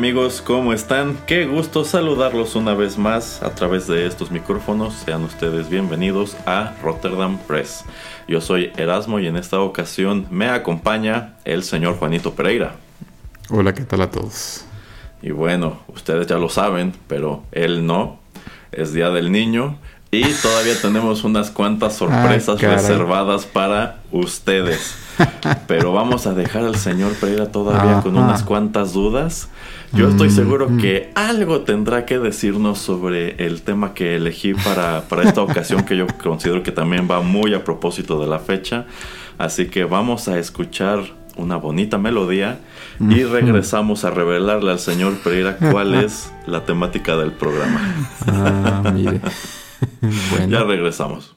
Amigos, 0.00 0.40
¿cómo 0.40 0.72
están? 0.72 1.18
Qué 1.26 1.44
gusto 1.44 1.84
saludarlos 1.84 2.56
una 2.56 2.72
vez 2.72 2.96
más 2.96 3.42
a 3.42 3.54
través 3.54 3.86
de 3.86 4.06
estos 4.06 4.30
micrófonos. 4.30 4.94
Sean 4.94 5.24
ustedes 5.24 5.68
bienvenidos 5.68 6.38
a 6.46 6.74
Rotterdam 6.82 7.36
Press. 7.46 7.84
Yo 8.26 8.40
soy 8.40 8.72
Erasmo 8.78 9.20
y 9.20 9.26
en 9.26 9.36
esta 9.36 9.60
ocasión 9.60 10.26
me 10.30 10.48
acompaña 10.48 11.34
el 11.44 11.64
señor 11.64 11.98
Juanito 11.98 12.34
Pereira. 12.34 12.76
Hola, 13.50 13.74
¿qué 13.74 13.82
tal 13.82 14.00
a 14.00 14.10
todos? 14.10 14.64
Y 15.20 15.32
bueno, 15.32 15.80
ustedes 15.88 16.26
ya 16.26 16.38
lo 16.38 16.48
saben, 16.48 16.94
pero 17.06 17.44
él 17.52 17.84
no. 17.84 18.20
Es 18.72 18.94
Día 18.94 19.10
del 19.10 19.30
Niño 19.30 19.76
y 20.10 20.24
todavía 20.42 20.74
tenemos 20.80 21.22
unas 21.24 21.50
cuantas 21.50 21.96
sorpresas 21.96 22.62
Ah, 22.62 22.66
reservadas 22.66 23.46
para 23.46 23.98
ustedes. 24.10 24.96
Pero 25.66 25.92
vamos 25.92 26.26
a 26.26 26.32
dejar 26.34 26.64
al 26.64 26.76
señor 26.76 27.12
Pereira 27.12 27.52
todavía 27.52 28.00
con 28.00 28.16
Ajá. 28.16 28.24
unas 28.26 28.42
cuantas 28.42 28.92
dudas. 28.92 29.48
Yo 29.92 30.08
estoy 30.08 30.28
Mm, 30.28 30.32
seguro 30.32 30.68
mm. 30.70 30.78
que 30.78 31.10
algo 31.14 31.60
tendrá 31.60 32.06
que 32.06 32.18
decirnos 32.18 32.78
sobre 32.78 33.44
el 33.44 33.62
tema 33.62 33.92
que 33.92 34.16
elegí 34.16 34.54
para, 34.54 35.02
para 35.08 35.24
esta 35.24 35.42
ocasión, 35.42 35.82
que 35.84 35.96
yo 35.96 36.06
considero 36.22 36.62
que 36.62 36.72
también 36.72 37.06
va 37.10 37.20
muy 37.20 37.54
a 37.54 37.64
propósito 37.64 38.20
de 38.20 38.26
la 38.28 38.38
fecha. 38.38 38.86
Así 39.36 39.66
que 39.66 39.84
vamos 39.84 40.26
a 40.28 40.38
escuchar 40.38 41.00
una 41.36 41.56
bonita 41.56 41.98
melodía 41.98 42.58
y 42.98 43.22
regresamos 43.24 44.04
a 44.04 44.10
revelarle 44.10 44.72
al 44.72 44.78
señor 44.78 45.14
Pereira 45.22 45.56
cuál 45.70 45.94
es 45.94 46.30
la 46.46 46.64
temática 46.64 47.16
del 47.16 47.32
programa. 47.32 47.80
Ah, 48.26 48.82
mire. 48.94 49.20
Ya 50.02 50.36
bueno, 50.36 50.64
regresamos. 50.66 51.36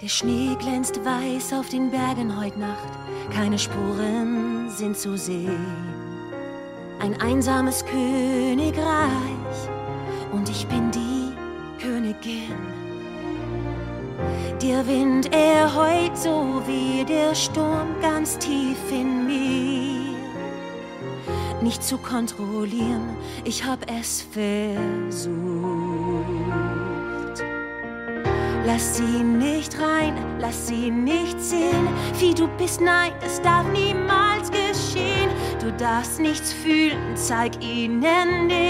Der 0.00 0.10
Schnee 0.10 0.54
glänzt 0.60 1.02
weiß 1.02 1.54
auf 1.54 1.70
den 1.70 1.90
Bergen 1.90 2.38
heut 2.38 2.58
Nacht, 2.58 2.92
keine 3.32 3.58
Spuren 3.58 4.53
sind 4.74 4.96
zu 4.96 5.16
sehen. 5.16 5.66
Ein 6.98 7.20
einsames 7.20 7.84
Königreich 7.86 9.68
und 10.32 10.48
ich 10.48 10.66
bin 10.66 10.90
die 10.90 11.32
Königin. 11.80 12.54
Der 14.60 14.86
Wind, 14.86 15.32
er 15.32 15.74
heut 15.74 16.16
so 16.16 16.62
wie 16.66 17.04
der 17.04 17.34
Sturm 17.34 17.94
ganz 18.00 18.38
tief 18.38 18.78
in 18.90 19.26
mir. 19.26 20.14
Nicht 21.62 21.82
zu 21.82 21.96
kontrollieren, 21.98 23.16
ich 23.44 23.64
hab 23.64 23.78
es 23.90 24.26
versucht. 24.32 25.34
Lass 28.66 28.96
sie 28.96 29.22
nicht 29.22 29.78
rein, 29.78 30.16
lass 30.38 30.66
sie 30.68 30.90
nicht 30.90 31.38
sehen, 31.40 31.88
wie 32.18 32.34
du 32.34 32.48
bist, 32.56 32.80
nein, 32.80 33.12
das 33.20 33.42
darf 33.42 33.66
niemals 33.68 34.50
geschehen. 34.50 35.30
Du 35.60 35.70
darfst 35.72 36.18
nichts 36.18 36.52
fühlen, 36.52 37.14
zeig 37.14 37.62
ihnen 37.62 38.46
nicht 38.46 38.64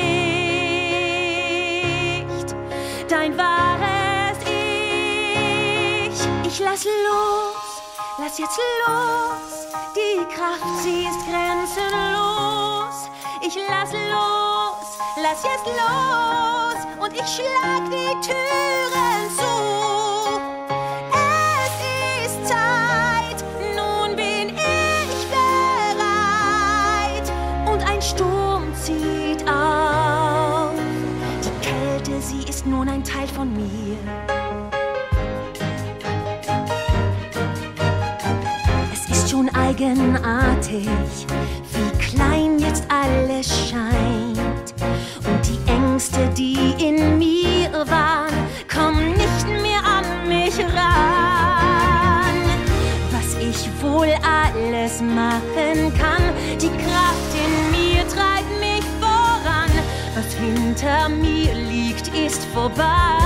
dein 3.08 3.36
wahres 3.38 4.38
Ich. 4.42 6.18
Ich 6.46 6.58
lass 6.60 6.84
los, 6.84 7.82
lass 8.18 8.38
jetzt 8.38 8.58
los, 8.86 9.68
die 9.94 10.24
Kraft, 10.34 10.82
sie 10.82 11.04
ist 11.04 11.20
grenzenlos. 11.26 12.96
Ich 13.46 13.56
lass 13.68 13.92
los, 13.92 14.98
lass 15.22 15.42
jetzt 15.44 15.66
los 15.66 16.78
und 17.02 17.12
ich 17.12 17.28
schlag 17.28 17.82
die 17.90 18.14
Türen 18.26 19.30
zu. 19.36 19.53
Von 33.44 33.52
mir. 33.52 33.98
Es 38.92 39.10
ist 39.10 39.30
schon 39.30 39.48
eigenartig, 39.54 40.88
wie 41.72 41.98
klein 41.98 42.58
jetzt 42.58 42.84
alles 42.88 43.68
scheint. 43.68 44.74
Und 45.26 45.40
die 45.46 45.70
Ängste, 45.70 46.28
die 46.36 46.74
in 46.78 47.18
mir 47.18 47.70
waren, 47.86 48.34
kommen 48.72 49.12
nicht 49.12 49.46
mehr 49.62 49.82
an 49.84 50.28
mich 50.28 50.58
ran. 50.58 52.34
Was 53.10 53.36
ich 53.40 53.68
wohl 53.82 54.12
alles 54.22 55.00
machen 55.00 55.92
kann, 55.98 56.22
die 56.60 56.70
Kraft 56.82 57.32
in 57.34 57.70
mir 57.72 58.06
treibt 58.08 58.60
mich 58.60 58.84
voran. 59.00 59.70
Was 60.14 60.32
hinter 60.34 61.08
mir 61.08 61.54
liegt, 61.54 62.08
ist 62.14 62.44
vorbei. 62.54 63.23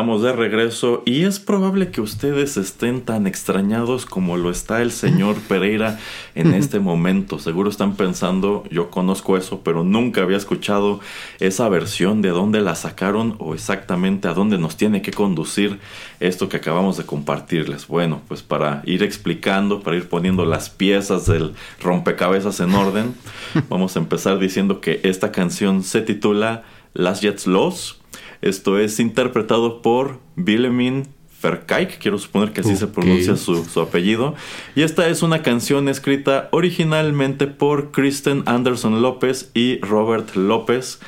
Estamos 0.00 0.22
de 0.22 0.32
regreso 0.32 1.02
y 1.04 1.24
es 1.24 1.40
probable 1.40 1.90
que 1.90 2.00
ustedes 2.00 2.56
estén 2.56 3.02
tan 3.02 3.26
extrañados 3.26 4.06
como 4.06 4.38
lo 4.38 4.50
está 4.50 4.80
el 4.80 4.92
señor 4.92 5.36
Pereira 5.48 6.00
en 6.34 6.54
este 6.54 6.80
momento. 6.80 7.38
Seguro 7.38 7.68
están 7.68 7.96
pensando, 7.96 8.64
yo 8.70 8.88
conozco 8.88 9.36
eso, 9.36 9.60
pero 9.62 9.84
nunca 9.84 10.22
había 10.22 10.38
escuchado 10.38 11.00
esa 11.38 11.68
versión 11.68 12.22
de 12.22 12.30
dónde 12.30 12.62
la 12.62 12.76
sacaron 12.76 13.36
o 13.40 13.52
exactamente 13.52 14.26
a 14.26 14.32
dónde 14.32 14.56
nos 14.56 14.78
tiene 14.78 15.02
que 15.02 15.12
conducir 15.12 15.80
esto 16.18 16.48
que 16.48 16.56
acabamos 16.56 16.96
de 16.96 17.04
compartirles. 17.04 17.86
Bueno, 17.86 18.22
pues 18.26 18.40
para 18.40 18.80
ir 18.86 19.02
explicando, 19.02 19.82
para 19.82 19.98
ir 19.98 20.08
poniendo 20.08 20.46
las 20.46 20.70
piezas 20.70 21.26
del 21.26 21.52
rompecabezas 21.78 22.58
en 22.60 22.74
orden, 22.74 23.14
vamos 23.68 23.96
a 23.96 23.98
empezar 23.98 24.38
diciendo 24.38 24.80
que 24.80 25.00
esta 25.02 25.30
canción 25.30 25.82
se 25.82 26.00
titula 26.00 26.62
Las 26.94 27.20
Jets 27.20 27.46
Lost 27.46 27.99
esto 28.42 28.78
es 28.78 29.00
interpretado 29.00 29.82
por 29.82 30.18
Bilemin 30.36 31.08
Verkijk, 31.42 31.98
quiero 31.98 32.18
suponer 32.18 32.52
que 32.52 32.60
así 32.60 32.76
se 32.76 32.86
pronuncia 32.86 33.36
su, 33.36 33.64
su, 33.64 33.80
apellido. 33.80 34.34
Y 34.76 34.82
esta 34.82 35.08
es 35.08 35.22
una 35.22 35.42
canción 35.42 35.88
escrita 35.88 36.48
originalmente 36.52 37.46
por 37.46 37.92
Kristen 37.92 38.42
Anderson 38.44 39.00
López 39.00 39.50
y 39.54 39.78
Robert 39.80 40.36
López 40.36 41.00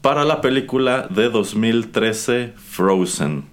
para 0.00 0.24
la 0.24 0.40
película 0.40 1.08
de 1.10 1.28
2013 1.28 2.54
Frozen. 2.56 3.44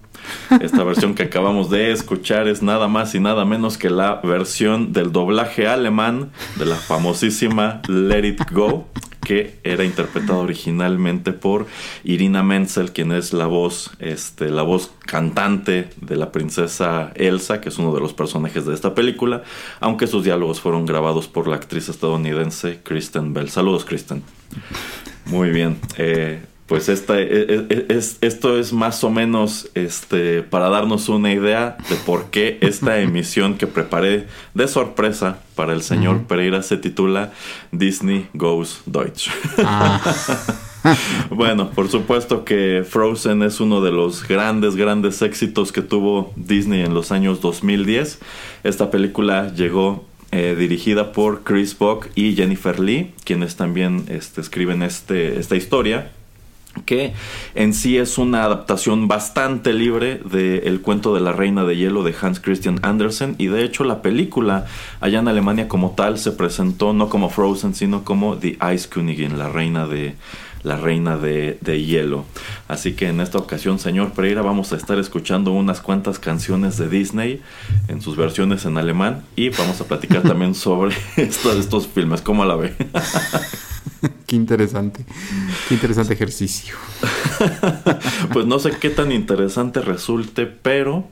Esta 0.62 0.84
versión 0.84 1.16
que 1.16 1.24
acabamos 1.24 1.70
de 1.70 1.92
escuchar 1.92 2.48
es 2.48 2.62
nada 2.62 2.88
más 2.88 3.16
y 3.16 3.20
nada 3.20 3.46
menos 3.46 3.78
que 3.78 3.90
la 3.90 4.16
versión 4.16 4.94
del 4.94 5.12
doblaje 5.12 5.68
alemán 5.68 6.32
de 6.58 6.66
la 6.66 6.76
famosísima 6.76 7.82
Let 7.88 8.28
It 8.28 8.52
Go, 8.52 8.88
que 9.28 9.60
era 9.66 9.84
interpretado 9.84 10.40
originalmente 10.40 11.34
por 11.34 11.68
Irina 12.06 12.44
Menzel, 12.44 12.94
quien 12.94 13.12
es 13.12 13.34
la 13.34 13.46
voz, 13.46 13.92
este, 14.00 14.50
la 14.50 14.62
voz 14.62 14.94
cantante 15.06 15.90
de 16.00 16.16
la 16.16 16.32
princesa 16.32 17.12
Elsa, 17.14 17.60
que 17.60 17.68
es 17.68 17.78
uno 17.78 17.94
de 17.94 18.00
los 18.00 18.14
personajes 18.14 18.66
de 18.66 18.74
esta 18.74 18.96
película, 18.96 19.44
aunque 19.82 20.08
sus 20.08 20.24
diálogos 20.24 20.62
fueron 20.62 20.86
grabados 20.86 21.28
por 21.28 21.50
la 21.50 21.58
actriz 21.58 21.90
estadounidense 21.90 22.80
Kristen 22.82 23.34
Bell. 23.34 23.50
Saludos, 23.50 23.84
Kristen. 23.84 24.24
Muy 25.26 25.50
bien. 25.50 25.78
Eh, 25.98 26.40
pues 26.68 26.90
esta, 26.90 27.20
e, 27.20 27.24
e, 27.24 27.66
e, 27.70 27.86
es, 27.90 28.18
esto 28.20 28.60
es 28.60 28.74
más 28.74 29.04
o 29.06 29.10
menos 29.10 29.70
este, 29.74 30.44
para 30.44 30.68
darnos 30.70 31.08
una 31.08 31.32
idea 31.32 31.78
de 31.90 31.96
por 31.96 32.30
qué 32.30 32.58
esta 32.62 33.00
emisión 33.00 33.58
que 33.58 33.68
preparé 33.68 34.28
de 34.54 34.68
sorpresa 34.68 35.40
para 35.56 35.74
el 35.74 35.82
señor 35.82 36.24
Pereira 36.24 36.62
se 36.62 36.78
titula 36.78 37.32
Disney 37.72 38.28
Goes 38.34 38.82
Deutsch. 38.86 39.30
Ah. 39.60 40.02
bueno, 41.30 41.72
por 41.72 41.88
supuesto 41.88 42.44
que 42.44 42.86
Frozen 42.88 43.44
es 43.44 43.62
uno 43.62 43.82
de 43.82 43.92
los 43.92 44.28
grandes, 44.28 44.76
grandes 44.76 45.22
éxitos 45.22 45.72
que 45.72 45.82
tuvo 45.82 46.34
Disney 46.36 46.82
en 46.82 46.94
los 46.94 47.14
años 47.14 47.40
2010. 47.40 48.20
Esta 48.66 48.92
película 48.92 49.54
llegó 49.54 50.06
eh, 50.32 50.56
dirigida 50.60 51.14
por 51.14 51.44
Chris 51.44 51.78
Buck 51.78 52.08
y 52.14 52.36
Jennifer 52.36 52.78
Lee, 52.82 53.14
quienes 53.24 53.56
también 53.56 54.04
este, 54.10 54.42
escriben 54.42 54.84
este, 54.84 55.40
esta 55.40 55.56
historia 55.56 56.12
que 56.82 57.14
en 57.56 57.74
sí 57.74 57.98
es 57.98 58.18
una 58.18 58.44
adaptación 58.44 59.08
bastante 59.08 59.74
libre 59.74 60.20
del 60.24 60.82
cuento 60.82 61.14
de 61.14 61.22
la 61.22 61.32
Reina 61.32 61.64
de 61.64 61.76
Hielo 61.76 62.04
de 62.04 62.16
Hans 62.20 62.40
Christian 62.40 62.80
Andersen 62.84 63.36
y 63.38 63.48
de 63.48 63.64
hecho 63.64 63.84
la 63.84 64.02
película 64.02 64.66
allá 65.00 65.20
en 65.20 65.28
Alemania 65.28 65.68
como 65.68 65.92
tal 65.92 66.18
se 66.18 66.32
presentó 66.32 66.94
no 66.94 67.10
como 67.10 67.30
Frozen 67.30 67.74
sino 67.76 68.04
como 68.04 68.38
The 68.38 68.58
Ice 68.74 68.90
Königin, 68.90 69.38
la 69.38 69.50
reina 69.50 69.88
de 69.88 70.16
la 70.64 70.76
reina 70.76 71.18
de, 71.18 71.58
de, 71.62 71.84
hielo. 71.84 72.26
Así 72.68 72.94
que 72.94 73.08
en 73.08 73.22
esta 73.22 73.38
ocasión, 73.38 73.80
señor 73.80 74.12
Pereira, 74.12 74.42
vamos 74.42 74.74
a 74.74 74.76
estar 74.76 75.00
escuchando 75.00 75.52
unas 75.52 75.82
cuantas 75.82 76.20
canciones 76.20 76.78
de 76.78 76.90
Disney 76.90 77.42
en 77.88 78.02
sus 78.02 78.18
versiones 78.18 78.66
en 78.66 78.78
alemán 78.78 79.24
y 79.36 79.50
vamos 79.50 79.80
a 79.82 79.86
platicar 79.86 80.24
también 80.24 80.56
sobre 80.56 80.96
estos, 81.16 81.56
estos 81.56 81.88
filmes. 81.88 82.22
¿Cómo 82.22 82.44
la 82.46 82.56
ve? 82.56 82.76
qué 84.26 84.36
interesante. 84.36 85.06
Qué 85.68 85.76
interesante 85.76 86.14
ejercicio. 86.14 86.76
pues 88.34 88.46
no 88.46 88.60
sé 88.60 88.72
qué 88.80 88.90
tan 88.90 89.12
interesante 89.12 89.82
resulte, 89.82 90.46
pero 90.46 91.08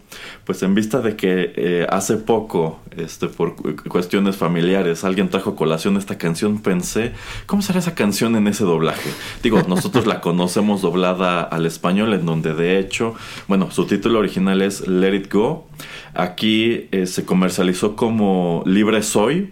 pues 0.45 0.62
en 0.63 0.75
vista 0.75 1.01
de 1.01 1.16
que 1.16 1.54
eh, 1.56 1.88
hace 1.89 2.18
poco, 2.18 2.80
este, 2.95 3.27
por 3.27 3.56
cuestiones 3.88 4.36
familiares, 4.36 5.04
alguien 5.04 5.30
trajo 5.30 5.56
colación 5.56 5.98
esta 5.98 6.18
canción, 6.18 6.62
pensé, 6.62 7.13
¿cómo 7.45 7.62
será 7.62 7.80
esa 7.80 7.95
canción 7.95 8.36
en 8.36 8.48
ese 8.48 8.63
doblaje? 8.63 9.10
Digo, 9.42 9.63
nosotros 9.68 10.06
la 10.06 10.21
conocemos 10.21 10.81
doblada 10.81 11.42
al 11.42 11.66
español, 11.66 12.13
en 12.13 12.25
donde 12.25 12.54
de 12.54 12.80
hecho, 12.80 13.16
bueno, 13.48 13.71
su 13.71 13.86
título 13.86 14.19
original 14.19 14.62
es 14.62 14.88
Let 14.88 15.16
It 15.16 15.33
Go. 15.33 15.68
Aquí 16.13 16.88
eh, 16.92 17.07
se 17.07 17.25
comercializó 17.25 17.95
como 17.95 18.63
Libre 18.66 19.01
Soy, 19.04 19.51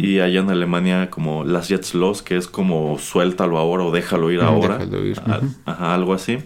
y 0.00 0.20
allá 0.20 0.40
en 0.40 0.50
Alemania 0.50 1.10
como 1.10 1.44
Las 1.44 1.68
Jets 1.68 1.94
Los, 1.94 2.22
que 2.22 2.36
es 2.36 2.48
como 2.48 2.98
suéltalo 2.98 3.58
ahora 3.58 3.84
o 3.84 3.92
déjalo 3.92 4.30
ir 4.30 4.40
ahora. 4.40 4.78
Ajá, 5.64 5.94
algo 5.94 6.14
así. 6.14 6.38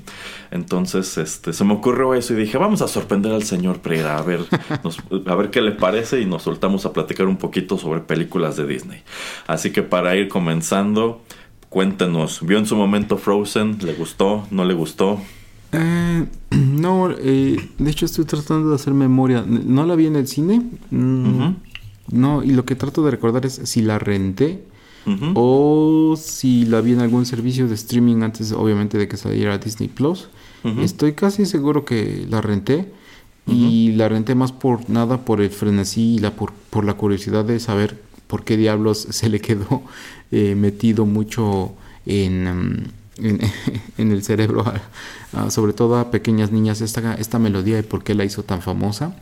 Entonces, 0.51 1.19
este, 1.19 1.53
se 1.53 1.65
me 1.65 1.73
ocurrió 1.75 2.15
eso 2.15 2.33
y 2.33 2.37
dije, 2.37 2.59
vamos 2.59 2.81
a 2.83 2.89
sorprender 2.89 3.33
al 3.33 3.43
señor 3.43 3.81
Pereira, 3.81 4.19
a 4.19 4.23
ver, 4.23 4.41
a 5.27 5.35
ver 5.35 5.51
qué 5.51 5.61
le 5.61 5.73
parece 5.73 6.21
y 6.21 6.27
nos 6.27 6.43
soltamos 6.43 6.87
a 6.87 6.93
platicar 6.93 7.27
un 7.27 7.39
poquito 7.39 7.77
sobre 7.77 8.01
películas 8.01 8.57
de 8.57 8.67
Disney. 8.67 9.03
Así 9.47 9.73
que 9.73 9.83
para 9.83 10.15
ir 10.17 10.29
comenzando, 10.29 11.23
cuéntenos, 11.71 12.47
¿vio 12.47 12.59
en 12.59 12.67
su 12.67 12.77
momento 12.77 13.17
Frozen? 13.17 13.79
¿Le 13.83 13.95
gustó? 13.95 14.47
¿No 14.51 14.65
le 14.65 14.75
gustó? 14.75 15.21
Eh, 15.73 16.25
no, 16.51 17.11
eh, 17.11 17.57
de 17.79 17.91
hecho 17.91 18.07
estoy 18.07 18.25
tratando 18.25 18.69
de 18.69 18.77
hacer 18.77 18.95
memoria. 18.95 19.45
No 19.47 19.85
la 19.85 19.97
vi 19.97 20.07
en 20.07 20.17
el 20.17 20.29
cine. 20.29 20.63
Mm, 20.91 21.55
no, 22.11 22.43
y 22.43 22.51
lo 22.53 22.65
que 22.65 22.75
trato 22.75 23.05
de 23.05 23.11
recordar 23.11 23.47
es 23.47 23.61
si 23.65 23.83
la 23.83 23.99
renté 23.99 24.63
o 25.35 26.17
si 26.19 26.65
la 26.65 26.81
vi 26.81 26.93
en 26.93 27.01
algún 27.01 27.27
servicio 27.27 27.69
de 27.69 27.75
streaming 27.75 28.23
antes, 28.23 28.53
obviamente, 28.53 28.97
de 28.97 29.07
que 29.07 29.17
saliera 29.17 29.59
Disney 29.59 29.89
Plus. 29.89 30.29
Estoy 30.81 31.13
casi 31.13 31.45
seguro 31.45 31.85
que 31.85 32.27
la 32.29 32.41
renté. 32.41 32.91
Y 33.47 33.93
la 33.93 34.09
renté 34.09 34.35
más 34.35 34.53
por 34.53 34.89
nada 34.89 35.27
por 35.27 35.43
el 35.43 35.51
frenesí 35.51 36.15
y 36.15 36.19
la, 36.19 36.31
por, 36.31 36.55
por 36.71 36.87
la 36.87 36.95
curiosidad 36.95 37.45
de 37.45 37.61
saber 37.61 38.01
por 38.27 38.43
qué 38.43 38.57
diablos 38.57 39.07
se 39.11 39.29
le 39.29 39.41
quedó 39.41 39.83
eh, 40.31 40.55
metido 40.55 41.05
mucho 41.05 41.75
en, 42.07 42.91
en, 43.99 44.13
el 44.13 44.23
cerebro, 44.25 44.65
sobre 45.49 45.73
todo 45.73 45.99
a 45.99 46.11
pequeñas 46.11 46.51
niñas, 46.51 46.81
esta, 46.81 47.15
esta 47.15 47.39
melodía 47.39 47.79
y 47.79 47.83
por 47.83 48.03
qué 48.03 48.15
la 48.15 48.25
hizo 48.25 48.43
tan 48.43 48.61
famosa. 48.61 49.17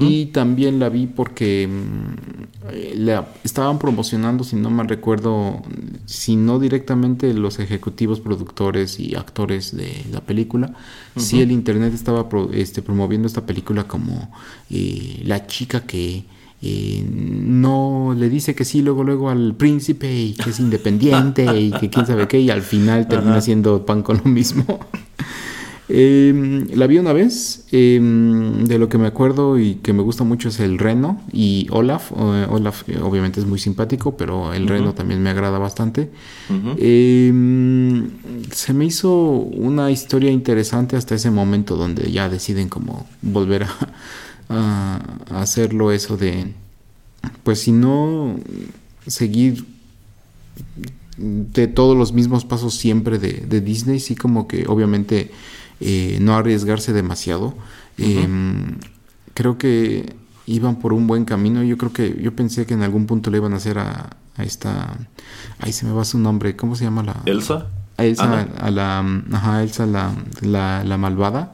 Y 0.00 0.26
también 0.26 0.78
la 0.78 0.88
vi 0.88 1.06
porque 1.06 1.68
mm, 1.68 2.98
la 2.98 3.28
estaban 3.42 3.78
promocionando, 3.78 4.44
si 4.44 4.56
no 4.56 4.70
mal 4.70 4.88
recuerdo, 4.88 5.62
si 6.06 6.36
no 6.36 6.58
directamente 6.58 7.34
los 7.34 7.58
ejecutivos, 7.58 8.20
productores 8.20 9.00
y 9.00 9.14
actores 9.16 9.76
de 9.76 10.04
la 10.12 10.20
película, 10.20 10.74
si 11.16 11.40
el 11.40 11.50
internet 11.50 11.94
estaba 11.94 12.28
este, 12.52 12.80
promoviendo 12.80 13.26
esta 13.26 13.44
película 13.44 13.84
como 13.84 14.30
eh, 14.70 15.20
la 15.24 15.46
chica 15.46 15.80
que 15.80 16.24
y 16.62 17.04
no 17.08 18.14
le 18.16 18.28
dice 18.28 18.54
que 18.54 18.64
sí 18.64 18.82
luego 18.82 19.02
luego 19.02 19.30
al 19.30 19.54
príncipe 19.56 20.14
y 20.14 20.34
que 20.34 20.50
es 20.50 20.60
independiente 20.60 21.44
y 21.60 21.72
que 21.72 21.90
quién 21.90 22.06
sabe 22.06 22.28
qué 22.28 22.38
y 22.38 22.50
al 22.50 22.62
final 22.62 23.08
termina 23.08 23.40
siendo 23.40 23.84
pan 23.84 24.02
con 24.02 24.18
lo 24.18 24.24
mismo. 24.24 24.78
Em, 25.94 26.68
la 26.74 26.86
vi 26.86 26.96
una 26.96 27.12
vez, 27.12 27.66
em, 27.70 28.64
de 28.64 28.78
lo 28.78 28.88
que 28.88 28.96
me 28.96 29.06
acuerdo 29.06 29.58
y 29.58 29.74
que 29.74 29.92
me 29.92 30.00
gusta 30.02 30.24
mucho 30.24 30.48
es 30.48 30.58
el 30.60 30.78
Reno 30.78 31.20
y 31.32 31.66
Olaf. 31.70 32.12
Olaf 32.12 32.88
eh, 32.88 32.98
obviamente 33.02 33.40
es 33.40 33.46
muy 33.46 33.58
simpático, 33.58 34.16
pero 34.16 34.54
el 34.54 34.68
Reno 34.68 34.94
también 34.94 35.22
me 35.22 35.28
agrada 35.28 35.58
bastante. 35.58 36.08
Em, 36.78 38.08
se 38.52 38.72
me 38.72 38.86
hizo 38.86 39.12
una 39.12 39.90
historia 39.90 40.30
interesante 40.30 40.96
hasta 40.96 41.14
ese 41.14 41.30
momento 41.30 41.76
donde 41.76 42.10
ya 42.10 42.30
deciden 42.30 42.70
como 42.70 43.06
volver 43.20 43.64
a 43.64 43.76
a, 44.52 45.00
hacerlo 45.30 45.92
eso 45.92 46.16
de, 46.16 46.52
pues 47.42 47.60
si 47.60 47.72
no 47.72 48.36
seguir 49.06 49.64
de 51.16 51.66
todos 51.66 51.96
los 51.96 52.12
mismos 52.12 52.44
pasos 52.44 52.74
siempre 52.74 53.18
de, 53.18 53.60
Disney, 53.60 54.00
sí 54.00 54.14
como 54.14 54.48
que 54.48 54.66
obviamente 54.66 55.30
eh, 55.80 56.18
no 56.20 56.34
arriesgarse 56.34 56.92
demasiado. 56.92 57.54
Em, 57.98 58.78
creo 59.34 59.58
que 59.58 60.14
iban 60.46 60.76
por 60.76 60.92
un 60.92 61.06
buen 61.06 61.24
camino. 61.24 61.62
Yo 61.62 61.76
creo 61.76 61.92
que 61.92 62.18
yo 62.20 62.34
pensé 62.34 62.66
que 62.66 62.74
en 62.74 62.82
algún 62.82 63.06
punto 63.06 63.30
le 63.30 63.38
iban 63.38 63.52
a 63.52 63.56
hacer 63.56 63.78
a, 63.78 64.16
esta, 64.38 64.96
ahí 65.58 65.72
se 65.72 65.86
me 65.86 65.92
va 65.92 66.04
su 66.04 66.18
nombre, 66.18 66.56
¿cómo 66.56 66.74
se 66.74 66.84
llama 66.84 67.02
la? 67.02 67.22
Elsa. 67.26 67.66
A 67.98 68.04
Elsa, 68.04 68.48
a 68.58 68.70
la, 68.70 69.04
ajá, 69.32 69.62
Elsa 69.62 69.84
la, 69.84 70.14
la, 70.40 70.82
la 70.82 70.96
malvada 70.96 71.52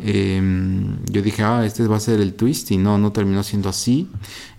Em, 0.00 0.98
yo 1.06 1.22
dije, 1.22 1.42
ah, 1.42 1.64
este 1.64 1.86
va 1.86 1.96
a 1.96 2.00
ser 2.00 2.20
el 2.20 2.34
twist 2.34 2.70
y 2.70 2.76
no, 2.76 2.98
no 2.98 3.12
terminó 3.12 3.42
siendo 3.42 3.68
así. 3.68 4.08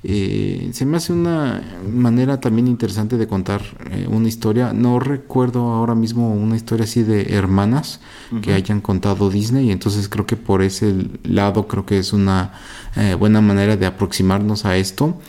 Eh, 0.03 0.69
se 0.73 0.85
me 0.85 0.97
hace 0.97 1.13
una 1.13 1.63
manera 1.91 2.39
también 2.39 2.67
interesante 2.67 3.17
de 3.17 3.27
contar 3.27 3.61
eh, 3.91 4.07
una 4.09 4.27
historia. 4.27 4.73
No 4.73 4.99
recuerdo 4.99 5.73
ahora 5.73 5.95
mismo 5.95 6.33
una 6.33 6.55
historia 6.55 6.85
así 6.85 7.03
de 7.03 7.33
hermanas 7.35 7.99
que 8.41 8.53
hayan 8.53 8.81
contado 8.81 9.29
Disney, 9.29 9.71
entonces 9.71 10.09
creo 10.09 10.25
que 10.25 10.35
por 10.35 10.61
ese 10.61 10.93
lado 11.23 11.67
creo 11.67 11.85
que 11.85 11.99
es 11.99 12.11
una 12.11 12.53
eh, 12.95 13.13
buena 13.13 13.41
manera 13.41 13.77
de 13.77 13.85
aproximarnos 13.85 14.65
a 14.65 14.77
esto. 14.77 15.19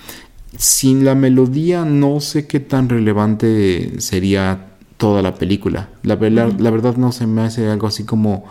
Sin 0.56 1.04
la 1.04 1.14
melodía 1.14 1.84
no 1.84 2.20
sé 2.20 2.46
qué 2.46 2.60
tan 2.60 2.88
relevante 2.88 4.00
sería 4.00 4.68
toda 4.96 5.20
la 5.20 5.34
película. 5.34 5.90
La, 6.02 6.16
la 6.16 6.70
verdad 6.70 6.96
no 6.96 7.12
se 7.12 7.26
me 7.26 7.42
hace 7.42 7.68
algo 7.68 7.86
así 7.86 8.04
como 8.04 8.46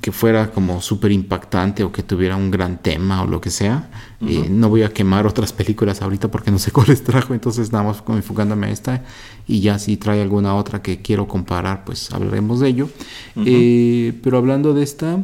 que 0.00 0.12
fuera 0.12 0.50
como 0.50 0.82
súper 0.82 1.12
impactante 1.12 1.82
o 1.82 1.90
que 1.90 2.02
tuviera 2.02 2.36
un 2.36 2.50
gran 2.50 2.78
tema 2.78 3.22
o 3.22 3.26
lo 3.26 3.40
que 3.40 3.50
sea. 3.50 3.88
Eh, 4.20 4.48
no 4.50 4.68
voy 4.68 4.82
a 4.82 4.90
quemar 4.90 5.26
otras 5.26 5.52
películas 5.52 6.02
ahorita 6.02 6.30
porque 6.30 6.50
no 6.50 6.58
sé 6.58 6.70
cuáles 6.72 7.02
trajo, 7.02 7.32
entonces 7.32 7.72
nada 7.72 7.84
más 7.84 8.02
enfocándome 8.06 8.66
a 8.66 8.70
esta 8.70 9.02
y 9.46 9.60
ya 9.60 9.78
si 9.78 9.96
trae 9.96 10.20
alguna 10.20 10.54
otra 10.54 10.82
que 10.82 11.00
quiero 11.00 11.26
comparar, 11.26 11.84
pues 11.84 12.12
hablaremos 12.12 12.60
de 12.60 12.68
ello. 12.68 12.88
Eh, 13.36 14.12
pero 14.22 14.38
hablando 14.38 14.74
de 14.74 14.82
esta, 14.82 15.22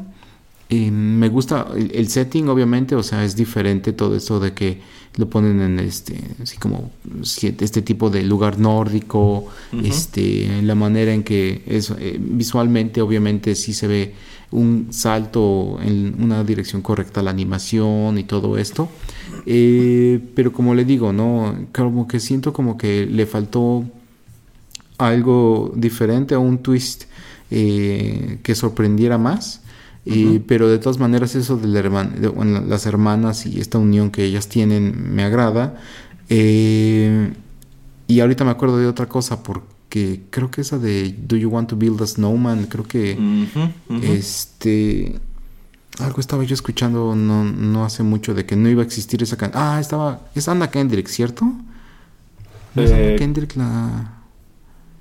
eh, 0.68 0.90
me 0.90 1.28
gusta 1.28 1.66
el, 1.76 2.08
setting, 2.08 2.48
obviamente, 2.48 2.94
o 2.94 3.02
sea, 3.02 3.24
es 3.24 3.36
diferente 3.36 3.92
todo 3.92 4.16
eso 4.16 4.40
de 4.40 4.54
que 4.54 4.80
lo 5.16 5.28
ponen 5.28 5.60
en 5.60 5.78
este, 5.78 6.18
así 6.42 6.56
como 6.56 6.90
este 7.22 7.82
tipo 7.82 8.08
de 8.08 8.22
lugar 8.22 8.58
nórdico, 8.58 9.48
este, 9.84 10.62
la 10.62 10.74
manera 10.74 11.12
en 11.12 11.24
que 11.24 11.62
es 11.66 11.90
eh, 11.98 12.16
visualmente, 12.18 13.02
obviamente, 13.02 13.54
sí 13.54 13.74
se 13.74 13.86
ve 13.86 14.14
un 14.50 14.88
salto 14.90 15.78
en 15.82 16.14
una 16.18 16.42
dirección 16.42 16.80
correcta 16.80 17.22
la 17.22 17.30
animación 17.30 18.16
y 18.16 18.24
todo 18.24 18.56
esto. 18.56 18.88
Eh, 19.44 20.20
pero 20.34 20.54
como 20.54 20.74
le 20.74 20.86
digo, 20.86 21.12
no, 21.12 21.54
como 21.74 22.08
que 22.08 22.18
siento 22.18 22.54
como 22.54 22.78
que 22.78 23.04
le 23.04 23.26
faltó 23.26 23.84
algo 24.96 25.70
diferente, 25.76 26.34
un 26.34 26.58
twist 26.58 27.04
que 27.50 28.54
sorprendiera 28.54 29.18
más 29.18 29.61
pero 30.46 30.68
de 30.68 30.78
todas 30.78 30.98
maneras 30.98 31.34
eso 31.34 31.56
de, 31.56 31.68
las 32.66 32.86
hermanas 32.86 33.46
y 33.46 33.60
esta 33.60 33.78
unión 33.78 34.10
que 34.10 34.24
ellas 34.24 34.48
tienen 34.48 35.14
me 35.14 35.22
agrada. 35.22 35.78
Eh, 36.28 37.32
y 38.08 38.20
ahorita 38.20 38.44
me 38.44 38.50
acuerdo 38.50 38.78
de 38.78 38.86
otra 38.86 39.08
cosa 39.08 39.42
porque 39.42 40.22
creo 40.30 40.50
que 40.50 40.62
esa 40.62 40.78
de 40.78 41.14
Do 41.18 41.36
You 41.36 41.50
Want 41.50 41.70
to 41.70 41.76
Build 41.76 42.02
a 42.02 42.06
Snowman, 42.06 42.66
creo 42.66 42.84
que 42.84 43.16
este 44.02 45.20
algo 45.98 46.20
estaba 46.20 46.42
yo 46.42 46.54
escuchando 46.54 47.14
no, 47.14 47.44
no 47.44 47.84
hace 47.84 48.02
mucho 48.02 48.34
de 48.34 48.46
que 48.46 48.56
no 48.56 48.68
iba 48.68 48.82
a 48.82 48.84
existir 48.84 49.22
esa 49.22 49.36
canción. 49.36 49.62
Ah, 49.62 49.78
estaba 49.78 50.22
es 50.34 50.48
Anna 50.48 50.70
Kendrick, 50.70 51.06
¿cierto? 51.06 51.44
¿No 52.74 52.82
es 52.82 52.90
Anna 52.90 53.02
eh, 53.02 53.16
Kendrick 53.16 53.54
la 53.56 54.21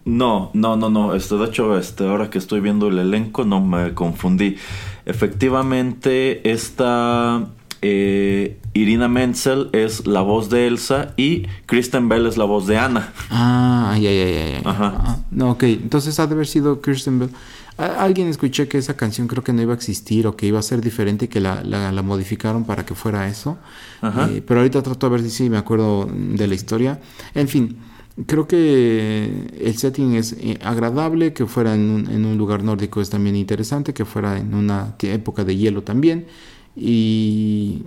no, 0.06 0.52
no, 0.54 0.78
no, 0.78 0.90
no. 0.90 1.14
Este, 1.14 1.36
de 1.36 1.46
hecho, 1.46 1.78
este, 1.78 2.08
ahora 2.08 2.30
que 2.30 2.38
estoy 2.38 2.60
viendo 2.60 2.88
el 2.88 2.98
elenco, 3.00 3.44
no 3.46 3.62
me 3.62 3.94
confundí. 3.94 4.58
Efectivamente, 5.06 6.50
esta 6.52 7.48
eh, 7.82 8.60
Irina 8.74 9.08
Menzel 9.08 9.70
es 9.74 10.08
la 10.08 10.22
voz 10.22 10.50
de 10.50 10.68
Elsa 10.68 11.14
y 11.18 11.48
Kristen 11.66 12.10
Bell 12.10 12.26
es 12.26 12.38
la 12.38 12.46
voz 12.46 12.68
de 12.68 12.78
Anna. 12.78 13.14
Ah, 13.30 13.96
ya, 14.00 14.12
ya, 14.12 14.26
ya. 14.26 14.62
ya. 14.62 14.70
Ajá. 14.70 14.94
Ah, 14.98 15.18
no, 15.30 15.52
ok. 15.52 15.64
Entonces 15.64 16.20
ha 16.20 16.28
de 16.28 16.34
haber 16.34 16.48
sido 16.48 16.82
Kristen 16.82 17.20
Bell. 17.20 17.30
alguien 17.78 18.28
escuché 18.28 18.68
que 18.68 18.80
esa 18.80 18.96
canción 18.96 19.28
creo 19.28 19.44
que 19.44 19.54
no 19.54 19.62
iba 19.62 19.74
a 19.74 19.76
existir 19.76 20.26
o 20.26 20.36
que 20.36 20.48
iba 20.48 20.60
a 20.60 20.64
ser 20.64 20.82
diferente 20.82 21.26
y 21.26 21.28
que 21.28 21.40
la, 21.40 21.64
la, 21.64 22.02
modificaron 22.02 22.64
para 22.64 22.86
que 22.86 22.96
fuera 22.96 23.28
eso. 23.28 23.58
Ajá. 24.02 24.30
Eh, 24.32 24.44
pero 24.46 24.62
ahorita 24.62 24.82
trato 24.82 25.08
de 25.08 25.12
ver 25.12 25.22
si 25.22 25.30
sí 25.30 25.50
me 25.50 25.58
acuerdo 25.58 26.08
de 26.12 26.48
la 26.48 26.56
historia. 26.56 27.00
En 27.36 27.48
fin 27.48 27.78
creo 28.26 28.48
que 28.48 29.48
el 29.60 29.78
setting 29.78 30.16
es 30.16 30.34
eh, 30.34 30.58
agradable, 30.62 31.34
que 31.34 31.46
fuera 31.46 31.74
en 31.76 31.90
un, 31.90 32.10
en 32.10 32.26
un, 32.26 32.38
lugar 32.38 32.64
nórdico 32.64 33.02
es 33.02 33.10
también 33.10 33.36
interesante, 33.36 33.94
que 33.94 34.06
fuera 34.06 34.38
en 34.38 34.54
una 34.54 34.96
época 35.02 35.44
de 35.44 35.56
hielo 35.56 35.84
también. 35.84 36.28
Y, 36.76 37.84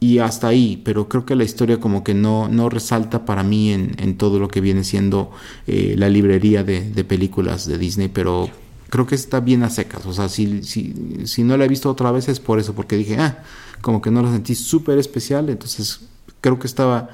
y 0.00 0.18
hasta 0.18 0.48
ahí, 0.48 0.80
pero 0.84 1.08
creo 1.08 1.26
que 1.26 1.34
la 1.34 1.44
historia 1.44 1.80
como 1.80 2.04
que 2.04 2.14
no, 2.14 2.48
no 2.48 2.68
resalta 2.68 3.24
para 3.24 3.42
mí 3.42 3.72
en, 3.72 4.16
todo 4.16 4.38
lo 4.38 4.48
que 4.48 4.60
viene 4.60 4.84
siendo 4.84 5.30
eh, 5.66 5.94
la 5.98 6.08
librería 6.08 6.62
de, 6.62 6.88
de, 6.90 7.04
películas 7.04 7.66
de 7.66 7.78
Disney, 7.78 8.08
pero 8.08 8.48
creo 8.90 9.06
que 9.06 9.14
está 9.14 9.40
bien 9.40 9.62
a 9.62 9.70
secas. 9.70 10.06
O 10.06 10.12
sea, 10.12 10.28
si, 10.28 10.62
si, 10.62 10.94
si 11.24 11.42
no 11.42 11.56
la 11.56 11.64
he 11.64 11.68
visto 11.68 11.90
otra 11.90 12.12
vez 12.12 12.28
es 12.28 12.40
por 12.40 12.58
eso, 12.58 12.74
porque 12.74 12.96
dije, 12.96 13.16
ah, 13.18 13.42
como 13.80 14.00
que 14.00 14.10
no 14.10 14.22
la 14.22 14.30
sentí 14.30 14.54
súper 14.54 14.98
especial, 14.98 15.48
entonces 15.50 16.00
creo 16.40 16.58
que 16.58 16.66
estaba 16.66 17.10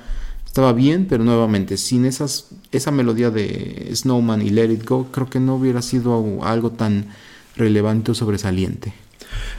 estaba 0.55 0.73
bien, 0.73 1.07
pero 1.09 1.25
nuevamente, 1.25 1.77
sin 1.77 2.05
esas, 2.05 2.47
esa 2.71 2.93
melodía 2.93 3.31
de 3.31 3.91
Snowman 3.93 4.41
y 4.41 4.51
Let 4.51 4.71
It 4.71 4.89
Go, 4.89 5.09
creo 5.11 5.29
que 5.29 5.41
no 5.41 5.57
hubiera 5.57 5.83
sido 5.83 6.45
algo 6.45 6.71
tan 6.71 7.07
relevante 7.57 8.13
o 8.13 8.15
sobresaliente. 8.15 8.95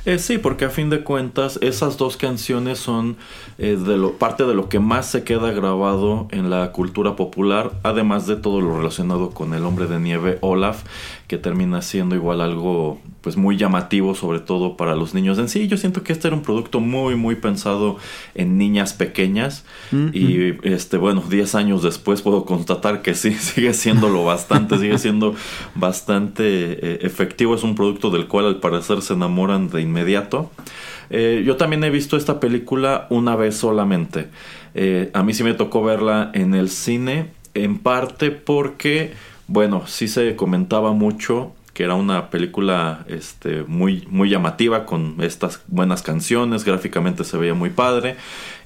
Eh, 0.06 0.20
sí, 0.20 0.38
porque 0.38 0.64
a 0.64 0.70
fin 0.70 0.90
de 0.90 1.04
cuentas 1.04 1.60
esas 1.62 1.98
dos 1.98 2.16
canciones 2.16 2.80
son 2.80 3.18
eh, 3.58 3.76
de 3.76 3.98
lo, 3.98 4.14
parte 4.14 4.46
de 4.46 4.54
lo 4.54 4.70
que 4.70 4.80
más 4.80 5.12
se 5.12 5.26
queda 5.26 5.52
grabado 5.52 6.30
en 6.32 6.50
la 6.50 6.72
cultura 6.72 7.18
popular, 7.18 7.74
además 7.84 8.26
de 8.26 8.38
todo 8.38 8.62
lo 8.62 8.78
relacionado 8.78 9.32
con 9.32 9.54
el 9.54 9.66
hombre 9.66 9.88
de 9.88 10.00
nieve 10.00 10.38
Olaf, 10.40 10.84
que 11.28 11.38
termina 11.38 11.82
siendo 11.82 12.16
igual 12.16 12.42
algo 12.42 13.02
pues 13.22 13.38
muy 13.38 13.58
llamativo 13.58 14.14
sobre 14.14 14.40
todo 14.40 14.78
para 14.78 14.96
los 14.96 15.14
niños 15.14 15.40
en 15.40 15.50
sí. 15.50 15.68
Yo 15.68 15.78
siento 15.78 16.04
que 16.04 16.14
este 16.14 16.28
era 16.28 16.38
un 16.38 16.44
producto 16.44 16.80
muy 16.80 17.16
muy 17.16 17.36
pensado 17.36 17.98
en 18.36 18.58
niñas 18.58 18.94
pequeñas 18.94 19.66
y 19.92 20.54
este 20.68 20.98
bueno, 20.98 21.24
10 21.28 21.56
años 21.56 21.82
después 21.82 22.22
puedo 22.22 22.46
constatar 22.46 23.02
que 23.02 23.16
sí, 23.16 23.34
sigue 23.40 23.74
siendo 23.74 24.10
lo 24.10 24.24
bastante, 24.24 24.78
sigue 24.78 24.98
siendo 24.98 25.36
bastante 25.74 26.44
eh, 26.44 27.00
efectivo. 27.02 27.56
Es 27.56 27.64
un 27.64 27.76
producto 27.76 28.12
del 28.12 28.28
cual 28.28 28.46
al 28.46 28.60
parecer 28.60 29.02
se 29.02 29.14
enamoran 29.14 29.70
de 29.70 29.82
inmediato. 29.82 30.52
Eh, 31.10 31.44
yo 31.46 31.56
también 31.56 31.84
he 31.84 31.90
visto 31.90 32.18
esta 32.18 32.40
película 32.40 33.08
una 33.10 33.36
vez 33.36 33.56
solamente. 33.56 34.28
Eh, 34.74 35.10
a 35.14 35.24
mí 35.24 35.34
sí 35.34 35.44
me 35.44 35.54
tocó 35.54 35.84
verla 35.84 36.32
en 36.34 36.54
el 36.54 36.70
cine, 36.70 37.32
en 37.54 37.80
parte 37.80 38.32
porque 38.32 39.14
bueno, 39.48 39.84
sí 39.88 40.08
se 40.08 40.36
comentaba 40.36 40.94
mucho 40.94 41.54
que 41.76 41.84
era 41.84 41.96
una 41.96 42.30
película 42.30 43.06
este, 43.10 43.64
muy, 43.64 44.08
muy 44.10 44.30
llamativa 44.30 44.86
con 44.86 45.18
estas 45.20 45.62
buenas 45.68 46.02
canciones, 46.02 46.64
gráficamente 46.64 47.26
se 47.26 47.38
veía 47.38 47.54
muy 47.54 47.70
padre 47.70 48.16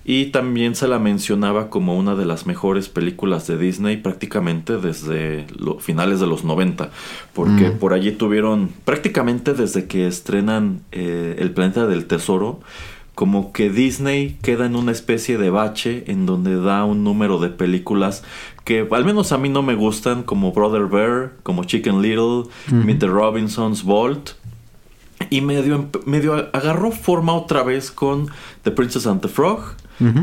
y 0.06 0.28
también 0.28 0.76
se 0.76 0.88
la 0.88 1.00
mencionaba 1.00 1.72
como 1.72 1.98
una 1.98 2.16
de 2.16 2.26
las 2.26 2.46
mejores 2.46 2.88
películas 2.88 3.48
de 3.48 3.58
Disney 3.58 3.98
prácticamente 3.98 4.78
desde 4.78 5.48
los 5.58 5.84
finales 5.84 6.20
de 6.20 6.28
los 6.28 6.44
90, 6.44 6.92
porque 7.34 7.72
mm. 7.72 7.80
por 7.80 7.94
allí 7.94 8.12
tuvieron 8.12 8.70
prácticamente 8.86 9.56
desde 9.56 9.88
que 9.88 10.06
estrenan 10.06 10.82
eh, 10.92 11.36
El 11.40 11.50
planeta 11.50 11.88
del 11.88 12.06
tesoro, 12.06 12.60
como 13.16 13.52
que 13.52 13.70
Disney 13.70 14.38
queda 14.42 14.68
en 14.68 14.76
una 14.76 14.92
especie 14.92 15.38
de 15.38 15.50
bache 15.50 16.04
en 16.08 16.26
donde 16.26 16.56
da 16.62 16.86
un 16.86 17.04
número 17.04 17.40
de 17.40 17.50
películas 17.50 18.24
que 18.70 18.88
al 18.92 19.04
menos 19.04 19.32
a 19.32 19.40
mí 19.40 19.50
no 19.50 19.64
me 19.64 19.74
gustan, 19.74 20.22
como 20.22 20.52
Brother 20.52 20.86
Bear, 20.86 21.32
como 21.42 21.64
Chicken 21.64 22.04
Little, 22.04 22.44
Meet 22.72 23.00
the 23.00 23.08
Robinsons, 23.08 23.84
Vault. 23.84 24.34
Y 25.32 25.42
medio, 25.42 25.90
medio 26.06 26.36
agarró 26.54 26.92
forma 26.92 27.34
otra 27.34 27.64
vez 27.64 27.90
con 27.90 28.28
The 28.62 28.70
Princess 28.70 29.08
and 29.08 29.22
the 29.22 29.28
Frog. 29.28 29.74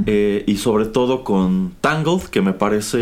Eh, 0.06 0.44
y 0.46 0.58
sobre 0.58 0.86
todo 0.86 1.24
con 1.24 1.72
Tangled, 1.80 2.22
que 2.30 2.40
me 2.40 2.52
parece 2.52 3.00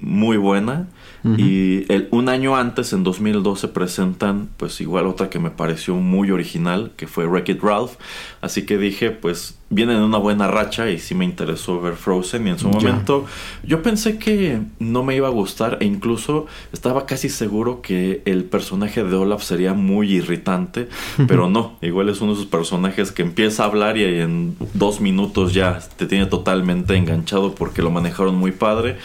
muy 0.00 0.38
buena. 0.38 0.88
Y 1.36 1.84
el, 1.92 2.08
un 2.10 2.28
año 2.28 2.56
antes, 2.56 2.92
en 2.92 3.04
2012, 3.04 3.68
presentan 3.68 4.48
pues 4.56 4.80
igual 4.80 5.06
otra 5.06 5.28
que 5.28 5.38
me 5.38 5.50
pareció 5.50 5.94
muy 5.96 6.30
original, 6.30 6.92
que 6.96 7.06
fue 7.06 7.26
Wreck-It 7.26 7.62
Ralph. 7.62 7.96
Así 8.40 8.64
que 8.64 8.78
dije, 8.78 9.10
pues 9.10 9.58
viene 9.70 9.94
en 9.94 10.00
una 10.00 10.18
buena 10.18 10.48
racha 10.48 10.90
y 10.90 10.98
sí 10.98 11.14
me 11.14 11.24
interesó 11.24 11.80
ver 11.80 11.94
Frozen. 11.94 12.46
Y 12.46 12.50
en 12.50 12.58
su 12.58 12.68
momento 12.68 13.26
yo 13.62 13.82
pensé 13.82 14.18
que 14.18 14.60
no 14.78 15.02
me 15.02 15.14
iba 15.14 15.28
a 15.28 15.30
gustar 15.30 15.78
e 15.80 15.84
incluso 15.84 16.46
estaba 16.72 17.06
casi 17.06 17.28
seguro 17.28 17.82
que 17.82 18.22
el 18.24 18.44
personaje 18.44 19.04
de 19.04 19.16
Olaf 19.16 19.42
sería 19.42 19.74
muy 19.74 20.12
irritante, 20.12 20.88
pero 21.26 21.50
no, 21.50 21.76
igual 21.82 22.08
es 22.08 22.20
uno 22.20 22.32
de 22.32 22.38
esos 22.38 22.50
personajes 22.50 23.12
que 23.12 23.22
empieza 23.22 23.64
a 23.64 23.66
hablar 23.66 23.96
y 23.96 24.04
en 24.04 24.56
dos 24.74 25.00
minutos 25.00 25.52
ya 25.52 25.80
te 25.96 26.06
tiene 26.06 26.26
totalmente 26.26 26.96
enganchado 26.96 27.54
porque 27.54 27.82
lo 27.82 27.90
manejaron 27.90 28.36
muy 28.36 28.52
padre. 28.52 28.96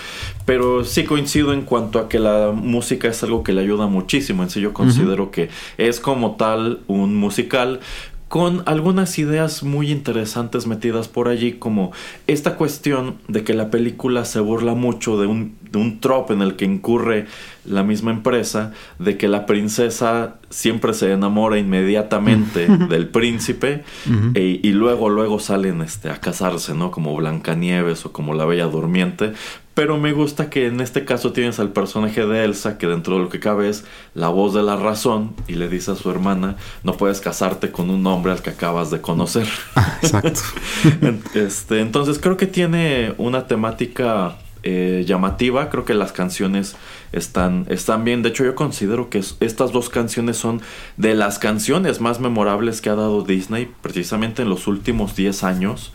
Pero 0.46 0.84
sí 0.84 1.04
coincido 1.04 1.54
en 1.54 1.62
cuanto 1.62 2.00
a 2.00 2.10
que 2.10 2.20
la 2.20 2.52
música 2.54 3.08
es 3.08 3.24
algo 3.24 3.44
que 3.44 3.54
le 3.54 3.62
ayuda 3.62 3.88
muchísimo. 3.88 4.44
En 4.44 4.50
sí 4.50 4.60
yo 4.60 4.74
considero 4.74 5.32
que 5.32 5.50
es 5.78 6.00
como 6.00 6.36
tal 6.36 6.82
un 6.88 7.16
musical 7.16 7.80
con 8.28 8.64
algunas 8.66 9.20
ideas 9.20 9.62
muy 9.62 9.92
interesantes 9.92 10.66
metidas 10.66 11.08
por 11.08 11.28
allí, 11.28 11.54
como 11.54 11.92
esta 12.26 12.56
cuestión 12.56 13.18
de 13.28 13.44
que 13.44 13.54
la 13.54 13.70
película 13.70 14.26
se 14.26 14.40
burla 14.40 14.74
mucho 14.74 15.20
de 15.20 15.28
un 15.28 15.56
un 15.78 16.00
trope 16.00 16.34
en 16.34 16.42
el 16.42 16.56
que 16.56 16.66
incurre 16.66 17.26
la 17.66 17.84
misma 17.84 18.12
empresa 18.12 18.74
de 19.00 19.18
que 19.18 19.28
la 19.28 19.46
princesa 19.46 20.36
siempre 20.50 20.94
se 20.94 21.12
enamora 21.12 21.58
inmediatamente 21.58 22.68
del 22.90 23.08
príncipe 23.08 23.84
e, 24.34 24.60
y 24.62 24.72
luego 24.72 25.10
luego 25.10 25.40
salen 25.40 25.82
este 25.82 26.10
a 26.10 26.20
casarse, 26.20 26.74
¿no? 26.74 26.92
Como 26.92 27.16
Blancanieves 27.16 28.06
o 28.06 28.12
como 28.12 28.34
la 28.34 28.46
Bella 28.46 28.66
Durmiente, 28.66 29.34
pero 29.74 29.98
me 29.98 30.14
gusta 30.14 30.50
que 30.50 30.68
en 30.68 30.82
este 30.82 31.06
caso 31.06 31.32
tienes 31.34 31.60
al 31.60 31.72
personaje 31.72 32.26
de 32.26 32.44
Elsa 32.44 32.78
que 32.78 32.88
dentro 32.88 33.18
de 33.18 33.24
lo 33.24 33.30
que 33.30 33.40
cabe 33.40 33.70
es 33.70 33.86
la 34.14 34.30
voz 34.30 34.54
de 34.54 34.64
la 34.64 34.76
razón 34.76 35.36
y 35.48 35.54
le 35.54 35.68
dice 35.68 35.92
a 35.92 35.96
su 35.96 36.10
hermana, 36.12 36.58
no 36.84 36.96
puedes 36.98 37.22
casarte 37.22 37.72
con 37.72 37.90
un 37.90 38.06
hombre 38.06 38.32
al 38.32 38.42
que 38.42 38.52
acabas 38.52 38.92
de 38.92 39.02
conocer. 39.02 39.48
Exacto. 40.02 40.42
este, 41.34 41.80
entonces 41.80 42.20
creo 42.20 42.38
que 42.38 42.48
tiene 42.48 43.16
una 43.18 43.48
temática 43.48 44.38
eh, 44.66 45.04
llamativa. 45.06 45.70
Creo 45.70 45.84
que 45.84 45.94
las 45.94 46.14
canciones 46.14 46.78
están, 47.12 47.66
están 47.68 48.06
bien. 48.06 48.24
De 48.24 48.30
hecho, 48.30 48.46
yo 48.46 48.56
considero 48.56 49.10
que 49.10 49.18
estas 49.18 49.74
dos 49.74 49.90
canciones 49.90 50.38
son 50.38 50.62
de 50.96 51.16
las 51.16 51.38
canciones 51.38 52.00
más 52.00 52.22
memorables 52.22 52.80
que 52.80 52.90
ha 52.90 52.96
dado 52.96 53.24
Disney, 53.24 53.70
precisamente 53.82 54.42
en 54.42 54.50
los 54.50 54.68
últimos 54.68 55.18
10 55.18 55.44
años. 55.44 55.92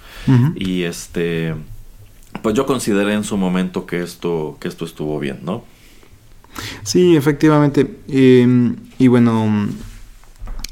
Y 0.55 0.83
este. 0.83 1.55
Pues 2.43 2.55
yo 2.55 2.67
consideré 2.67 3.15
en 3.15 3.25
su 3.25 3.37
momento 3.37 3.87
que 3.87 4.03
esto, 4.03 4.57
que 4.61 4.69
esto 4.69 4.85
estuvo 4.85 5.19
bien, 5.19 5.41
¿no? 5.43 5.65
Sí, 6.83 7.17
efectivamente. 7.17 7.99
Y 8.07 9.09
bueno, 9.09 9.69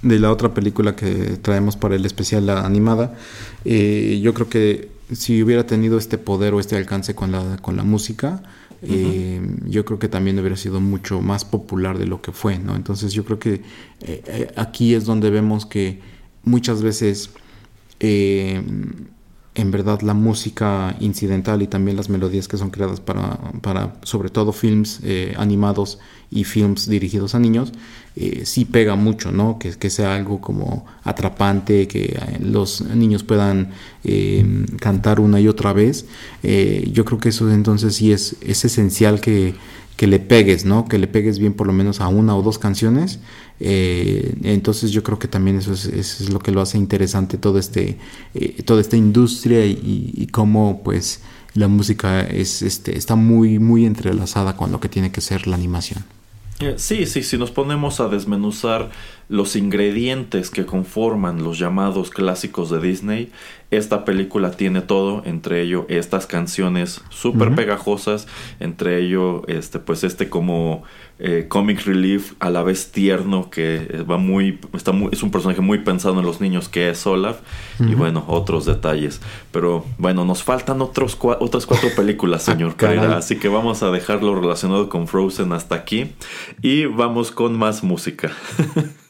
de 0.02 0.18
la 0.18 0.30
otra 0.30 0.54
película 0.54 0.96
que 0.96 1.38
traemos 1.42 1.76
para 1.76 1.96
el 1.96 2.04
especial, 2.04 2.46
la 2.46 2.64
animada, 2.64 3.14
eh, 3.64 4.20
yo 4.22 4.34
creo 4.34 4.48
que 4.48 4.90
si 5.12 5.42
hubiera 5.42 5.66
tenido 5.66 5.98
este 5.98 6.18
poder 6.18 6.54
o 6.54 6.60
este 6.60 6.76
alcance 6.76 7.14
con 7.14 7.32
la, 7.32 7.58
con 7.58 7.76
la 7.76 7.84
música, 7.84 8.42
eh, 8.82 9.40
yo 9.64 9.84
creo 9.84 9.98
que 9.98 10.08
también 10.08 10.38
hubiera 10.38 10.56
sido 10.56 10.80
mucho 10.80 11.20
más 11.20 11.44
popular 11.44 11.98
de 11.98 12.06
lo 12.06 12.20
que 12.20 12.32
fue, 12.32 12.58
¿no? 12.58 12.76
Entonces 12.76 13.12
yo 13.12 13.24
creo 13.24 13.38
que 13.38 13.62
eh, 14.00 14.52
aquí 14.56 14.94
es 14.94 15.04
donde 15.04 15.30
vemos 15.30 15.64
que 15.66 16.00
muchas 16.44 16.82
veces 16.82 17.30
en 19.56 19.70
verdad 19.70 20.00
la 20.02 20.14
música 20.14 20.96
incidental 21.00 21.62
y 21.62 21.66
también 21.66 21.96
las 21.96 22.08
melodías 22.08 22.46
que 22.48 22.56
son 22.56 22.70
creadas 22.70 23.00
para, 23.00 23.38
para 23.62 23.96
sobre 24.02 24.28
todo 24.28 24.52
films 24.52 25.00
animados 25.36 25.98
y 26.30 26.44
films 26.44 26.88
dirigidos 26.88 27.34
a 27.34 27.38
niños, 27.38 27.72
eh, 28.16 28.42
sí 28.44 28.64
pega 28.64 28.96
mucho, 28.96 29.30
¿no? 29.30 29.58
Que, 29.58 29.70
que, 29.72 29.90
sea 29.90 30.14
algo 30.14 30.40
como 30.40 30.86
atrapante, 31.04 31.86
que 31.86 32.04
eh, 32.04 32.38
los 32.40 32.80
niños 32.80 33.22
puedan 33.22 33.70
eh, 34.04 34.64
cantar 34.80 35.20
una 35.20 35.40
y 35.40 35.48
otra 35.48 35.72
vez. 35.72 36.06
yo 36.42 37.04
creo 37.04 37.18
que 37.18 37.28
eso 37.28 37.50
entonces 37.50 37.96
sí 37.96 38.12
es, 38.12 38.36
es 38.40 38.64
esencial 38.64 39.20
que, 39.20 39.54
que, 39.96 40.06
le 40.06 40.18
pegues, 40.18 40.64
¿no? 40.64 40.86
Que 40.86 40.98
le 40.98 41.06
pegues 41.06 41.38
bien 41.38 41.54
por 41.54 41.66
lo 41.66 41.72
menos 41.72 42.00
a 42.00 42.08
una 42.08 42.36
o 42.36 42.42
dos 42.42 42.58
canciones. 42.58 43.20
entonces 43.58 44.90
yo 44.90 45.02
creo 45.02 45.18
que 45.18 45.28
también 45.28 45.56
eso 45.56 45.72
es, 45.72 46.30
lo 46.30 46.38
que 46.38 46.52
lo 46.52 46.60
hace 46.60 46.78
interesante 46.78 47.38
todo 47.38 47.58
este, 47.58 47.98
toda 48.64 48.80
esta 48.80 48.96
industria 48.96 49.64
y, 49.64 50.12
y 50.14 50.26
cómo 50.26 50.82
pues 50.84 51.20
la 51.56 51.68
música 51.68 52.20
es, 52.20 52.62
este, 52.62 52.96
está 52.96 53.16
muy, 53.16 53.58
muy 53.58 53.86
entrelazada 53.86 54.56
con 54.56 54.70
lo 54.72 54.80
que 54.80 54.88
tiene 54.88 55.10
que 55.10 55.20
ser 55.20 55.46
la 55.46 55.56
animación. 55.56 56.04
Eh, 56.60 56.74
sí, 56.78 57.04
sí, 57.06 57.22
si 57.22 57.36
nos 57.36 57.50
ponemos 57.50 58.00
a 58.00 58.08
desmenuzar 58.08 58.90
los 59.28 59.56
ingredientes 59.56 60.50
que 60.50 60.66
conforman 60.66 61.42
los 61.42 61.58
llamados 61.58 62.10
clásicos 62.10 62.70
de 62.70 62.80
Disney, 62.80 63.30
esta 63.72 64.04
película 64.04 64.52
tiene 64.52 64.80
todo, 64.80 65.22
entre 65.24 65.60
ello 65.62 65.86
estas 65.88 66.26
canciones 66.26 67.02
súper 67.08 67.54
pegajosas, 67.56 68.28
entre 68.60 69.00
ello 69.00 69.42
este 69.48 69.80
pues 69.80 70.04
este 70.04 70.28
como 70.28 70.84
eh, 71.18 71.46
comic 71.48 71.84
relief 71.84 72.34
a 72.38 72.50
la 72.50 72.62
vez 72.62 72.92
tierno 72.92 73.50
que 73.50 74.04
va 74.08 74.18
muy 74.18 74.60
está 74.72 74.92
muy 74.92 75.08
es 75.10 75.24
un 75.24 75.32
personaje 75.32 75.62
muy 75.62 75.78
pensado 75.78 76.20
en 76.20 76.24
los 76.24 76.40
niños 76.40 76.68
que 76.68 76.90
es 76.90 77.04
Olaf 77.08 77.38
y 77.80 77.96
bueno 77.96 78.24
otros 78.28 78.66
detalles. 78.66 79.20
Pero 79.50 79.84
bueno 79.98 80.24
nos 80.24 80.44
faltan 80.44 80.80
otros 80.80 81.18
otras 81.20 81.66
cuatro 81.66 81.88
películas 81.96 82.42
señor 82.44 82.76
ah, 82.80 83.16
así 83.16 83.36
que 83.36 83.48
vamos 83.48 83.82
a 83.82 83.90
dejarlo 83.90 84.40
relacionado 84.40 84.88
con 84.88 85.08
Frozen 85.08 85.52
hasta 85.52 85.74
aquí 85.74 86.12
y 86.62 86.84
vamos 86.84 87.32
con 87.32 87.58
más 87.58 87.82
música 87.82 88.30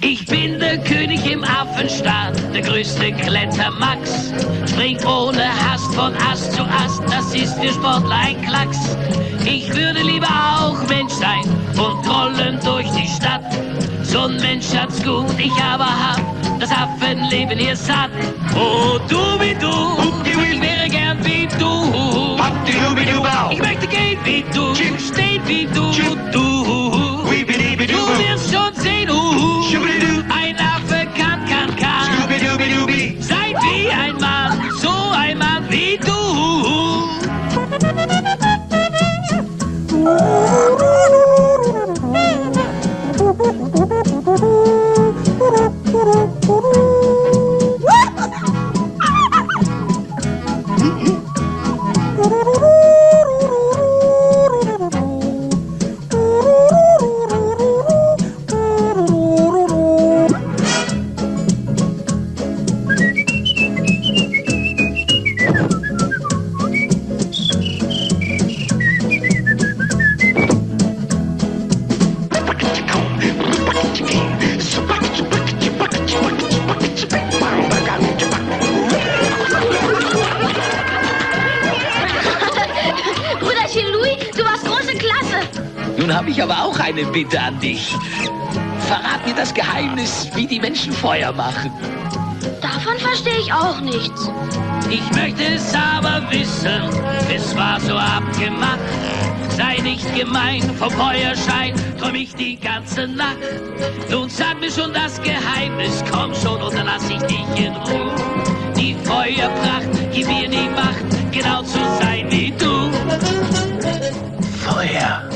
Ich 0.00 0.26
bin 0.26 0.58
der 0.58 0.78
König 0.78 1.30
im 1.30 1.44
Affenstaat, 1.44 2.34
der 2.54 2.62
größte 2.62 3.12
Klettermax. 3.12 4.32
Spring 4.66 4.98
ohne 5.04 5.44
Hast 5.64 5.94
von 5.94 6.14
Ast 6.30 6.52
zu 6.52 6.62
Ast, 6.62 7.02
das 7.08 7.34
ist 7.34 7.58
für 7.58 7.72
Sportler 7.72 8.16
ein 8.26 8.40
Klacks. 8.42 8.96
Ich 9.44 9.68
würde 9.74 10.02
lieber 10.02 10.28
auch 10.28 10.88
Mensch 10.88 11.12
sein 11.12 11.44
und 11.76 12.04
trollen 12.04 12.58
durch 12.64 12.90
die 12.92 13.08
Stadt. 13.08 13.44
So 14.02 14.20
ein 14.22 14.36
Mensch 14.36 14.74
hat's 14.74 15.02
gut, 15.02 15.26
ich 15.38 15.52
aber 15.62 15.84
hab 15.84 16.20
das 16.58 16.70
Affenleben 16.70 17.58
hier 17.58 17.76
satt. 17.76 18.10
Oh, 18.54 18.98
du 19.08 19.40
wie 19.40 19.54
du, 19.54 19.70
ich 20.24 20.60
wäre 20.60 20.88
gern 20.88 21.24
wie 21.24 21.48
du. 21.58 22.36
Ich 23.50 23.58
möchte 23.58 23.86
gehen 23.86 24.18
wie 24.24 24.44
du, 24.54 24.74
stehen 24.74 25.42
wie 25.46 25.66
du. 25.66 25.92
Du 26.32 27.01
Thank 40.04 40.20
you. 46.44 46.91
Eine 86.92 87.04
Bitte 87.06 87.40
an 87.40 87.58
dich. 87.60 87.94
Verrat 88.86 89.24
mir 89.26 89.34
das 89.34 89.54
Geheimnis, 89.54 90.28
wie 90.34 90.46
die 90.46 90.60
Menschen 90.60 90.92
Feuer 90.92 91.32
machen. 91.32 91.70
Davon 92.60 92.98
verstehe 92.98 93.38
ich 93.38 93.52
auch 93.52 93.80
nichts. 93.80 94.28
Ich 94.90 95.10
möchte 95.12 95.44
es 95.44 95.72
aber 95.74 96.22
wissen, 96.30 96.82
es 97.34 97.56
war 97.56 97.80
so 97.80 97.94
abgemacht. 97.94 98.78
Sei 99.56 99.78
nicht 99.82 100.14
gemein, 100.14 100.62
vom 100.78 100.90
Feuerschein 100.90 101.74
träum 102.00 102.14
ich 102.14 102.34
die 102.34 102.58
ganze 102.58 103.06
Nacht. 103.06 103.36
Nun 104.10 104.28
sag 104.28 104.60
mir 104.60 104.70
schon 104.70 104.92
das 104.92 105.20
Geheimnis, 105.22 106.02
komm 106.10 106.34
schon 106.34 106.60
dann 106.74 106.86
lass 106.86 107.08
ich 107.08 107.22
dich 107.22 107.64
in 107.64 107.74
Ruhe. 107.76 108.14
Die 108.76 108.94
Feuerpracht 109.04 110.12
gibt 110.12 110.28
mir 110.28 110.48
die 110.48 110.68
Macht, 110.68 111.32
genau 111.32 111.62
zu 111.62 111.78
sein 112.00 112.26
wie 112.30 112.52
du. 112.52 112.90
Feuer. 114.58 115.31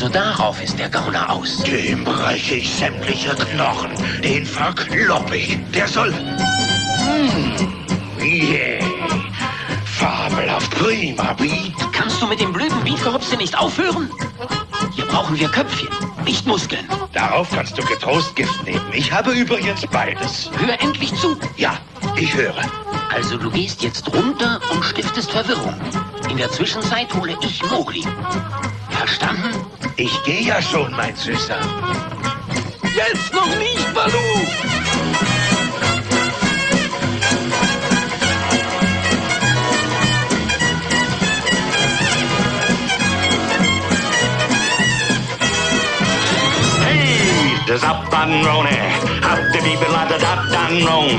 Also 0.00 0.14
darauf 0.14 0.62
ist 0.62 0.78
der 0.78 0.88
Gauner 0.88 1.28
aus. 1.28 1.58
Dem 1.58 2.04
breche 2.04 2.54
ich 2.54 2.70
sämtliche 2.72 3.34
Knochen. 3.34 3.90
Den 4.24 4.46
verklopp 4.46 5.30
ich. 5.30 5.58
Der 5.74 5.86
soll... 5.86 6.10
Hm, 6.14 7.68
yeah. 8.18 8.82
Fabelhaft 9.84 10.70
prima 10.70 11.34
Beat. 11.34 11.74
Kannst 11.92 12.22
du 12.22 12.26
mit 12.26 12.40
dem 12.40 12.50
blöden 12.50 12.82
Beatgerupse 12.82 13.36
nicht 13.36 13.58
aufhören? 13.58 14.10
Hier 14.94 15.04
brauchen 15.04 15.38
wir 15.38 15.50
Köpfchen, 15.50 15.90
nicht 16.24 16.46
Muskeln. 16.46 16.88
Darauf 17.12 17.50
kannst 17.50 17.76
du 17.76 17.82
getrost 17.82 18.34
Gift 18.34 18.64
nehmen. 18.64 18.86
Ich 18.94 19.12
habe 19.12 19.32
übrigens 19.32 19.86
beides. 19.86 20.50
Hör 20.56 20.80
endlich 20.80 21.14
zu. 21.16 21.36
Ja, 21.58 21.76
ich 22.16 22.34
höre. 22.34 22.62
Also 23.14 23.36
du 23.36 23.50
gehst 23.50 23.82
jetzt 23.82 24.10
runter 24.14 24.62
und 24.72 24.82
stiftest 24.82 25.30
Verwirrung. 25.30 25.74
In 26.30 26.38
der 26.38 26.50
Zwischenzeit 26.50 27.12
hole 27.12 27.36
ich 27.42 27.62
Mogli. 27.70 28.02
Verstanden? 28.88 29.69
Ich 29.96 30.22
gehe 30.24 30.42
ja 30.42 30.62
schon, 30.62 30.92
mein 30.92 31.14
Süßer. 31.14 31.58
Jetzt 32.94 33.32
noch 33.34 33.56
nicht, 33.56 33.94
Balu! 33.94 34.18
Hey, 46.82 47.58
das 47.66 47.82
Abbanrone! 47.82 48.99
The 49.60 49.68
beep 49.68 49.82
la 49.92 50.04
da 50.08 50.18
da 50.18 50.32
da 50.52 50.62
roan. 50.86 51.10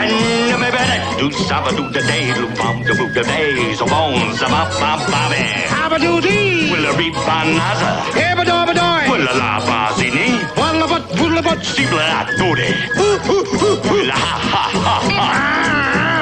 And 0.00 0.12
me 0.60 0.68
better 0.70 1.00
do 1.18 1.30
saba 1.30 1.70
do 1.76 1.88
the 1.90 2.02
day, 2.02 2.32
do 2.34 2.46
bum 2.56 2.82
do 2.84 2.94
the 3.16 3.22
day, 3.22 3.74
so 3.74 3.86
bones 3.86 4.42
of 4.42 4.52
up 4.52 4.72
up 4.82 5.00
bobby. 5.10 5.44
Abba 5.82 5.98
do 5.98 6.20
dee. 6.20 6.70
Will 6.72 6.86
a 6.86 6.92
reap 6.96 7.14
banaza. 7.26 7.90
Ebba 8.16 8.44
do 8.44 8.56
ba 8.68 8.74
doy. 8.74 9.02
Will 9.10 9.28
a 9.28 9.34
la 9.40 9.60
bazini. 9.68 10.28
Walla 10.56 10.86
but 10.88 11.04
pulla 11.16 11.42
but 11.42 11.60
sibla 11.72 12.26
doody. 12.38 12.70
Will 13.90 14.10
a 14.10 14.12
ha 14.12 14.34
ha 14.52 14.64
ha 14.86 14.96
ha. 15.16 15.28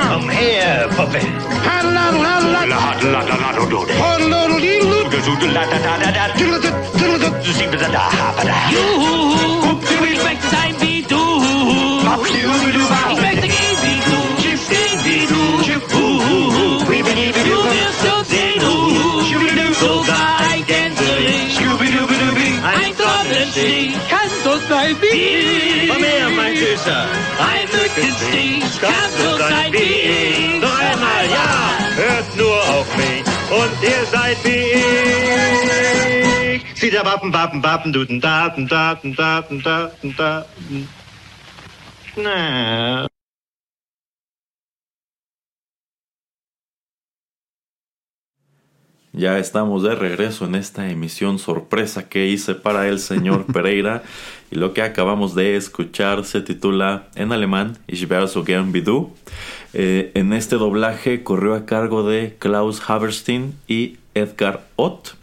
Come 0.09 0.29
here, 0.31 0.88
puppy. 0.97 1.25
Hot 1.66 1.85
la 1.97 2.07
la 2.25 2.35
la 2.55 2.62
la. 2.71 2.77
Hot 2.87 3.03
la 3.12 3.21
la 3.31 3.37
la 3.42 3.51
do 3.59 3.64
do. 3.73 3.79
Hot 4.03 4.21
la 4.33 4.40
la 4.47 4.57
la. 4.90 4.99
Do 5.27 5.33
do 5.40 5.47
la 5.57 5.62
da 5.73 5.79
da 5.87 5.92
da 6.03 6.09
da. 6.16 6.25
Diddle 6.38 6.59
da 6.64 6.71
diddle 6.99 7.18
da. 7.23 7.29
Zibla 7.57 7.79
da 7.83 7.88
da 7.97 8.05
ha 8.16 8.27
ba 8.37 8.42
da. 8.49 8.57
Juhu, 8.75 9.11
du 9.88 10.25
möchtest 10.25 10.51
sein 10.51 10.75
wie 10.81 10.92
du. 10.92 10.97
Ich 10.97 10.97
wie 25.01 25.16
ich. 25.16 25.88
Komm 25.88 26.03
her, 26.03 26.29
mein 26.37 26.57
Süßer. 26.57 27.07
Ein 27.38 27.68
Mückenstich, 27.72 28.81
kann 28.81 29.11
so 29.18 29.37
sein 29.38 29.72
wie 29.72 29.79
ich. 29.79 30.61
Noch 30.61 30.79
einmal, 30.79 31.24
ja. 31.31 31.79
Hört 31.96 32.37
nur 32.37 32.61
auf 32.77 32.96
mich 32.96 33.24
und 33.51 33.83
ihr 33.83 34.05
seid 34.11 34.37
wie 34.44 34.66
ich. 36.55 36.62
Sieht 36.79 36.92
der 36.92 37.05
Wappen, 37.05 37.33
Wappen, 37.33 37.62
Wappen, 37.62 37.92
Duden, 37.92 38.20
Daten, 38.20 38.68
Daten, 38.68 39.14
Daten, 39.14 39.62
Daten, 39.62 40.16
Daten. 40.16 40.88
Na. 42.16 43.09
Ya 49.18 49.37
estamos 49.40 49.83
de 49.83 49.96
regreso 49.96 50.44
en 50.44 50.54
esta 50.54 50.88
emisión 50.88 51.40
sorpresa 51.40 52.09
que 52.09 52.28
hice 52.28 52.54
para 52.54 52.87
el 52.87 53.00
señor 53.00 53.46
Pereira 53.52 54.04
y 54.48 54.54
lo 54.54 54.72
que 54.74 54.81
acabamos 54.81 55.35
de 55.35 55.57
escuchar 55.57 56.24
se 56.24 56.40
titula 56.40 57.09
en 57.16 57.33
alemán 57.33 57.78
Ich 57.88 58.09
werde 58.09 58.28
so 58.28 58.44
gern 58.44 58.72
wie 58.72 58.81
du. 58.81 59.11
Eh, 59.74 60.12
en 60.14 60.33
este 60.33 60.54
doblaje 60.54 61.24
corrió 61.24 61.54
a 61.54 61.66
cargo 61.66 62.09
de 62.09 62.37
Klaus 62.38 62.81
Haberstein 62.88 63.57
y 63.66 63.96
Edgar 64.14 64.68
Ott 64.76 65.16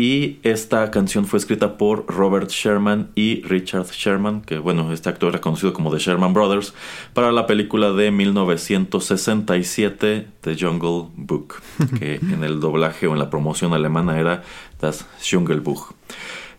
y 0.00 0.38
esta 0.44 0.90
canción 0.90 1.26
fue 1.26 1.38
escrita 1.38 1.76
por 1.76 2.06
Robert 2.06 2.48
Sherman 2.48 3.10
y 3.14 3.42
Richard 3.42 3.90
Sherman, 3.90 4.40
que 4.40 4.56
bueno, 4.56 4.94
este 4.94 5.10
actor 5.10 5.28
era 5.28 5.42
conocido 5.42 5.74
como 5.74 5.92
The 5.92 5.98
Sherman 5.98 6.32
Brothers, 6.32 6.72
para 7.12 7.32
la 7.32 7.46
película 7.46 7.92
de 7.92 8.10
1967 8.10 10.26
The 10.40 10.56
Jungle 10.58 11.10
Book, 11.16 11.56
que 11.98 12.14
en 12.14 12.44
el 12.44 12.60
doblaje 12.60 13.08
o 13.08 13.12
en 13.12 13.18
la 13.18 13.28
promoción 13.28 13.74
alemana 13.74 14.18
era 14.18 14.42
Das 14.80 15.04
Dschungelbuch. 15.20 15.92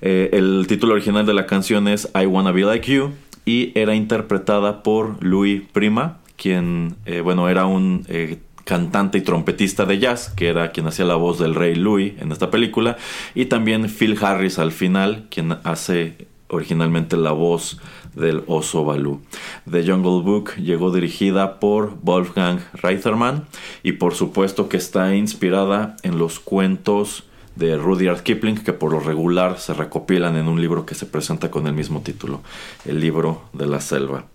Eh, 0.03 0.29
el 0.33 0.67
título 0.67 0.93
original 0.93 1.25
de 1.25 1.33
la 1.33 1.47
canción 1.47 1.87
es 1.87 2.11
I 2.13 2.27
Wanna 2.27 2.51
Be 2.51 2.61
Like 2.61 2.93
You 2.93 3.09
y 3.43 3.71
era 3.73 3.95
interpretada 3.95 4.83
por 4.83 5.23
Louis 5.23 5.63
Prima, 5.73 6.19
quien, 6.35 6.95
eh, 7.07 7.21
bueno, 7.21 7.49
era 7.49 7.65
un 7.65 8.05
eh, 8.07 8.37
cantante 8.71 9.17
y 9.17 9.21
trompetista 9.21 9.83
de 9.83 9.99
jazz, 9.99 10.29
que 10.29 10.47
era 10.47 10.71
quien 10.71 10.87
hacía 10.87 11.03
la 11.03 11.15
voz 11.15 11.37
del 11.37 11.55
rey 11.55 11.75
Louis 11.75 12.13
en 12.19 12.31
esta 12.31 12.49
película, 12.49 12.95
y 13.35 13.47
también 13.47 13.89
Phil 13.89 14.17
Harris 14.23 14.59
al 14.59 14.71
final, 14.71 15.27
quien 15.29 15.57
hace 15.65 16.29
originalmente 16.47 17.17
la 17.17 17.33
voz 17.33 17.81
del 18.15 18.43
oso 18.47 18.85
Baloo. 18.85 19.19
The 19.69 19.85
Jungle 19.85 20.23
Book 20.23 20.55
llegó 20.55 20.89
dirigida 20.89 21.59
por 21.59 21.97
Wolfgang 22.01 22.61
Reitherman 22.71 23.45
y 23.83 23.91
por 23.91 24.15
supuesto 24.15 24.69
que 24.69 24.77
está 24.77 25.17
inspirada 25.17 25.97
en 26.03 26.17
los 26.17 26.39
cuentos 26.39 27.25
de 27.57 27.75
Rudyard 27.75 28.23
Kipling 28.23 28.63
que 28.63 28.71
por 28.71 28.93
lo 28.93 29.01
regular 29.01 29.59
se 29.59 29.73
recopilan 29.73 30.37
en 30.37 30.47
un 30.47 30.61
libro 30.61 30.85
que 30.85 30.95
se 30.95 31.05
presenta 31.05 31.51
con 31.51 31.67
el 31.67 31.73
mismo 31.73 32.03
título, 32.03 32.39
El 32.85 33.01
libro 33.01 33.43
de 33.51 33.67
la 33.67 33.81
selva. 33.81 34.27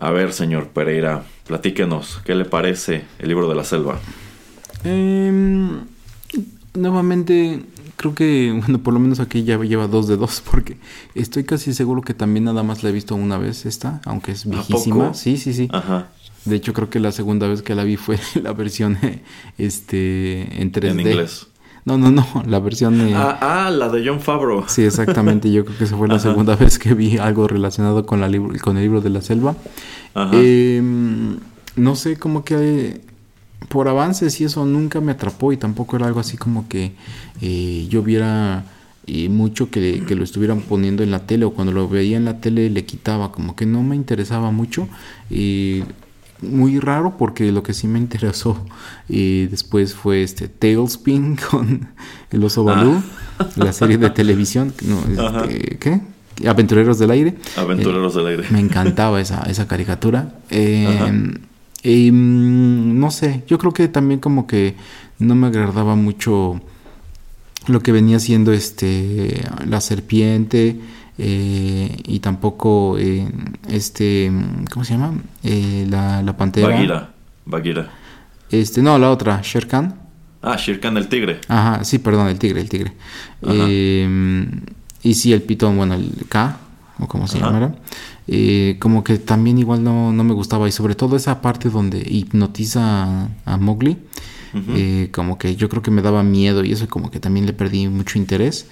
A 0.00 0.10
ver, 0.10 0.32
señor 0.32 0.68
Pereira, 0.68 1.24
platíquenos, 1.46 2.20
¿qué 2.24 2.34
le 2.34 2.44
parece 2.44 3.04
el 3.18 3.28
libro 3.28 3.48
de 3.48 3.54
la 3.56 3.64
selva? 3.64 3.98
Em, 4.84 5.80
nuevamente, 6.74 7.64
creo 7.96 8.14
que, 8.14 8.54
bueno, 8.56 8.78
por 8.78 8.94
lo 8.94 9.00
menos 9.00 9.18
aquí 9.18 9.42
ya 9.42 9.58
lleva 9.58 9.88
dos 9.88 10.06
de 10.06 10.16
dos, 10.16 10.40
porque 10.50 10.76
estoy 11.16 11.42
casi 11.44 11.74
seguro 11.74 12.02
que 12.02 12.14
también 12.14 12.44
nada 12.44 12.62
más 12.62 12.84
la 12.84 12.90
he 12.90 12.92
visto 12.92 13.16
una 13.16 13.38
vez 13.38 13.66
esta, 13.66 14.00
aunque 14.04 14.32
es 14.32 14.48
viejísima. 14.48 15.06
poco? 15.06 15.14
Sí, 15.14 15.36
sí, 15.36 15.52
sí. 15.52 15.68
Ajá, 15.72 16.08
De 16.44 16.54
hecho, 16.54 16.72
creo 16.72 16.88
que 16.90 17.00
la 17.00 17.10
segunda 17.10 17.48
vez 17.48 17.62
que 17.62 17.74
la 17.74 17.82
vi 17.82 17.96
fue 17.96 18.18
la 18.42 18.52
versión 18.52 18.98
este, 19.58 20.62
en 20.62 20.70
3D. 20.72 20.90
en 20.90 21.00
inglés. 21.00 21.46
No, 21.88 21.96
no, 21.98 22.10
no, 22.10 22.26
la 22.46 22.58
versión... 22.60 23.00
eh, 23.00 23.12
Ah, 23.14 23.38
ah, 23.66 23.70
la 23.70 23.88
de 23.88 24.06
John 24.06 24.20
Favreau. 24.20 24.64
Sí, 24.68 24.82
exactamente. 24.82 25.50
Yo 25.50 25.64
creo 25.64 25.78
que 25.78 25.84
esa 25.84 25.96
fue 25.96 26.06
la 26.08 26.14
Ajá. 26.16 26.24
segunda 26.24 26.54
vez 26.56 26.78
que 26.78 26.92
vi 26.94 27.16
algo 27.18 27.48
relacionado 27.48 28.04
con, 28.04 28.20
la 28.20 28.28
libro- 28.28 28.54
con 28.60 28.76
el 28.76 28.82
libro 28.84 29.00
de 29.00 29.10
la 29.10 29.22
selva. 29.22 29.56
Ajá. 30.14 30.30
Eh, 30.34 30.82
no 31.76 31.96
sé, 31.96 32.16
como 32.18 32.44
que 32.44 33.00
por 33.68 33.88
avances 33.88 34.40
y 34.40 34.44
eso 34.44 34.64
nunca 34.66 35.00
me 35.00 35.12
atrapó 35.12 35.52
y 35.52 35.56
tampoco 35.56 35.96
era 35.96 36.06
algo 36.06 36.20
así 36.20 36.36
como 36.36 36.68
que 36.68 36.92
eh, 37.40 37.86
yo 37.90 38.02
viera 38.02 38.64
eh, 39.06 39.28
mucho 39.28 39.70
que, 39.70 40.04
que 40.06 40.14
lo 40.14 40.22
estuvieran 40.24 40.60
poniendo 40.60 41.02
en 41.02 41.10
la 41.10 41.20
tele 41.20 41.44
o 41.44 41.50
cuando 41.52 41.72
lo 41.72 41.88
veía 41.88 42.16
en 42.18 42.24
la 42.24 42.40
tele 42.40 42.70
le 42.70 42.84
quitaba, 42.84 43.32
como 43.32 43.56
que 43.56 43.66
no 43.66 43.82
me 43.82 43.96
interesaba 43.96 44.50
mucho. 44.50 44.88
eh, 45.30 45.84
muy 46.42 46.78
raro 46.78 47.16
porque 47.16 47.50
lo 47.52 47.62
que 47.62 47.74
sí 47.74 47.88
me 47.88 47.98
interesó 47.98 48.64
eh, 49.08 49.48
después 49.50 49.94
fue 49.94 50.22
este 50.22 50.48
Tailspin 50.48 51.36
con 51.50 51.88
el 52.30 52.44
oso 52.44 52.64
Baloo, 52.64 53.02
la 53.56 53.72
serie 53.72 53.98
de 53.98 54.10
televisión, 54.10 54.72
no, 54.84 55.42
este, 55.42 55.78
¿qué? 55.78 56.00
Aventureros 56.46 57.00
del 57.00 57.10
aire. 57.10 57.34
Aventureros 57.56 58.14
del 58.14 58.26
aire. 58.28 58.44
Me 58.50 58.60
encantaba 58.60 59.20
esa, 59.20 59.42
esa 59.42 59.66
caricatura. 59.66 60.36
Eh, 60.50 61.32
y, 61.82 62.12
mm, 62.12 63.00
no 63.00 63.10
sé, 63.10 63.42
yo 63.48 63.58
creo 63.58 63.72
que 63.72 63.88
también 63.88 64.20
como 64.20 64.46
que 64.46 64.76
no 65.18 65.34
me 65.34 65.48
agradaba 65.48 65.96
mucho 65.96 66.60
lo 67.66 67.80
que 67.80 67.92
venía 67.92 68.20
siendo 68.20 68.52
este 68.52 69.42
la 69.66 69.80
serpiente 69.80 70.80
eh, 71.18 71.96
y 72.06 72.20
tampoco 72.20 72.96
eh, 72.98 73.28
este 73.68 74.30
¿cómo 74.72 74.84
se 74.84 74.94
llama? 74.94 75.14
Eh, 75.42 75.86
la, 75.90 76.22
la 76.22 76.36
pantera. 76.36 76.68
Bagheera. 76.68 77.10
Bagheera. 77.44 77.90
Este, 78.50 78.80
no, 78.82 78.98
la 78.98 79.10
otra, 79.10 79.40
Shere 79.42 79.66
Khan. 79.66 79.94
Ah, 80.40 80.56
Shirkan 80.56 80.96
el 80.96 81.08
tigre. 81.08 81.40
Ajá, 81.48 81.82
sí, 81.84 81.98
perdón, 81.98 82.28
el 82.28 82.38
tigre, 82.38 82.60
el 82.60 82.68
tigre. 82.68 82.92
Eh, 83.42 84.48
y 85.02 85.14
sí, 85.14 85.32
el 85.32 85.42
pitón, 85.42 85.76
bueno, 85.76 85.94
el 85.94 86.12
K, 86.28 86.56
o 86.98 87.06
como 87.08 87.26
se 87.26 87.38
Ajá. 87.38 87.46
llamara. 87.46 87.74
eh, 88.28 88.76
como 88.80 89.02
que 89.02 89.18
también 89.18 89.58
igual 89.58 89.82
no, 89.82 90.12
no 90.12 90.24
me 90.24 90.34
gustaba. 90.34 90.68
Y 90.68 90.72
sobre 90.72 90.94
todo 90.94 91.16
esa 91.16 91.40
parte 91.42 91.70
donde 91.70 91.98
hipnotiza 92.08 93.24
a, 93.24 93.28
a 93.44 93.56
Eh, 94.54 95.10
como 95.12 95.38
que 95.38 95.56
yo 95.56 95.68
creo 95.68 95.82
que 95.82 95.90
me 95.90 96.02
daba 96.02 96.22
miedo 96.22 96.64
y 96.64 96.72
eso 96.72 96.88
como 96.88 97.10
que 97.10 97.20
también 97.20 97.46
le 97.46 97.52
perdí 97.52 97.88
mucho 97.88 98.18
interés. 98.18 98.66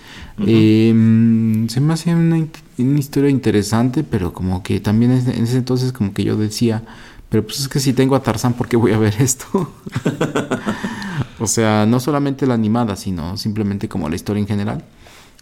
Eh, 0.46 0.92
mm, 0.94 1.68
se 1.68 1.80
me 1.80 1.92
hace 1.92 2.14
una, 2.14 2.46
historia 2.78 3.30
interesante, 3.30 4.02
pero 4.04 4.32
como 4.32 4.62
que 4.62 4.80
también 4.80 5.12
en 5.12 5.44
ese 5.44 5.58
entonces 5.58 5.92
como 5.92 6.14
que 6.14 6.24
yo 6.24 6.36
decía, 6.36 6.82
pero 7.28 7.44
pues 7.44 7.60
es 7.60 7.68
que 7.68 7.80
si 7.80 7.92
tengo 7.92 8.16
a 8.16 8.22
Tarzán, 8.22 8.54
¿por 8.54 8.68
qué 8.68 8.76
voy 8.76 8.92
a 8.92 8.98
ver 8.98 9.14
esto? 9.18 9.72
o 11.38 11.46
sea, 11.46 11.86
no 11.86 12.00
solamente 12.00 12.46
la 12.46 12.54
animada, 12.54 12.96
sino 12.96 13.36
simplemente 13.36 13.88
como 13.88 14.08
la 14.08 14.16
historia 14.16 14.40
en 14.40 14.46
general 14.46 14.84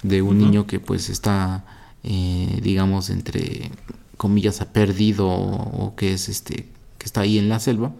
de 0.02 0.22
un 0.22 0.38
niño 0.38 0.66
que 0.66 0.80
pues 0.80 1.08
está, 1.08 1.64
eh, 2.02 2.60
digamos, 2.62 3.10
entre 3.10 3.70
comillas, 4.16 4.60
ha 4.60 4.72
perdido 4.72 5.28
o, 5.28 5.86
o 5.86 5.96
que 5.96 6.12
es 6.12 6.28
este, 6.28 6.68
que 6.98 7.06
está 7.06 7.22
ahí 7.22 7.38
en 7.38 7.48
la 7.48 7.58
selva. 7.58 7.92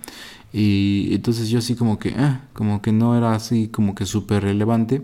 Y 0.57 1.13
entonces 1.13 1.49
yo 1.49 1.59
así 1.59 1.75
como 1.75 1.99
que, 1.99 2.15
ah, 2.17 2.43
como 2.53 2.81
que 2.81 2.93
no 2.93 3.17
era 3.19 3.35
así 3.35 3.67
como 3.67 3.97
que 3.97 4.07
súper 4.07 4.45
relevante. 4.45 5.03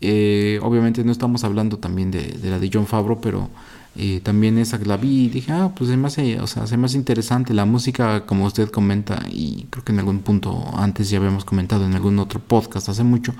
Eh, 0.00 0.60
obviamente 0.62 1.02
no 1.02 1.10
estamos 1.10 1.42
hablando 1.42 1.78
también 1.78 2.12
de, 2.12 2.22
de 2.22 2.50
la 2.50 2.60
de 2.60 2.70
John 2.72 2.86
Favreau, 2.86 3.20
pero 3.20 3.50
eh, 3.96 4.20
también 4.22 4.58
esa 4.58 4.78
la 4.78 4.96
vi 4.96 5.24
y 5.24 5.28
dije, 5.28 5.50
ah, 5.52 5.72
pues 5.74 5.90
se 5.90 5.96
me 5.96 6.06
hace, 6.06 6.38
o 6.40 6.46
sea, 6.46 6.68
se 6.68 6.76
me 6.76 6.86
interesante. 6.92 7.52
La 7.52 7.64
música, 7.64 8.26
como 8.26 8.44
usted 8.44 8.68
comenta, 8.70 9.22
y 9.28 9.66
creo 9.70 9.84
que 9.84 9.90
en 9.90 9.98
algún 9.98 10.20
punto 10.20 10.64
antes 10.76 11.10
ya 11.10 11.18
habíamos 11.18 11.44
comentado 11.44 11.84
en 11.84 11.94
algún 11.94 12.20
otro 12.20 12.38
podcast 12.38 12.88
hace 12.88 13.02
mucho, 13.02 13.34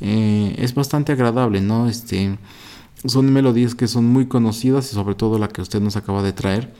eh, 0.00 0.56
es 0.58 0.74
bastante 0.74 1.12
agradable, 1.12 1.60
¿no? 1.60 1.88
Este, 1.88 2.38
son 3.04 3.32
melodías 3.32 3.76
que 3.76 3.86
son 3.86 4.06
muy 4.06 4.26
conocidas 4.26 4.90
y 4.90 4.94
sobre 4.94 5.14
todo 5.14 5.38
la 5.38 5.48
que 5.48 5.62
usted 5.62 5.80
nos 5.80 5.96
acaba 5.96 6.24
de 6.24 6.32
traer. 6.32 6.72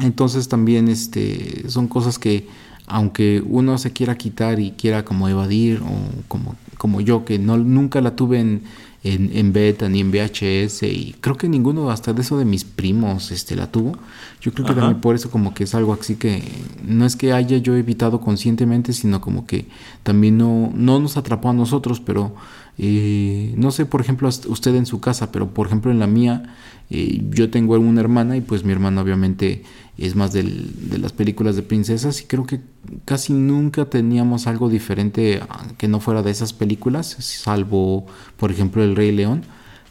Entonces 0.00 0.48
también 0.48 0.88
este, 0.88 1.68
son 1.68 1.88
cosas 1.88 2.18
que 2.18 2.46
aunque 2.88 3.42
uno 3.46 3.78
se 3.78 3.92
quiera 3.92 4.16
quitar 4.16 4.60
y 4.60 4.72
quiera 4.72 5.04
como 5.04 5.28
evadir 5.28 5.80
o 5.82 6.24
como, 6.28 6.56
como 6.76 7.00
yo 7.00 7.24
que 7.24 7.38
no, 7.38 7.56
nunca 7.56 8.00
la 8.00 8.16
tuve 8.16 8.40
en, 8.40 8.62
en, 9.04 9.30
en 9.32 9.52
beta 9.52 9.88
ni 9.88 10.00
en 10.00 10.10
VHS 10.10 10.82
y 10.82 11.14
creo 11.20 11.36
que 11.36 11.48
ninguno 11.48 11.90
hasta 11.90 12.12
de 12.12 12.22
eso 12.22 12.38
de 12.38 12.44
mis 12.44 12.64
primos 12.64 13.30
este 13.30 13.54
la 13.56 13.70
tuvo. 13.70 13.92
Yo 14.40 14.52
creo 14.52 14.66
que 14.66 14.72
Ajá. 14.72 14.80
también 14.80 15.00
por 15.00 15.14
eso 15.14 15.30
como 15.30 15.54
que 15.54 15.64
es 15.64 15.74
algo 15.74 15.92
así 15.92 16.16
que 16.16 16.42
no 16.84 17.04
es 17.04 17.16
que 17.16 17.32
haya 17.32 17.58
yo 17.58 17.76
evitado 17.76 18.20
conscientemente, 18.20 18.92
sino 18.92 19.20
como 19.20 19.46
que 19.46 19.66
también 20.02 20.38
no, 20.38 20.70
no 20.74 20.98
nos 20.98 21.16
atrapó 21.16 21.50
a 21.50 21.52
nosotros, 21.52 22.00
pero 22.00 22.34
eh, 22.78 23.54
no 23.56 23.70
sé, 23.70 23.86
por 23.86 24.00
ejemplo, 24.00 24.28
usted 24.28 24.74
en 24.74 24.86
su 24.86 25.00
casa, 25.00 25.32
pero 25.32 25.48
por 25.52 25.66
ejemplo 25.66 25.90
en 25.90 25.98
la 25.98 26.06
mía, 26.06 26.54
eh, 26.90 27.22
yo 27.30 27.50
tengo 27.50 27.76
una 27.76 28.00
hermana 28.00 28.36
y 28.36 28.40
pues 28.40 28.64
mi 28.64 28.72
hermana 28.72 29.02
obviamente 29.02 29.64
es 29.98 30.14
más 30.14 30.32
del- 30.32 30.90
de 30.90 30.98
las 30.98 31.12
películas 31.12 31.56
de 31.56 31.62
princesas 31.62 32.20
y 32.22 32.24
creo 32.24 32.46
que 32.46 32.60
casi 33.04 33.32
nunca 33.32 33.84
teníamos 33.86 34.46
algo 34.46 34.68
diferente 34.68 35.40
ah, 35.48 35.66
que 35.76 35.88
no 35.88 36.00
fuera 36.00 36.22
de 36.22 36.30
esas 36.30 36.52
películas, 36.52 37.16
salvo 37.20 38.06
por 38.36 38.50
ejemplo 38.50 38.82
El 38.84 38.96
Rey 38.96 39.12
León. 39.12 39.42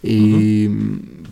Y, 0.03 0.69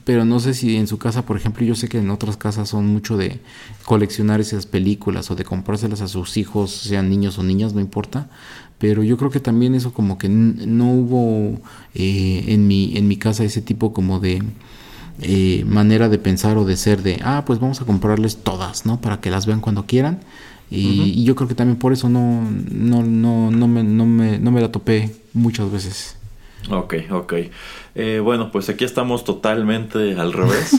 Pero 0.05 0.25
no 0.25 0.39
sé 0.39 0.53
si 0.53 0.75
en 0.75 0.87
su 0.87 0.97
casa, 0.97 1.25
por 1.25 1.37
ejemplo, 1.37 1.65
yo 1.65 1.75
sé 1.75 1.87
que 1.87 1.99
en 1.99 2.09
otras 2.09 2.35
casas 2.37 2.69
son 2.69 2.87
mucho 2.87 3.15
de 3.17 3.39
coleccionar 3.85 4.39
esas 4.41 4.65
películas 4.65 5.31
o 5.31 5.35
de 5.35 5.43
comprárselas 5.43 6.01
a 6.01 6.07
sus 6.07 6.37
hijos, 6.37 6.71
sean 6.71 7.09
niños 7.09 7.37
o 7.39 7.43
niñas, 7.43 7.73
no 7.73 7.79
importa. 7.79 8.29
Pero 8.77 9.03
yo 9.03 9.17
creo 9.17 9.31
que 9.31 9.39
también 9.39 9.73
eso 9.73 9.93
como 9.93 10.17
que 10.17 10.27
no 10.29 10.91
hubo 10.93 11.59
eh, 11.93 12.43
en, 12.49 12.67
mi, 12.67 12.97
en 12.97 13.07
mi 13.07 13.17
casa 13.17 13.43
ese 13.43 13.61
tipo 13.61 13.93
como 13.93 14.19
de 14.19 14.43
eh, 15.21 15.63
manera 15.67 16.09
de 16.09 16.17
pensar 16.17 16.57
o 16.57 16.65
de 16.65 16.77
ser 16.77 17.01
de, 17.03 17.19
ah, 17.23 17.43
pues 17.45 17.59
vamos 17.59 17.81
a 17.81 17.85
comprarles 17.85 18.37
todas, 18.37 18.85
¿no? 18.85 18.99
Para 19.01 19.19
que 19.21 19.29
las 19.29 19.45
vean 19.45 19.61
cuando 19.61 19.85
quieran. 19.85 20.19
Y, 20.71 21.13
y 21.15 21.23
yo 21.23 21.35
creo 21.35 21.47
que 21.47 21.55
también 21.55 21.77
por 21.77 21.93
eso 21.93 22.09
no, 22.09 22.41
no, 22.71 23.03
no, 23.03 23.51
no, 23.51 23.67
me, 23.67 23.83
no, 23.83 24.05
me, 24.05 24.39
no 24.39 24.51
me 24.51 24.61
la 24.61 24.71
topé 24.71 25.15
muchas 25.33 25.71
veces. 25.71 26.17
Ok, 26.69 26.95
ok. 27.11 27.33
Eh, 27.93 28.19
bueno, 28.23 28.51
pues 28.51 28.67
aquí 28.69 28.83
estamos 28.83 29.23
totalmente 29.23 30.15
al 30.19 30.33
revés. 30.33 30.71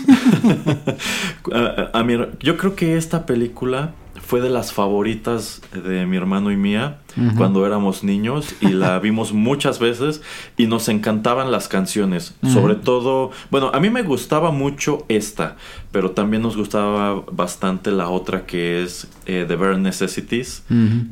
a, 1.52 1.98
a 1.98 2.02
mi- 2.04 2.18
yo 2.40 2.56
creo 2.56 2.74
que 2.74 2.96
esta 2.96 3.26
película 3.26 3.92
fue 4.26 4.40
de 4.40 4.50
las 4.50 4.72
favoritas 4.72 5.62
de 5.72 6.04
mi 6.04 6.16
hermano 6.16 6.50
y 6.50 6.56
mía 6.56 6.98
cuando 7.36 7.64
éramos 7.64 8.04
niños 8.04 8.54
y 8.60 8.68
la 8.68 8.98
vimos 9.00 9.32
muchas 9.32 9.78
veces 9.78 10.20
y 10.56 10.66
nos 10.66 10.88
encantaban 10.88 11.50
las 11.50 11.68
canciones. 11.68 12.34
Sobre 12.42 12.74
todo, 12.74 13.30
bueno, 13.50 13.70
a 13.72 13.80
mí 13.80 13.88
me 13.88 14.02
gustaba 14.02 14.50
mucho 14.50 15.06
esta, 15.08 15.56
pero 15.92 16.10
también 16.10 16.42
nos 16.42 16.56
gustaba 16.56 17.22
bastante 17.32 17.90
la 17.92 18.08
otra 18.08 18.46
que 18.46 18.82
es 18.82 19.08
eh, 19.26 19.44
The 19.46 19.56
Bare 19.56 19.78
Necessities, 19.78 20.64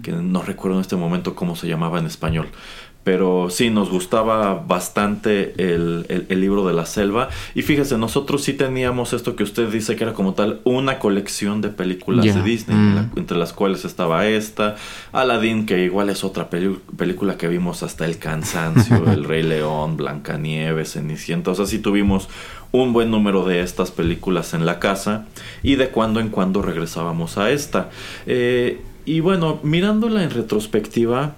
que 0.03 0.13
no 0.13 0.43
recuerdo 0.43 0.79
en 0.79 0.83
este 0.83 0.97
momento 0.97 1.35
cómo 1.35 1.57
se 1.57 1.69
llamaba 1.69 2.01
en 2.01 2.07
español. 2.07 2.49
Pero 3.05 3.49
sí, 3.51 3.69
nos 3.69 3.91
gustaba 3.91 4.55
bastante 4.55 5.53
el, 5.63 6.07
el- 6.09 6.25
el 6.31 6.41
libro 6.41 6.67
de 6.67 6.73
la 6.73 6.87
selva. 6.87 7.29
Y 7.55 7.61
fíjese, 7.61 7.99
nosotros 7.99 8.43
sí 8.43 8.55
teníamos 8.55 9.13
esto 9.13 9.37
que 9.37 9.43
usted 9.43 9.69
dice 9.69 9.95
que 9.95 10.05
era 10.05 10.15
como 10.15 10.33
tal 10.33 10.61
una 10.65 10.99
colección 10.99 11.61
de 11.61 11.69
películas 11.69 12.25
de 12.25 12.43
Disney, 12.43 12.77
mm. 12.77 12.95
la- 12.95 13.11
entre 13.17 13.37
las 13.37 13.53
cuales 13.53 13.85
estaba 13.85 14.27
esta, 14.27 14.77
Aladdin, 15.13 15.67
que 15.67 15.85
igual 15.85 16.09
es 16.09 16.25
otra 16.25 16.49
película 16.49 17.37
que 17.37 17.49
vimos 17.49 17.83
hasta 17.83 18.07
el 18.07 18.17
cansancio, 18.19 19.05
El 19.13 19.25
Rey 19.25 19.43
León, 19.43 19.99
Blancanieves, 19.99 20.93
Cenicienta. 20.95 21.51
O 21.51 21.55
sea, 21.55 21.67
sí 21.67 21.79
tuvimos 21.81 22.29
un 22.73 22.93
buen 22.95 23.11
número 23.11 23.45
de 23.45 23.61
estas 23.61 23.91
películas 23.91 24.55
en 24.55 24.65
la 24.67 24.79
casa 24.81 25.27
y 25.63 25.77
de 25.77 25.91
cuando 25.91 26.21
en 26.21 26.31
cuando 26.31 26.63
regresábamos 26.63 27.37
a 27.39 27.51
esta. 27.51 27.91
Eh, 28.27 28.81
y 29.05 29.21
bueno, 29.21 29.61
mirándola 29.63 30.25
en 30.25 30.31
retrospectiva, 30.31 31.35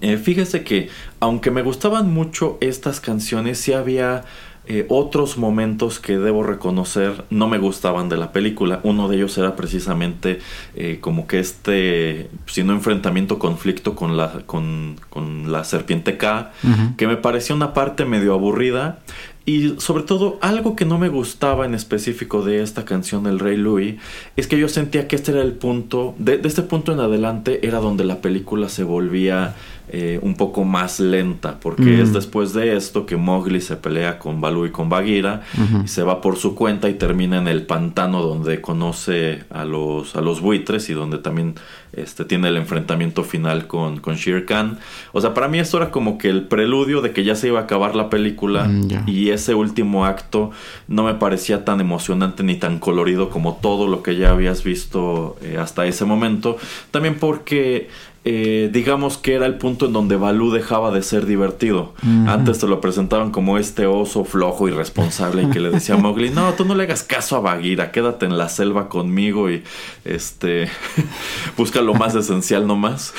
eh, 0.00 0.16
fíjese 0.16 0.64
que 0.64 0.88
aunque 1.20 1.50
me 1.50 1.62
gustaban 1.62 2.12
mucho 2.12 2.58
estas 2.60 3.00
canciones, 3.00 3.58
sí 3.58 3.72
había 3.72 4.24
eh, 4.64 4.86
otros 4.88 5.38
momentos 5.38 5.98
que 5.98 6.18
debo 6.18 6.44
reconocer 6.44 7.24
no 7.30 7.48
me 7.48 7.58
gustaban 7.58 8.08
de 8.08 8.16
la 8.16 8.30
película. 8.30 8.78
Uno 8.84 9.08
de 9.08 9.16
ellos 9.16 9.36
era 9.36 9.56
precisamente 9.56 10.38
eh, 10.76 10.98
como 11.00 11.26
que 11.26 11.40
este, 11.40 12.30
si 12.46 12.62
no 12.62 12.72
enfrentamiento, 12.72 13.40
conflicto 13.40 13.96
con 13.96 14.16
la, 14.16 14.42
con, 14.46 15.00
con 15.10 15.50
la 15.50 15.64
serpiente 15.64 16.16
K, 16.16 16.52
que 16.96 17.08
me 17.08 17.16
parecía 17.16 17.56
una 17.56 17.74
parte 17.74 18.04
medio 18.04 18.34
aburrida. 18.34 19.00
Y 19.44 19.74
sobre 19.78 20.04
todo, 20.04 20.38
algo 20.40 20.76
que 20.76 20.84
no 20.84 20.98
me 20.98 21.08
gustaba 21.08 21.66
en 21.66 21.74
específico 21.74 22.42
de 22.42 22.62
esta 22.62 22.84
canción 22.84 23.26
El 23.26 23.40
Rey 23.40 23.56
Louis 23.56 23.96
es 24.36 24.46
que 24.46 24.58
yo 24.58 24.68
sentía 24.68 25.08
que 25.08 25.16
este 25.16 25.32
era 25.32 25.42
el 25.42 25.52
punto, 25.52 26.14
de, 26.18 26.38
de 26.38 26.48
este 26.48 26.62
punto 26.62 26.92
en 26.92 27.00
adelante 27.00 27.66
era 27.66 27.80
donde 27.80 28.04
la 28.04 28.20
película 28.20 28.68
se 28.68 28.84
volvía 28.84 29.54
eh, 29.88 30.18
un 30.22 30.36
poco 30.36 30.64
más 30.64 31.00
lenta, 31.00 31.58
porque 31.60 31.82
Mm. 31.98 32.00
es 32.00 32.12
después 32.12 32.52
de 32.54 32.76
esto 32.76 33.04
que 33.04 33.16
Mowgli 33.16 33.60
se 33.60 33.76
pelea 33.76 34.18
con 34.18 34.40
Baloo 34.40 34.66
y 34.66 34.70
con 34.70 34.88
Bagheera 34.88 35.42
y 35.84 35.88
se 35.88 36.02
va 36.02 36.20
por 36.20 36.36
su 36.36 36.54
cuenta 36.54 36.88
y 36.88 36.94
termina 36.94 37.36
en 37.38 37.48
el 37.48 37.62
pantano 37.66 38.22
donde 38.22 38.60
conoce 38.60 39.44
a 39.50 39.64
los, 39.64 40.16
a 40.16 40.20
los 40.20 40.40
buitres 40.40 40.88
y 40.88 40.94
donde 40.94 41.18
también 41.18 41.56
este, 41.92 42.24
tiene 42.24 42.48
el 42.48 42.56
enfrentamiento 42.56 43.22
final 43.22 43.66
con, 43.66 43.98
con 44.00 44.14
Shere 44.14 44.46
Khan. 44.46 44.78
O 45.12 45.20
sea, 45.20 45.34
para 45.34 45.48
mí 45.48 45.58
esto 45.58 45.76
era 45.76 45.90
como 45.90 46.16
que 46.16 46.30
el 46.30 46.44
preludio 46.44 47.02
de 47.02 47.10
que 47.12 47.22
ya 47.24 47.34
se 47.34 47.48
iba 47.48 47.60
a 47.60 47.64
acabar 47.64 47.94
la 47.94 48.08
película 48.08 48.32
Mm, 48.68 49.08
y 49.08 49.30
ese 49.30 49.54
último 49.54 50.06
acto 50.06 50.52
no 50.88 51.04
me 51.04 51.14
parecía 51.14 51.64
tan 51.64 51.80
emocionante 51.80 52.42
ni 52.42 52.54
tan 52.54 52.78
colorido 52.78 53.28
como 53.28 53.58
todo 53.60 53.86
lo 53.88 54.02
que 54.02 54.16
ya 54.16 54.30
habías 54.30 54.64
visto 54.64 55.36
eh, 55.42 55.58
hasta 55.58 55.84
ese 55.86 56.04
momento. 56.06 56.56
También 56.90 57.16
porque... 57.18 57.88
eh, 58.24 58.70
digamos 58.72 59.18
que 59.18 59.34
era 59.34 59.46
el 59.46 59.56
punto 59.56 59.86
en 59.86 59.92
donde 59.92 60.16
Balú 60.16 60.52
dejaba 60.52 60.92
de 60.92 61.02
ser 61.02 61.26
divertido. 61.26 61.92
Antes 62.26 62.60
te 62.60 62.68
lo 62.68 62.80
presentaban 62.80 63.32
como 63.32 63.58
este 63.58 63.86
oso 63.86 64.24
flojo, 64.24 64.68
irresponsable 64.68 65.42
y 65.42 65.46
que 65.50 65.58
le 65.58 65.70
decía 65.70 65.96
a 65.96 65.98
Mowgli, 66.02 66.30
no, 66.30 66.52
tú 66.52 66.64
no 66.64 66.76
le 66.76 66.84
hagas 66.84 67.02
caso 67.02 67.36
a 67.36 67.40
Bagheera, 67.40 67.90
quédate 67.90 68.26
en 68.26 68.38
la 68.38 68.48
selva 68.48 68.88
conmigo 68.88 69.50
y 69.50 69.64
este 70.04 70.68
busca 71.56 71.80
lo 71.80 71.94
más 71.94 72.14
esencial 72.14 72.66
nomás. 72.66 73.12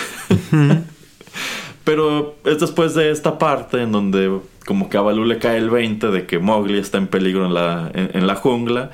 Pero 1.83 2.37
es 2.45 2.59
después 2.61 2.93
de 2.95 3.11
esta 3.11 3.37
parte 3.37 3.81
en 3.81 3.91
donde 3.91 4.39
como 4.65 4.87
que 4.89 4.97
a 4.97 5.01
Balú 5.01 5.25
le 5.25 5.37
cae 5.37 5.57
el 5.57 5.69
20 5.69 6.11
de 6.11 6.25
que 6.25 6.39
Mowgli 6.39 6.77
está 6.77 6.97
en 6.97 7.07
peligro 7.07 7.45
en 7.45 7.53
la, 7.53 7.91
en, 7.93 8.11
en 8.13 8.25
la 8.25 8.35
jungla 8.35 8.91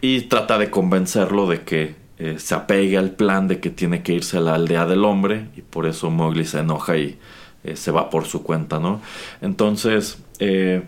y 0.00 0.22
trata 0.22 0.58
de 0.58 0.68
convencerlo 0.70 1.46
de 1.46 1.62
que 1.62 2.03
eh, 2.18 2.36
se 2.38 2.54
apegue 2.54 2.96
al 2.96 3.10
plan 3.10 3.48
de 3.48 3.60
que 3.60 3.70
tiene 3.70 4.02
que 4.02 4.12
irse 4.12 4.36
a 4.36 4.40
la 4.40 4.54
aldea 4.54 4.86
del 4.86 5.04
hombre 5.04 5.48
y 5.56 5.62
por 5.62 5.86
eso 5.86 6.10
Mowgli 6.10 6.44
se 6.44 6.60
enoja 6.60 6.96
y 6.96 7.18
eh, 7.64 7.76
se 7.76 7.90
va 7.90 8.10
por 8.10 8.24
su 8.26 8.42
cuenta, 8.42 8.78
¿no? 8.78 9.00
Entonces, 9.40 10.18
eh, 10.38 10.82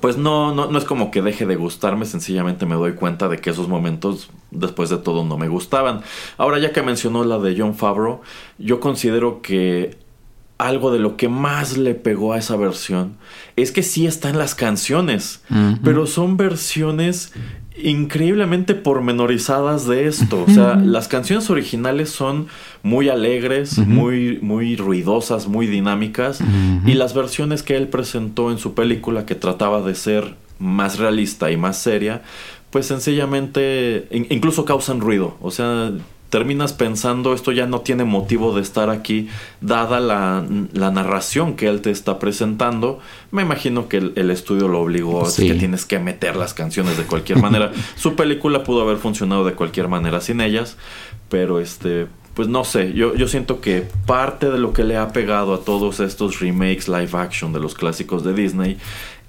pues 0.00 0.18
no, 0.18 0.54
no, 0.54 0.70
no 0.70 0.78
es 0.78 0.84
como 0.84 1.10
que 1.10 1.22
deje 1.22 1.46
de 1.46 1.56
gustarme, 1.56 2.04
sencillamente 2.04 2.66
me 2.66 2.74
doy 2.74 2.92
cuenta 2.92 3.28
de 3.28 3.38
que 3.38 3.50
esos 3.50 3.68
momentos, 3.68 4.30
después 4.50 4.90
de 4.90 4.98
todo, 4.98 5.24
no 5.24 5.38
me 5.38 5.48
gustaban. 5.48 6.02
Ahora, 6.36 6.58
ya 6.58 6.72
que 6.72 6.82
mencionó 6.82 7.24
la 7.24 7.38
de 7.38 7.54
John 7.58 7.74
Favreau, 7.74 8.20
yo 8.58 8.80
considero 8.80 9.40
que 9.40 9.96
algo 10.58 10.90
de 10.90 10.98
lo 10.98 11.16
que 11.16 11.28
más 11.28 11.76
le 11.76 11.94
pegó 11.94 12.32
a 12.32 12.38
esa 12.38 12.56
versión 12.56 13.16
es 13.56 13.72
que 13.72 13.82
sí 13.82 14.06
está 14.06 14.30
en 14.30 14.38
las 14.38 14.54
canciones, 14.54 15.42
pero 15.84 16.06
son 16.06 16.36
versiones 16.36 17.32
increíblemente 17.82 18.74
pormenorizadas 18.74 19.86
de 19.86 20.06
esto. 20.06 20.44
O 20.46 20.50
sea, 20.50 20.76
las 20.76 21.08
canciones 21.08 21.50
originales 21.50 22.10
son 22.10 22.46
muy 22.82 23.08
alegres, 23.08 23.78
muy, 23.78 24.38
muy 24.42 24.76
ruidosas, 24.76 25.46
muy 25.48 25.66
dinámicas. 25.66 26.40
Y 26.86 26.94
las 26.94 27.14
versiones 27.14 27.62
que 27.62 27.76
él 27.76 27.88
presentó 27.88 28.50
en 28.50 28.58
su 28.58 28.74
película, 28.74 29.26
que 29.26 29.34
trataba 29.34 29.82
de 29.82 29.94
ser 29.94 30.34
más 30.58 30.98
realista 30.98 31.50
y 31.50 31.56
más 31.56 31.78
seria, 31.78 32.22
pues 32.70 32.86
sencillamente 32.86 34.08
in- 34.10 34.26
incluso 34.30 34.64
causan 34.64 35.00
ruido. 35.00 35.36
O 35.40 35.50
sea, 35.50 35.92
terminas 36.30 36.72
pensando 36.72 37.32
esto 37.34 37.52
ya 37.52 37.66
no 37.66 37.80
tiene 37.82 38.04
motivo 38.04 38.54
de 38.54 38.62
estar 38.62 38.90
aquí, 38.90 39.28
dada 39.60 40.00
la, 40.00 40.44
la 40.72 40.90
narración 40.90 41.54
que 41.54 41.68
él 41.68 41.80
te 41.82 41.90
está 41.90 42.18
presentando. 42.18 42.98
Me 43.30 43.42
imagino 43.42 43.88
que 43.88 43.98
el, 43.98 44.12
el 44.16 44.30
estudio 44.30 44.68
lo 44.68 44.80
obligó, 44.80 45.26
es 45.26 45.34
Sí. 45.34 45.46
que 45.48 45.54
tienes 45.54 45.84
que 45.84 45.98
meter 45.98 46.36
las 46.36 46.52
canciones 46.54 46.96
de 46.96 47.04
cualquier 47.04 47.40
manera. 47.40 47.72
Su 47.96 48.14
película 48.16 48.64
pudo 48.64 48.82
haber 48.82 48.96
funcionado 48.96 49.44
de 49.44 49.52
cualquier 49.52 49.88
manera 49.88 50.20
sin 50.20 50.40
ellas, 50.40 50.76
pero 51.28 51.60
este, 51.60 52.06
pues 52.34 52.48
no 52.48 52.64
sé, 52.64 52.92
yo, 52.92 53.14
yo 53.14 53.28
siento 53.28 53.60
que 53.60 53.86
parte 54.06 54.50
de 54.50 54.58
lo 54.58 54.72
que 54.72 54.84
le 54.84 54.96
ha 54.96 55.08
pegado 55.12 55.54
a 55.54 55.60
todos 55.60 56.00
estos 56.00 56.40
remakes 56.40 56.88
live 56.88 57.10
action 57.14 57.52
de 57.52 57.60
los 57.60 57.74
clásicos 57.74 58.24
de 58.24 58.34
Disney 58.34 58.76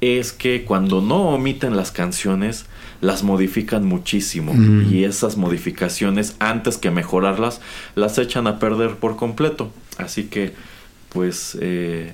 es 0.01 0.31
que 0.33 0.63
cuando 0.63 1.01
no 1.01 1.29
omiten 1.29 1.75
las 1.75 1.91
canciones, 1.91 2.65
las 3.01 3.23
modifican 3.23 3.85
muchísimo. 3.85 4.53
Mm. 4.53 4.93
Y 4.93 5.03
esas 5.03 5.37
modificaciones, 5.37 6.35
antes 6.39 6.77
que 6.77 6.91
mejorarlas, 6.91 7.61
las 7.95 8.17
echan 8.17 8.47
a 8.47 8.59
perder 8.59 8.95
por 8.95 9.15
completo. 9.15 9.71
Así 9.97 10.25
que, 10.25 10.53
pues, 11.09 11.57
eh, 11.61 12.13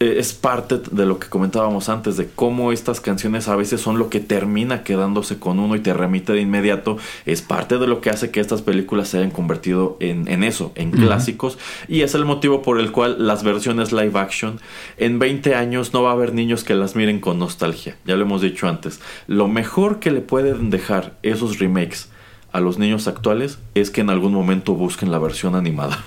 es 0.00 0.32
parte 0.32 0.80
de 0.90 1.06
lo 1.06 1.18
que 1.18 1.28
comentábamos 1.28 1.88
antes, 1.88 2.16
de 2.16 2.28
cómo 2.28 2.72
estas 2.72 3.00
canciones 3.00 3.48
a 3.48 3.56
veces 3.56 3.80
son 3.80 3.98
lo 3.98 4.10
que 4.10 4.20
termina 4.20 4.82
quedándose 4.82 5.38
con 5.38 5.58
uno 5.58 5.76
y 5.76 5.80
te 5.80 5.94
remite 5.94 6.32
de 6.32 6.40
inmediato. 6.40 6.98
Es 7.26 7.42
parte 7.42 7.78
de 7.78 7.86
lo 7.86 8.00
que 8.00 8.10
hace 8.10 8.30
que 8.30 8.40
estas 8.40 8.62
películas 8.62 9.08
se 9.08 9.18
hayan 9.18 9.30
convertido 9.30 9.96
en, 10.00 10.28
en 10.28 10.44
eso, 10.44 10.72
en 10.74 10.90
clásicos. 10.90 11.58
Y 11.88 12.02
es 12.02 12.14
el 12.14 12.24
motivo 12.24 12.62
por 12.62 12.80
el 12.80 12.92
cual 12.92 13.26
las 13.26 13.44
versiones 13.44 13.92
live 13.92 14.18
action, 14.18 14.60
en 14.96 15.18
20 15.18 15.54
años 15.54 15.92
no 15.92 16.02
va 16.02 16.10
a 16.10 16.14
haber 16.14 16.34
niños 16.34 16.64
que 16.64 16.74
las 16.74 16.96
miren 16.96 17.20
con 17.20 17.38
nostalgia. 17.38 17.96
Ya 18.04 18.16
lo 18.16 18.22
hemos 18.22 18.42
dicho 18.42 18.68
antes. 18.68 19.00
Lo 19.26 19.48
mejor 19.48 20.00
que 20.00 20.10
le 20.10 20.20
pueden 20.20 20.70
dejar 20.70 21.14
esos 21.22 21.58
remakes 21.58 22.08
a 22.54 22.60
los 22.60 22.78
niños 22.78 23.08
actuales 23.08 23.58
es 23.74 23.90
que 23.90 24.00
en 24.00 24.10
algún 24.10 24.32
momento 24.32 24.74
busquen 24.74 25.10
la 25.10 25.18
versión 25.18 25.56
animada. 25.56 26.04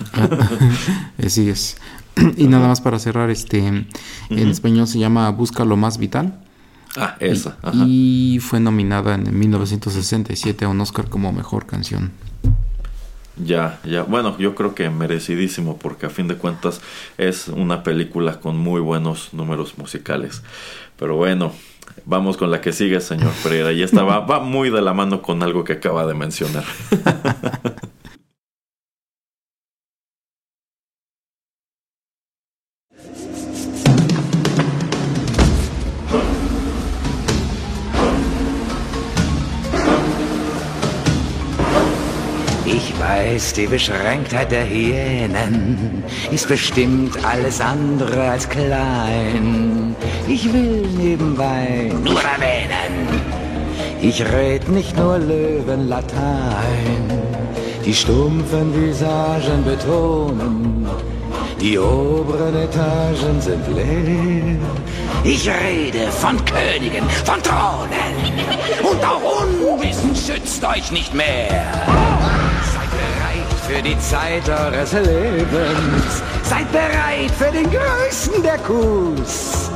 Así 1.23 1.49
es. 1.49 1.75
y 2.37 2.47
nada 2.47 2.67
más 2.67 2.81
para 2.81 2.99
cerrar, 2.99 3.29
este, 3.29 3.65
en 3.65 3.87
español 4.29 4.87
se 4.87 4.99
llama 4.99 5.29
Busca 5.31 5.65
lo 5.65 5.77
más 5.77 5.97
vital. 5.97 6.39
Ah, 6.95 7.15
esa. 7.19 7.57
Y, 7.73 8.39
fue 8.41 8.59
nominada 8.59 9.15
en 9.15 9.37
1967 9.37 10.65
a 10.65 10.69
un 10.69 10.81
Oscar 10.81 11.09
como 11.09 11.31
mejor 11.31 11.67
canción. 11.67 12.11
Ya, 13.43 13.79
ya. 13.83 14.01
Bueno, 14.01 14.35
yo 14.39 14.55
creo 14.55 14.73
que 14.73 14.89
merecidísimo 14.89 15.77
porque 15.77 16.07
a 16.07 16.09
fin 16.09 16.27
de 16.27 16.35
cuentas 16.35 16.81
es 17.19 17.49
una 17.49 17.83
película 17.83 18.39
con 18.39 18.57
muy 18.57 18.81
buenos 18.81 19.33
números 19.33 19.77
musicales. 19.77 20.41
Pero 20.97 21.15
bueno, 21.15 21.51
vamos 22.05 22.35
con 22.35 22.49
la 22.49 22.61
que 22.61 22.73
sigue, 22.73 22.99
señor 22.99 23.31
Pereira. 23.43 23.71
Y 23.73 23.83
esta 23.83 24.03
va, 24.03 24.19
va 24.25 24.39
muy 24.39 24.71
de 24.71 24.81
la 24.81 24.93
mano 24.93 25.21
con 25.21 25.43
algo 25.43 25.63
que 25.63 25.73
acaba 25.73 26.07
de 26.07 26.15
mencionar. 26.15 26.65
weiß, 43.07 43.53
die 43.53 43.67
Beschränktheit 43.67 44.51
der 44.51 44.67
Hyänen 44.67 46.03
ist 46.31 46.47
bestimmt 46.47 47.13
alles 47.25 47.61
andere 47.61 48.29
als 48.31 48.49
klein. 48.49 49.95
Ich 50.27 50.51
will 50.51 50.85
nebenbei 50.97 51.91
nur 52.03 52.21
erwähnen, 52.21 52.93
ich 54.01 54.21
red 54.21 54.67
nicht 54.69 54.97
nur 54.97 55.17
Löwenlatein. 55.17 57.03
Die 57.85 57.93
stumpfen 57.93 58.73
Visagen 58.75 59.63
betonen, 59.63 60.85
die 61.61 61.79
oberen 61.79 62.55
Etagen 62.55 63.39
sind 63.39 63.65
leer. 63.73 64.57
Ich 65.23 65.49
rede 65.49 66.11
von 66.11 66.37
Königen, 66.43 67.09
von 67.23 67.41
Thronen. 67.41 68.15
Und 68.83 69.01
auch 69.05 69.21
Unwissen 69.41 70.13
schützt 70.15 70.63
euch 70.65 70.91
nicht 70.91 71.13
mehr 71.13 72.16
für 73.67 73.81
die 73.81 73.99
Zeit 73.99 74.47
eures 74.49 74.93
Lebens. 74.93 76.23
Seid 76.43 76.71
bereit 76.71 77.31
für 77.37 77.51
den 77.51 77.69
größten 77.69 78.41
der 78.41 78.57
Coups. 78.59 79.69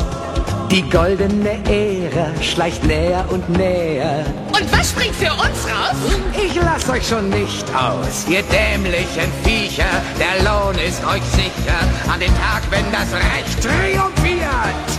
Die 0.71 0.89
goldene 0.89 1.59
Ära 1.65 2.31
schleicht 2.41 2.85
näher 2.85 3.25
und 3.29 3.47
näher. 3.49 4.23
Und 4.47 4.71
was 4.71 4.91
springt 4.91 5.15
für 5.15 5.33
uns 5.33 5.67
raus? 5.67 5.97
Ich 6.41 6.55
lass 6.55 6.89
euch 6.89 7.05
schon 7.05 7.29
nicht 7.29 7.65
aus, 7.75 8.25
ihr 8.29 8.43
dämlichen 8.43 9.29
Viecher. 9.43 9.91
Der 10.17 10.41
Lohn 10.45 10.75
ist 10.75 11.05
euch 11.05 11.23
sicher 11.33 11.79
an 12.11 12.21
dem 12.21 12.33
Tag, 12.37 12.63
wenn 12.69 12.89
das 12.93 13.11
Recht 13.13 13.61
triumphiert 13.61 14.89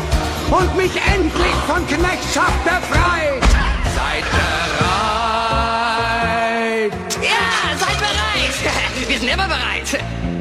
und 0.50 0.76
mich 0.76 0.92
endlich 1.14 1.56
von 1.66 1.86
Knechtschaft 1.86 2.64
befreit. 2.64 3.51
Immer 9.32 9.46
bereit. 9.46 9.88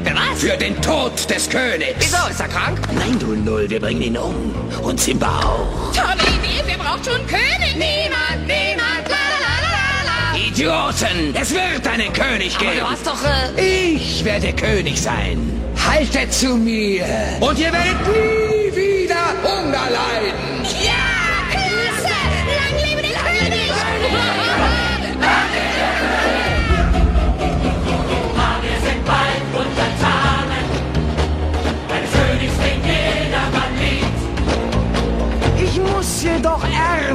Für 0.04 0.14
was? 0.14 0.40
Für 0.40 0.56
den 0.56 0.80
Tod 0.82 1.12
des 1.30 1.48
Königs. 1.48 1.94
Wieso? 1.98 2.28
Ist 2.30 2.40
er 2.40 2.48
krank? 2.48 2.78
Nein, 2.92 3.18
du 3.18 3.34
Null, 3.34 3.68
wir 3.70 3.80
bringen 3.80 4.02
ihn 4.02 4.16
um. 4.18 4.54
Und 4.82 5.00
Simba 5.00 5.38
auch. 5.40 5.92
Tolle 5.94 6.12
Idee, 6.14 6.62
wer 6.66 6.78
braucht 6.78 7.04
schon 7.04 7.26
König? 7.26 7.74
Niemand, 7.74 8.46
niemand, 8.46 9.08
la 9.08 9.24
la 9.32 9.54
la 9.64 9.74
la 10.08 10.32
la. 10.32 10.38
Idioten, 10.38 11.34
es 11.40 11.50
wird 11.52 11.86
einen 11.86 12.12
König 12.12 12.58
geben. 12.58 12.80
Aber 12.80 12.80
du 12.80 12.90
hast 12.90 13.06
doch... 13.06 13.24
Äh... 13.56 13.94
Ich 13.94 14.24
werde 14.24 14.52
König 14.52 15.00
sein. 15.00 15.38
Haltet 15.86 16.32
zu 16.32 16.56
mir. 16.56 17.04
Und 17.40 17.58
ihr 17.58 17.72
werdet 17.72 18.06
nie 18.06 18.76
wieder 18.76 19.34
Hunger 19.42 19.88
leiden. 19.90 20.31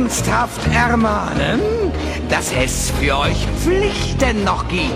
Ernsthaft 0.08 0.62
ermahnen, 0.74 1.60
dass 2.30 2.54
es 2.54 2.91
für 2.98 3.17
euch 3.17 3.46
Pflichten 3.62 4.46
noch 4.46 4.65
gibt. 4.70 4.93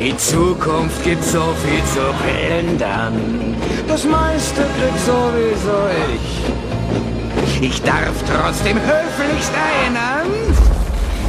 In 0.00 0.18
Zukunft 0.18 1.04
gibt's 1.04 1.30
so 1.30 1.54
viel 1.64 1.84
zu 1.84 2.00
plündern. 2.18 3.54
Das 3.86 4.04
meiste 4.04 4.62
Glück 4.62 4.98
sowieso 5.06 5.86
ich. 6.12 7.68
Ich 7.68 7.82
darf 7.82 8.16
trotzdem 8.26 8.78
höflichst 8.78 9.52
erinnern, 9.54 10.26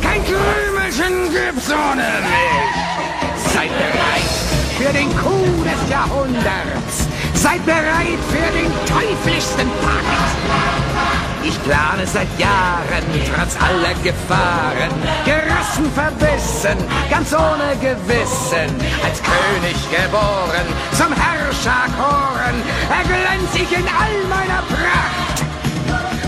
kein 0.02 0.24
Krümelchen 0.26 1.30
gibt's 1.32 1.70
ohne 1.70 2.10
mich. 2.32 3.54
Seid 3.54 3.70
bereit 3.78 4.32
für 4.80 4.92
den 4.92 5.10
Coup 5.18 5.64
des 5.64 5.88
Jahrhunderts. 5.92 7.08
Seid 7.36 7.64
bereit 7.64 8.22
für 8.32 8.52
den 8.58 8.72
teuflischsten 8.88 9.70
Pakt. 9.84 11.31
Ich 11.44 11.62
plane 11.64 12.06
seit 12.06 12.28
Jahren, 12.38 13.04
trotz 13.34 13.56
aller 13.56 13.96
Gefahren, 14.04 14.92
gerissen, 15.26 15.92
verbissen, 15.94 16.78
ganz 17.10 17.34
ohne 17.34 17.76
Gewissen, 17.82 18.70
als 19.04 19.22
König 19.24 19.78
geboren, 19.90 20.68
zum 20.94 21.12
Herrscher 21.14 21.86
koren, 21.98 22.62
erglänz 22.90 23.56
ich 23.56 23.72
in 23.72 23.86
all 23.88 24.18
meiner 24.30 24.62
Pracht. 24.70 25.44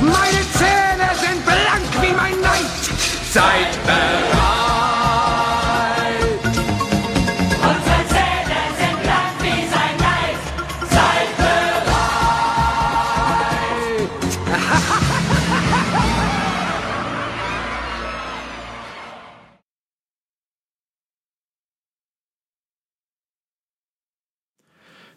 Meine 0.02 0.43
Zähne 0.58 1.10
sind 1.21 1.45
blank 1.45 2.02
wie 2.02 2.13
mein 2.13 2.39
Neid. 2.41 2.65
Seid 3.32 3.86
bereit. 3.86 4.62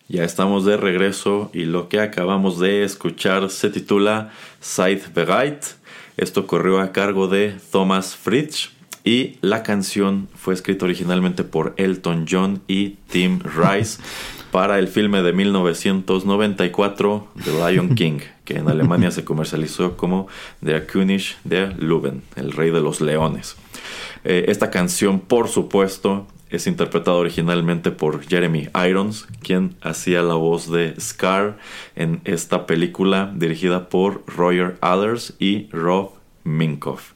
Ya 0.08 0.22
estamos 0.22 0.64
de 0.64 0.76
regreso 0.76 1.50
y 1.52 1.64
lo 1.64 1.88
que 1.88 1.98
acabamos 1.98 2.60
de 2.60 2.84
escuchar 2.84 3.50
se 3.50 3.70
titula 3.70 4.30
Seid 4.60 5.00
bereit. 5.12 5.64
Esto 6.16 6.46
corrió 6.46 6.80
a 6.80 6.92
cargo 6.92 7.26
de 7.26 7.56
Thomas 7.72 8.14
Fritsch 8.14 8.70
y 9.02 9.38
la 9.40 9.64
canción 9.64 10.28
fue 10.36 10.54
escrita 10.54 10.84
originalmente 10.84 11.42
por 11.42 11.74
Elton 11.76 12.24
John 12.30 12.62
y 12.68 12.98
Tim 13.10 13.40
Rice 13.40 14.00
para 14.52 14.78
el 14.78 14.86
filme 14.86 15.22
de 15.22 15.32
1994 15.32 17.28
The 17.44 17.72
Lion 17.72 17.96
King, 17.96 18.20
que 18.44 18.58
en 18.58 18.68
Alemania 18.68 19.10
se 19.10 19.24
comercializó 19.24 19.96
como 19.96 20.28
Der 20.60 20.86
König 20.86 21.34
der 21.42 21.82
Löwen, 21.82 22.22
el 22.36 22.52
rey 22.52 22.70
de 22.70 22.80
los 22.80 23.00
leones. 23.00 23.56
Eh, 24.22 24.44
esta 24.48 24.70
canción, 24.70 25.18
por 25.18 25.48
supuesto, 25.48 26.28
es 26.50 26.66
interpretado 26.66 27.18
originalmente 27.18 27.90
por 27.90 28.22
Jeremy 28.22 28.68
Irons, 28.88 29.26
quien 29.42 29.74
hacía 29.80 30.22
la 30.22 30.34
voz 30.34 30.70
de 30.70 30.94
Scar 31.00 31.58
en 31.96 32.20
esta 32.24 32.66
película 32.66 33.32
dirigida 33.34 33.88
por 33.88 34.22
Roger 34.26 34.76
Allers 34.80 35.34
y 35.38 35.68
Rob 35.70 36.12
Minkoff. 36.44 37.12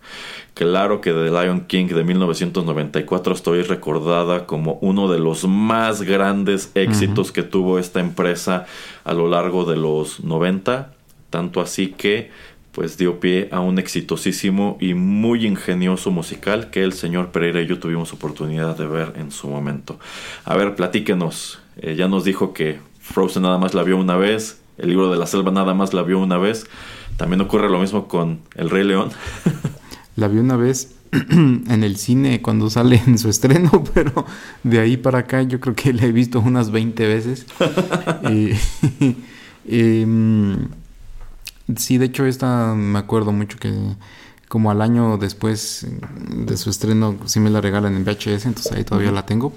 Claro 0.55 1.01
que 1.01 1.13
The 1.13 1.31
Lion 1.31 1.61
King 1.63 1.87
de 1.87 2.05
1994 2.05 3.33
estoy 3.33 3.63
recordada 3.63 4.47
como 4.47 4.75
uno 4.83 5.09
de 5.09 5.19
los 5.19 5.47
más 5.47 6.03
grandes 6.03 6.73
éxitos 6.75 7.33
que 7.33 7.43
tuvo 7.43 7.79
esta 7.79 8.01
empresa 8.01 8.67
a 9.05 9.15
lo 9.15 9.29
largo 9.29 9.65
de 9.65 9.77
los 9.77 10.23
90, 10.25 10.93
tanto 11.31 11.61
así 11.61 11.95
que 11.97 12.31
pues 12.73 12.97
dio 12.97 13.21
pie 13.21 13.49
a 13.53 13.61
un 13.61 13.79
exitosísimo 13.79 14.77
y 14.81 14.95
muy 14.95 15.47
ingenioso 15.47 16.11
musical 16.11 16.71
que 16.71 16.83
el 16.83 16.93
señor 16.93 17.31
Pereira 17.31 17.61
y 17.61 17.67
yo 17.67 17.79
tuvimos 17.79 18.13
oportunidad 18.13 18.77
de 18.77 18.87
ver 18.87 19.15
en 19.17 19.31
su 19.33 19.49
momento. 19.49 19.99
A 20.45 20.57
ver, 20.57 20.77
platíquenos. 20.77 21.61
Eh, 21.77 21.97
ya 21.97 22.09
nos 22.09 22.25
dijo 22.25 22.53
que 22.53 22.79
Frozen 23.01 23.43
nada 23.43 23.59
más 23.59 23.75
la 23.75 23.83
vio 23.83 23.97
una 23.97 24.17
vez. 24.17 24.61
el 24.79 24.89
libro 24.89 25.11
de 25.11 25.19
la 25.19 25.27
selva 25.27 25.51
nada 25.51 25.75
más 25.75 25.93
la 25.93 26.03
vio 26.03 26.19
una 26.19 26.39
vez. 26.39 26.67
También 27.17 27.41
ocurre 27.41 27.69
lo 27.69 27.79
mismo 27.79 28.09
con 28.09 28.41
El 28.55 28.71
Rey 28.71 28.85
León. 28.85 29.11
La 30.17 30.29
vi 30.29 30.39
una 30.39 30.57
vez 30.57 30.97
en 31.13 31.83
el 31.83 31.97
cine 31.97 32.43
cuando 32.43 32.69
sale 32.69 33.01
en 33.07 33.19
su 33.19 33.29
estreno, 33.29 33.85
pero 33.95 34.27
de 34.63 34.79
ahí 34.79 34.97
para 34.97 35.21
acá 35.21 35.43
yo 35.43 35.61
creo 35.61 35.75
que 35.75 35.93
la 35.93 36.05
he 36.05 36.13
visto 36.13 36.41
unas 36.41 36.71
20 36.71 37.07
veces. 37.07 37.47
Eh, 39.67 40.03
em, 40.03 40.69
sí, 41.77 41.99
de 41.99 42.07
hecho 42.07 42.27
esta 42.27 42.75
me 42.75 42.99
acuerdo 42.99 43.33
mucho 43.33 43.59
que 43.59 43.73
como 44.51 44.73
al 44.73 44.83
año 44.83 45.17
después 45.17 45.87
de 46.29 46.57
su 46.57 46.71
estreno 46.71 47.17
sí 47.27 47.39
me 47.39 47.51
la 47.51 47.61
regalan 47.61 47.95
en 47.95 48.05
VHS, 48.05 48.47
entonces 48.47 48.73
ahí 48.73 48.83
todavía 48.83 49.13
la 49.13 49.25
tengo. 49.25 49.53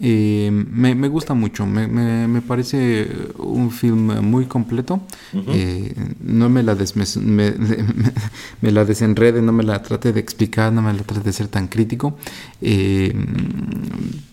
Eh, 0.00 0.48
me, 0.50 0.94
me, 0.94 1.08
gusta 1.08 1.34
mucho, 1.34 1.66
me, 1.66 1.86
me, 1.86 2.26
me, 2.26 2.40
parece 2.40 3.06
un 3.36 3.70
film 3.70 4.18
muy 4.22 4.46
completo. 4.46 5.02
eh, 5.48 5.94
no 6.22 6.48
me 6.48 6.62
la, 6.62 6.74
me, 6.74 7.54
me, 8.62 8.70
la 8.72 8.86
desenrede, 8.86 9.42
no 9.42 9.52
me 9.52 9.62
la 9.62 9.82
trate 9.82 10.14
de 10.14 10.20
explicar, 10.20 10.72
no 10.72 10.80
me 10.80 10.94
la 10.94 11.02
trate 11.02 11.24
de 11.24 11.32
ser 11.34 11.48
tan 11.48 11.68
crítico. 11.68 12.16
Eh, 12.62 13.14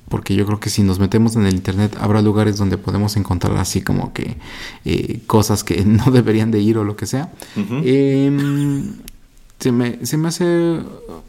porque 0.09 0.35
yo 0.35 0.45
creo 0.45 0.59
que 0.59 0.69
si 0.69 0.83
nos 0.83 0.99
metemos 0.99 1.35
en 1.35 1.45
el 1.45 1.53
internet 1.53 1.97
habrá 1.99 2.21
lugares 2.21 2.55
donde 2.57 2.77
podemos 2.77 3.17
encontrar 3.17 3.57
así 3.57 3.81
como 3.81 4.13
que 4.13 4.37
eh, 4.85 5.19
cosas 5.27 5.63
que 5.63 5.83
no 5.85 6.11
deberían 6.11 6.51
de 6.51 6.61
ir 6.61 6.77
o 6.77 6.83
lo 6.83 6.95
que 6.95 7.05
sea. 7.05 7.33
eh, 7.83 8.31
se 9.59 9.71
me, 9.71 10.05
se 10.05 10.17
me 10.17 10.27
hace 10.27 10.79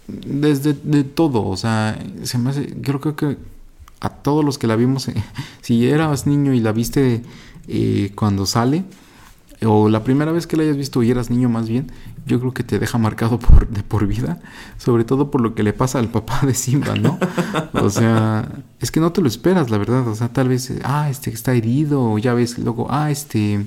desde 0.07 0.75
de 0.75 1.05
todo, 1.05 1.47
o 1.47 1.57
sea, 1.57 1.99
se 2.23 2.39
me 2.39 2.51
hace, 2.51 2.75
yo 2.81 3.01
creo 3.01 3.17
que 3.17 3.37
a 4.01 4.09
todos 4.11 4.45
los 4.45 4.59
que 4.59 4.67
la 4.67 4.77
vimos, 4.77 5.09
eh, 5.09 5.15
si 5.63 5.89
eras 5.89 6.27
niño 6.27 6.53
y 6.53 6.61
la 6.61 6.73
viste 6.73 7.23
eh, 7.69 8.13
cuando 8.15 8.47
sale, 8.47 8.85
o 9.65 9.89
la 9.89 10.05
primera 10.05 10.31
vez 10.31 10.47
que 10.47 10.57
la 10.57 10.63
hayas 10.63 10.77
visto 10.77 11.03
y 11.03 11.11
eras 11.11 11.31
niño 11.31 11.49
más 11.49 11.69
bien, 11.69 11.91
yo 12.27 12.39
creo 12.39 12.53
que 12.53 12.63
te 12.63 12.79
deja 12.79 12.99
marcado 12.99 13.39
por, 13.41 13.67
de 13.69 13.83
por 13.83 14.07
vida, 14.07 14.41
sobre 14.77 15.05
todo 15.05 15.31
por 15.31 15.41
lo 15.41 15.55
que 15.55 15.63
le 15.63 15.73
pasa 15.73 15.99
al 15.99 16.09
papá 16.09 16.43
de 16.45 16.55
Simba, 16.55 16.95
¿no? 16.95 17.19
O 17.73 17.91
sea, 17.91 18.49
es 18.81 18.91
que 18.91 19.01
no 19.01 19.13
te 19.13 19.21
lo 19.21 19.29
esperas, 19.29 19.71
la 19.71 19.79
verdad, 19.79 20.07
o 20.07 20.15
sea, 20.15 20.29
tal 20.29 20.49
vez, 20.49 20.73
ah, 20.85 21.09
este 21.11 21.31
está 21.31 21.55
herido, 21.55 22.13
o 22.13 22.19
ya 22.19 22.35
ves 22.35 22.59
luego, 22.59 22.89
ah, 22.91 23.11
este... 23.11 23.65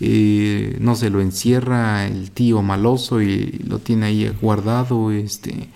No 0.00 0.94
se 0.94 1.10
lo 1.10 1.20
encierra 1.20 2.06
el 2.06 2.30
tío 2.30 2.62
maloso 2.62 3.20
y 3.20 3.60
lo 3.66 3.80
tiene 3.80 4.06
ahí 4.06 4.32
guardado 4.40 5.10
este 5.12 5.68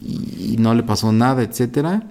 y, 0.00 0.56
no 0.58 0.74
le 0.74 0.82
pasó 0.82 1.12
nada 1.12 1.42
etcétera. 1.42 2.02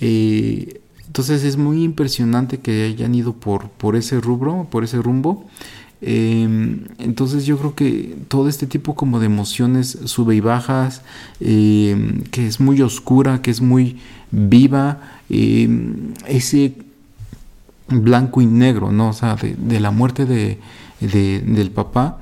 Eh, 0.00 0.80
entonces 1.06 1.44
es 1.44 1.56
muy 1.56 1.84
impresionante 1.84 2.58
que 2.58 2.84
hayan 2.84 3.14
ido 3.14 3.34
por, 3.34 3.70
por 3.70 3.96
ese 3.96 4.20
rubro 4.20 4.66
por 4.70 4.84
ese 4.84 5.00
rumbo. 5.00 5.46
Eh, 6.02 6.42
entonces 6.98 7.46
yo 7.46 7.56
creo 7.56 7.74
que 7.74 8.16
todo 8.28 8.48
este 8.48 8.66
tipo 8.66 8.94
como 8.94 9.20
de 9.20 9.26
emociones 9.26 9.98
sube 10.04 10.36
y 10.36 10.40
bajas 10.40 11.00
que 11.38 12.46
es 12.46 12.60
muy 12.60 12.82
oscura 12.82 13.40
que 13.40 13.50
es 13.50 13.62
muy 13.62 14.00
viva 14.30 15.00
ese 15.30 16.74
blanco 17.88 18.40
y 18.40 18.46
negro, 18.46 18.92
¿no? 18.92 19.10
O 19.10 19.12
sea, 19.12 19.36
de, 19.36 19.54
de 19.56 19.80
la 19.80 19.90
muerte 19.90 20.26
de, 20.26 20.58
de, 21.00 21.40
del 21.40 21.70
papá. 21.70 22.18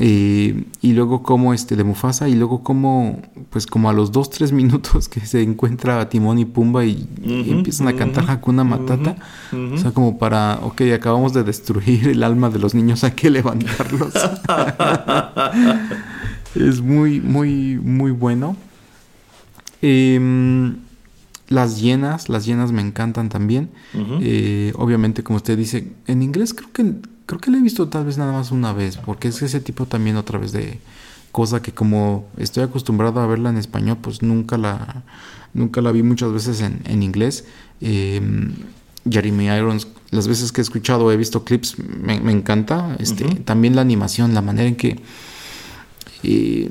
Eh, 0.00 0.64
y 0.80 0.92
luego 0.92 1.22
como 1.22 1.54
este 1.54 1.76
de 1.76 1.84
Mufasa 1.84 2.28
y 2.28 2.34
luego 2.34 2.64
como 2.64 3.22
pues 3.50 3.64
como 3.64 3.88
a 3.88 3.92
los 3.92 4.10
dos 4.10 4.28
tres 4.28 4.50
minutos 4.50 5.08
que 5.08 5.20
se 5.20 5.40
encuentra 5.40 6.00
a 6.00 6.08
Timón 6.08 6.40
y 6.40 6.44
Pumba 6.44 6.84
y, 6.84 7.06
uh 7.22 7.24
-huh, 7.24 7.46
y 7.46 7.52
empiezan 7.52 7.86
a 7.86 7.94
cantar 7.94 8.28
Hakuna 8.28 8.64
Matata 8.64 9.14
uh 9.52 9.54
-huh. 9.54 9.74
o 9.74 9.78
sea 9.78 9.92
como 9.92 10.18
para 10.18 10.58
ok 10.64 10.80
acabamos 10.92 11.32
de 11.32 11.44
destruir 11.44 12.08
el 12.08 12.24
alma 12.24 12.50
de 12.50 12.58
los 12.58 12.74
niños 12.74 13.04
hay 13.04 13.12
que 13.12 13.30
levantarlos 13.38 14.14
es 16.56 16.80
muy 16.80 17.20
muy 17.20 17.78
muy 17.80 18.10
bueno 18.10 18.56
eh, 19.80 20.18
las 21.48 21.80
llenas, 21.80 22.28
las 22.28 22.46
llenas 22.46 22.72
me 22.72 22.80
encantan 22.82 23.28
también. 23.28 23.70
Uh 23.94 23.98
-huh. 23.98 24.18
eh, 24.22 24.72
obviamente, 24.76 25.22
como 25.22 25.36
usted 25.36 25.56
dice, 25.58 25.92
en 26.06 26.22
inglés 26.22 26.54
creo 26.54 26.72
que 26.72 26.94
creo 27.26 27.40
que 27.40 27.50
la 27.50 27.58
he 27.58 27.62
visto 27.62 27.88
tal 27.88 28.04
vez 28.04 28.18
nada 28.18 28.32
más 28.32 28.50
una 28.50 28.72
vez, 28.72 28.96
porque 28.98 29.28
es 29.28 29.40
ese 29.42 29.60
tipo 29.60 29.86
también 29.86 30.16
otra 30.16 30.38
vez 30.38 30.52
de 30.52 30.78
cosa 31.32 31.60
que 31.60 31.72
como 31.72 32.26
estoy 32.36 32.62
acostumbrado 32.62 33.20
a 33.20 33.26
verla 33.26 33.50
en 33.50 33.56
español, 33.56 33.98
pues 34.00 34.22
nunca 34.22 34.56
la 34.56 35.02
nunca 35.52 35.80
la 35.80 35.92
vi 35.92 36.02
muchas 36.02 36.32
veces 36.32 36.60
en, 36.60 36.80
en 36.84 37.02
inglés. 37.02 37.44
Eh, 37.80 38.20
Jeremy 39.08 39.46
Irons, 39.48 39.88
las 40.10 40.28
veces 40.28 40.50
que 40.50 40.60
he 40.60 40.62
escuchado, 40.62 41.10
he 41.12 41.16
visto 41.16 41.44
clips, 41.44 41.76
me, 41.78 42.20
me 42.20 42.32
encanta. 42.32 42.96
Este, 42.98 43.24
uh 43.24 43.28
-huh. 43.28 43.44
También 43.44 43.74
la 43.74 43.82
animación, 43.82 44.32
la 44.32 44.40
manera 44.40 44.66
en 44.68 44.76
que, 44.76 45.00
eh, 46.22 46.70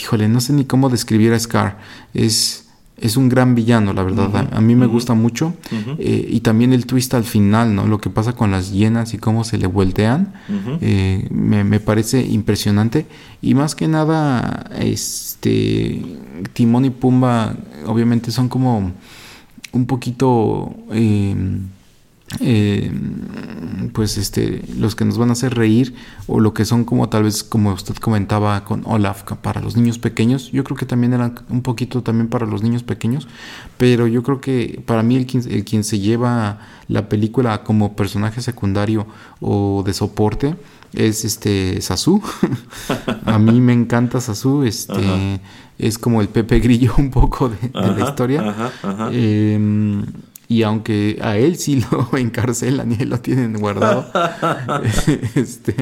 híjole, 0.00 0.28
no 0.28 0.40
sé 0.40 0.52
ni 0.52 0.64
cómo 0.64 0.88
describir 0.88 1.32
a 1.32 1.38
Scar. 1.38 1.78
Es 2.14 2.65
es 2.98 3.16
un 3.16 3.28
gran 3.28 3.54
villano, 3.54 3.92
la 3.92 4.02
verdad. 4.02 4.28
Uh 4.28 4.32
-huh, 4.32 4.56
a, 4.56 4.60
mí 4.60 4.74
me 4.74 4.86
uh 4.86 4.88
-huh, 4.88 4.92
gusta 4.92 5.14
mucho. 5.14 5.54
Uh 5.70 5.74
-huh. 5.74 5.96
eh, 5.98 6.28
y 6.30 6.40
también 6.40 6.72
el 6.72 6.86
twist 6.86 7.12
al 7.14 7.24
final, 7.24 7.74
¿no? 7.74 7.86
Lo 7.86 7.98
que 7.98 8.08
pasa 8.08 8.32
con 8.32 8.50
las 8.50 8.72
hienas 8.72 9.12
y 9.12 9.18
cómo 9.18 9.44
se 9.44 9.58
le 9.58 9.66
voltean. 9.66 10.32
Eh, 10.80 11.26
me, 11.30 11.64
me, 11.64 11.80
parece 11.80 12.24
impresionante. 12.24 13.06
Y 13.42 13.54
más 13.54 13.74
que 13.74 13.86
nada, 13.86 14.70
este 14.78 16.02
Timón 16.54 16.86
y 16.86 16.90
Pumba, 16.90 17.54
obviamente, 17.86 18.30
son 18.30 18.48
como 18.48 18.92
un 19.72 19.86
poquito. 19.86 20.74
Eh, 20.92 21.34
eh, 22.40 22.90
pues 23.92 24.18
este 24.18 24.64
los 24.76 24.96
que 24.96 25.04
nos 25.04 25.16
van 25.16 25.30
a 25.30 25.32
hacer 25.32 25.54
reír 25.54 25.94
o 26.26 26.40
lo 26.40 26.54
que 26.54 26.64
son 26.64 26.84
como 26.84 27.08
tal 27.08 27.22
vez 27.22 27.44
como 27.44 27.72
usted 27.72 27.94
comentaba 27.96 28.64
con 28.64 28.82
Olaf 28.84 29.22
para 29.42 29.60
los 29.60 29.76
niños 29.76 29.98
pequeños. 29.98 30.50
Yo 30.50 30.64
creo 30.64 30.76
que 30.76 30.86
también 30.86 31.12
eran 31.12 31.34
un 31.48 31.62
poquito 31.62 32.02
también 32.02 32.28
para 32.28 32.46
los 32.46 32.62
niños 32.62 32.82
pequeños 32.82 33.28
pero 33.78 34.06
yo 34.06 34.22
creo 34.22 34.40
que 34.40 34.82
para 34.86 35.02
mí 35.02 35.16
el 35.16 35.26
quien, 35.26 35.42
el 35.50 35.64
quien 35.64 35.84
se 35.84 35.98
lleva 35.98 36.58
la 36.88 37.08
película 37.08 37.62
como 37.62 37.94
personaje 37.94 38.40
secundario 38.40 39.06
o 39.40 39.82
de 39.84 39.92
soporte 39.92 40.56
es 40.92 41.24
este 41.24 41.80
Sasu. 41.80 42.22
A 43.26 43.38
mí 43.38 43.60
me 43.60 43.72
encanta 43.72 44.20
Sasu 44.20 44.62
este 44.62 44.92
ajá. 44.92 45.40
es 45.78 45.98
como 45.98 46.20
el 46.20 46.28
Pepe 46.28 46.60
Grillo 46.60 46.94
un 46.98 47.10
poco 47.10 47.48
de, 47.48 47.68
de 47.68 48.00
la 48.00 48.08
historia. 48.08 48.40
ajá, 48.48 49.10
eh, 49.12 50.04
y 50.48 50.62
aunque 50.62 51.18
a 51.22 51.36
él 51.36 51.56
sí 51.56 51.84
lo 51.90 52.16
encarcelan 52.16 52.92
y 52.92 53.02
él 53.02 53.10
lo 53.10 53.20
tienen 53.20 53.54
guardado, 53.54 54.06
este, 55.34 55.74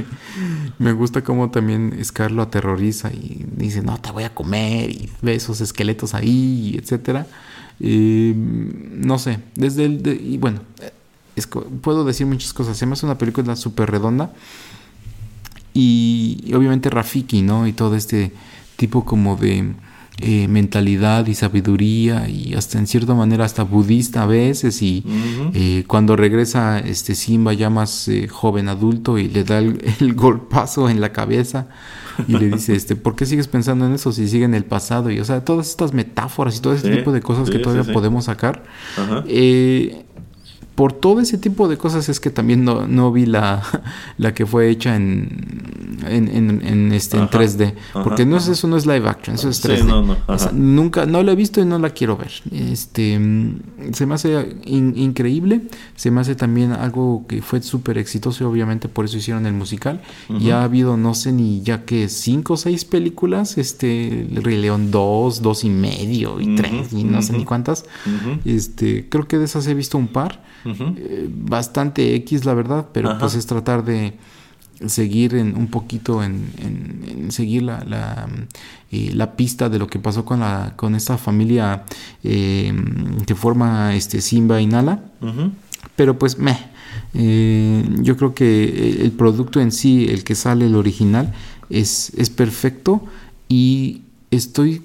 me 0.78 0.92
gusta 0.92 1.22
cómo 1.22 1.50
también 1.50 1.98
Scar 2.02 2.30
lo 2.30 2.42
aterroriza 2.42 3.12
y 3.12 3.44
dice, 3.56 3.82
no, 3.82 3.98
te 3.98 4.10
voy 4.10 4.24
a 4.24 4.34
comer 4.34 4.90
y 4.90 5.10
ve 5.22 5.34
esos 5.34 5.60
esqueletos 5.60 6.14
ahí, 6.14 6.78
etcétera. 6.80 7.26
Eh, 7.80 8.32
no 8.36 9.18
sé, 9.18 9.40
desde 9.54 9.84
el... 9.84 10.02
De, 10.02 10.14
y 10.14 10.38
bueno, 10.38 10.60
es, 11.36 11.46
puedo 11.46 12.04
decir 12.04 12.26
muchas 12.26 12.52
cosas. 12.52 12.76
Se 12.76 12.86
me 12.86 12.94
hace 12.94 13.04
una 13.04 13.18
película 13.18 13.56
súper 13.56 13.90
redonda 13.90 14.32
y, 15.74 16.40
y 16.44 16.54
obviamente 16.54 16.88
Rafiki, 16.88 17.42
¿no? 17.42 17.66
Y 17.66 17.72
todo 17.72 17.96
este 17.96 18.32
tipo 18.76 19.04
como 19.04 19.36
de 19.36 19.74
eh, 20.20 20.46
mentalidad 20.46 21.26
y 21.26 21.34
sabiduría 21.34 22.28
y 22.28 22.54
hasta 22.54 22.78
en 22.78 22.86
cierta 22.86 23.14
manera 23.14 23.44
hasta 23.44 23.64
budista 23.64 24.22
a 24.22 24.26
veces 24.26 24.80
y 24.80 25.02
uh 25.04 25.10
-huh. 25.10 25.50
eh, 25.54 25.84
cuando 25.88 26.14
regresa 26.14 26.78
este 26.78 27.16
Simba 27.16 27.52
ya 27.52 27.68
más 27.68 28.06
eh, 28.06 28.28
joven 28.28 28.68
adulto 28.68 29.18
y 29.18 29.28
le 29.28 29.42
da 29.42 29.58
el, 29.58 29.82
el, 30.00 30.14
golpazo 30.14 30.88
en 30.88 31.00
la 31.00 31.10
cabeza 31.10 31.66
y 32.28 32.38
le 32.38 32.48
dice 32.48 32.74
este 32.76 32.94
¿por 32.94 33.16
qué 33.16 33.26
sigues 33.26 33.48
pensando 33.48 33.86
en 33.86 33.92
eso 33.92 34.12
si 34.12 34.28
sigue 34.28 34.44
en 34.44 34.54
el 34.54 34.64
pasado? 34.64 35.10
y 35.10 35.18
o 35.18 35.24
sea 35.24 35.44
todas 35.44 35.68
estas 35.68 35.92
metáforas 35.92 36.56
y 36.58 36.60
todo 36.60 36.74
ese 36.74 36.88
sí, 36.88 36.96
tipo 36.96 37.10
de 37.10 37.20
cosas 37.20 37.46
sí, 37.46 37.52
que 37.52 37.58
todavía 37.58 37.82
sí, 37.82 37.90
podemos 37.92 38.26
sacar 38.26 38.62
eh, 39.26 40.03
por 40.74 40.92
todo 40.92 41.20
ese 41.20 41.38
tipo 41.38 41.68
de 41.68 41.76
cosas 41.76 42.08
es 42.08 42.18
que 42.18 42.30
también 42.30 42.64
no, 42.64 42.88
no 42.88 43.12
vi 43.12 43.26
la, 43.26 43.62
la 44.18 44.34
que 44.34 44.44
fue 44.44 44.68
hecha 44.70 44.96
en, 44.96 46.00
en, 46.06 46.28
en, 46.28 46.66
en 46.66 46.92
este, 46.92 47.16
ajá, 47.16 47.28
en 47.32 47.48
3D. 47.48 47.74
Porque 47.92 48.22
ajá, 48.22 48.30
no 48.30 48.36
es, 48.36 48.48
eso 48.48 48.66
no 48.66 48.76
es 48.76 48.84
live 48.84 49.08
action, 49.08 49.36
eso 49.36 49.48
es 49.48 49.64
3D. 49.64 49.76
Sí, 49.78 49.82
no, 49.84 50.02
no, 50.02 50.16
o 50.26 50.38
sea, 50.38 50.50
nunca, 50.52 51.06
no 51.06 51.22
la 51.22 51.32
he 51.32 51.36
visto 51.36 51.60
y 51.60 51.64
no 51.64 51.78
la 51.78 51.90
quiero 51.90 52.16
ver. 52.16 52.32
Este, 52.50 53.20
se 53.92 54.06
me 54.06 54.14
hace 54.14 54.56
in, 54.64 54.94
increíble. 54.96 55.62
Se 55.94 56.10
me 56.10 56.20
hace 56.20 56.34
también 56.34 56.72
algo 56.72 57.24
que 57.28 57.40
fue 57.40 57.62
súper 57.62 57.98
exitoso 57.98 58.42
y 58.42 58.46
obviamente 58.46 58.88
por 58.88 59.04
eso 59.04 59.16
hicieron 59.16 59.46
el 59.46 59.52
musical. 59.54 60.02
Uh 60.28 60.34
-huh. 60.34 60.42
Y 60.42 60.50
ha 60.50 60.64
habido, 60.64 60.96
no 60.96 61.14
sé 61.14 61.32
ni 61.32 61.62
ya 61.62 61.84
que 61.84 62.08
cinco 62.08 62.54
o 62.54 62.56
seis 62.56 62.84
películas. 62.84 63.58
Este, 63.58 64.26
Rey 64.32 64.60
León 64.60 64.90
2, 64.90 65.40
dos 65.40 65.62
y 65.62 65.70
medio 65.70 66.40
y 66.40 66.46
uh 66.46 66.50
-huh, 66.50 66.56
tres 66.56 66.92
y 66.92 67.04
no 67.04 67.18
uh 67.18 67.20
-huh. 67.20 67.22
sé 67.22 67.32
ni 67.32 67.44
cuántas. 67.44 67.84
Este, 68.44 69.08
creo 69.08 69.28
que 69.28 69.38
de 69.38 69.44
esas 69.44 69.66
he 69.68 69.74
visto 69.74 69.98
un 69.98 70.08
par. 70.08 70.42
Uh 70.64 70.70
-huh. 70.70 70.94
eh, 70.96 71.28
bastante 71.30 72.14
X, 72.16 72.44
la 72.44 72.54
verdad, 72.54 72.86
pero 72.92 73.10
Ajá. 73.10 73.18
pues 73.18 73.34
es 73.34 73.46
tratar 73.46 73.84
de 73.84 74.14
seguir 74.86 75.34
en 75.34 75.56
un 75.56 75.68
poquito 75.68 76.22
en, 76.22 76.50
en, 76.58 77.04
en 77.08 77.32
seguir 77.32 77.62
la, 77.62 77.84
la, 77.84 78.28
eh, 78.90 79.12
la, 79.14 79.36
pista 79.36 79.68
de 79.68 79.78
lo 79.78 79.86
que 79.86 79.98
pasó 79.98 80.24
con 80.24 80.40
la 80.40 80.72
con 80.76 80.94
esta 80.94 81.16
familia 81.16 81.84
eh, 82.22 82.72
que 83.26 83.34
forma 83.34 83.94
este 83.94 84.20
Simba 84.20 84.60
y 84.60 84.66
Nala. 84.66 85.04
Uh 85.20 85.26
-huh. 85.26 85.50
pero 85.96 86.18
pues 86.18 86.38
me. 86.38 86.56
Eh, 87.14 87.84
yo 88.02 88.16
creo 88.16 88.34
que 88.34 89.02
el 89.02 89.12
producto 89.12 89.60
en 89.60 89.70
sí, 89.70 90.06
el 90.08 90.24
que 90.24 90.34
sale, 90.34 90.66
el 90.66 90.74
original, 90.74 91.32
es, 91.70 92.12
es 92.16 92.30
perfecto 92.30 93.04
y 93.48 94.02
estoy 94.30 94.82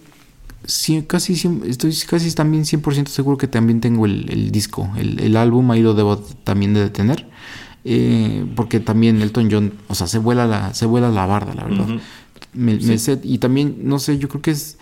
casi, 1.07 1.34
estoy 1.66 1.95
casi 2.07 2.32
también 2.34 2.64
100% 2.64 3.07
seguro 3.07 3.38
que 3.38 3.47
también 3.47 3.82
tengo 3.82 4.05
el, 4.05 4.51
disco, 4.51 4.91
el, 4.97 5.36
álbum, 5.36 5.72
ahí 5.72 5.82
lo 5.82 5.93
debo 5.93 6.18
también 6.18 6.74
de 6.74 6.89
tener. 6.89 7.28
Eh, 7.86 8.45
porque 8.55 8.80
también 8.80 9.22
Elton 9.22 9.49
John, 9.49 9.74
o 9.88 9.95
sea, 9.95 10.07
se 10.07 10.20
vuela 10.20 10.45
la, 10.45 10.74
se 10.74 10.86
vuela 10.86 11.10
la 11.10 11.26
barda, 11.26 11.53
la 11.53 11.64
verdad. 11.64 13.22
y 13.24 13.38
también, 13.38 13.78
no 13.84 13.99
sé, 13.99 14.18
yo 14.18 14.28
creo 14.28 14.41
que 14.41 14.51
es 14.51 14.78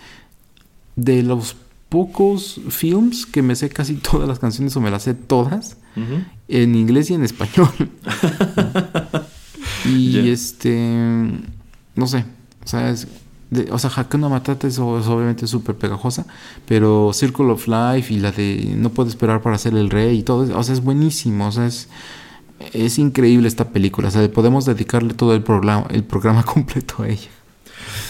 de 0.96 1.22
los 1.22 1.56
pocos 1.88 2.60
films 2.68 3.24
que 3.24 3.40
me 3.40 3.54
sé 3.56 3.68
casi 3.70 3.94
todas 4.10 4.28
las 4.28 4.38
canciones 4.38 4.76
o 4.76 4.80
me 4.80 4.90
las 4.90 5.04
sé 5.04 5.14
todas 5.14 5.76
en 6.48 6.74
inglés 6.74 7.10
y 7.10 7.14
en 7.14 7.24
español. 7.24 7.70
y 9.86 10.28
este, 10.28 10.76
no 11.94 12.06
sé, 12.06 12.24
o 12.64 12.68
sea, 12.68 12.90
es, 12.90 13.08
o 13.70 13.78
sea, 13.78 13.90
Hakuna 13.94 14.28
Matata 14.28 14.66
es, 14.66 14.78
obviamente 14.78 15.46
súper 15.46 15.74
pegajosa, 15.76 16.26
pero 16.66 17.12
Circle 17.14 17.46
of 17.46 17.66
Life 17.66 18.12
y 18.12 18.18
la 18.18 18.30
de 18.32 18.74
No 18.76 18.90
puedo 18.90 19.08
esperar 19.08 19.40
para 19.40 19.56
ser 19.58 19.74
el 19.74 19.90
rey 19.90 20.18
y 20.18 20.22
todo, 20.22 20.56
o 20.56 20.62
sea, 20.62 20.74
es 20.74 20.82
buenísimo, 20.82 21.46
o 21.46 21.52
sea, 21.52 21.66
es, 21.66 21.88
es 22.72 22.98
increíble 22.98 23.48
esta 23.48 23.70
película, 23.70 24.08
o 24.08 24.10
sea, 24.10 24.30
podemos 24.30 24.66
dedicarle 24.66 25.14
todo 25.14 25.34
el 25.34 25.42
programa, 25.42 25.86
el 25.90 26.04
programa 26.04 26.42
completo 26.54 27.02
a 27.02 27.08
ella. 27.08 27.30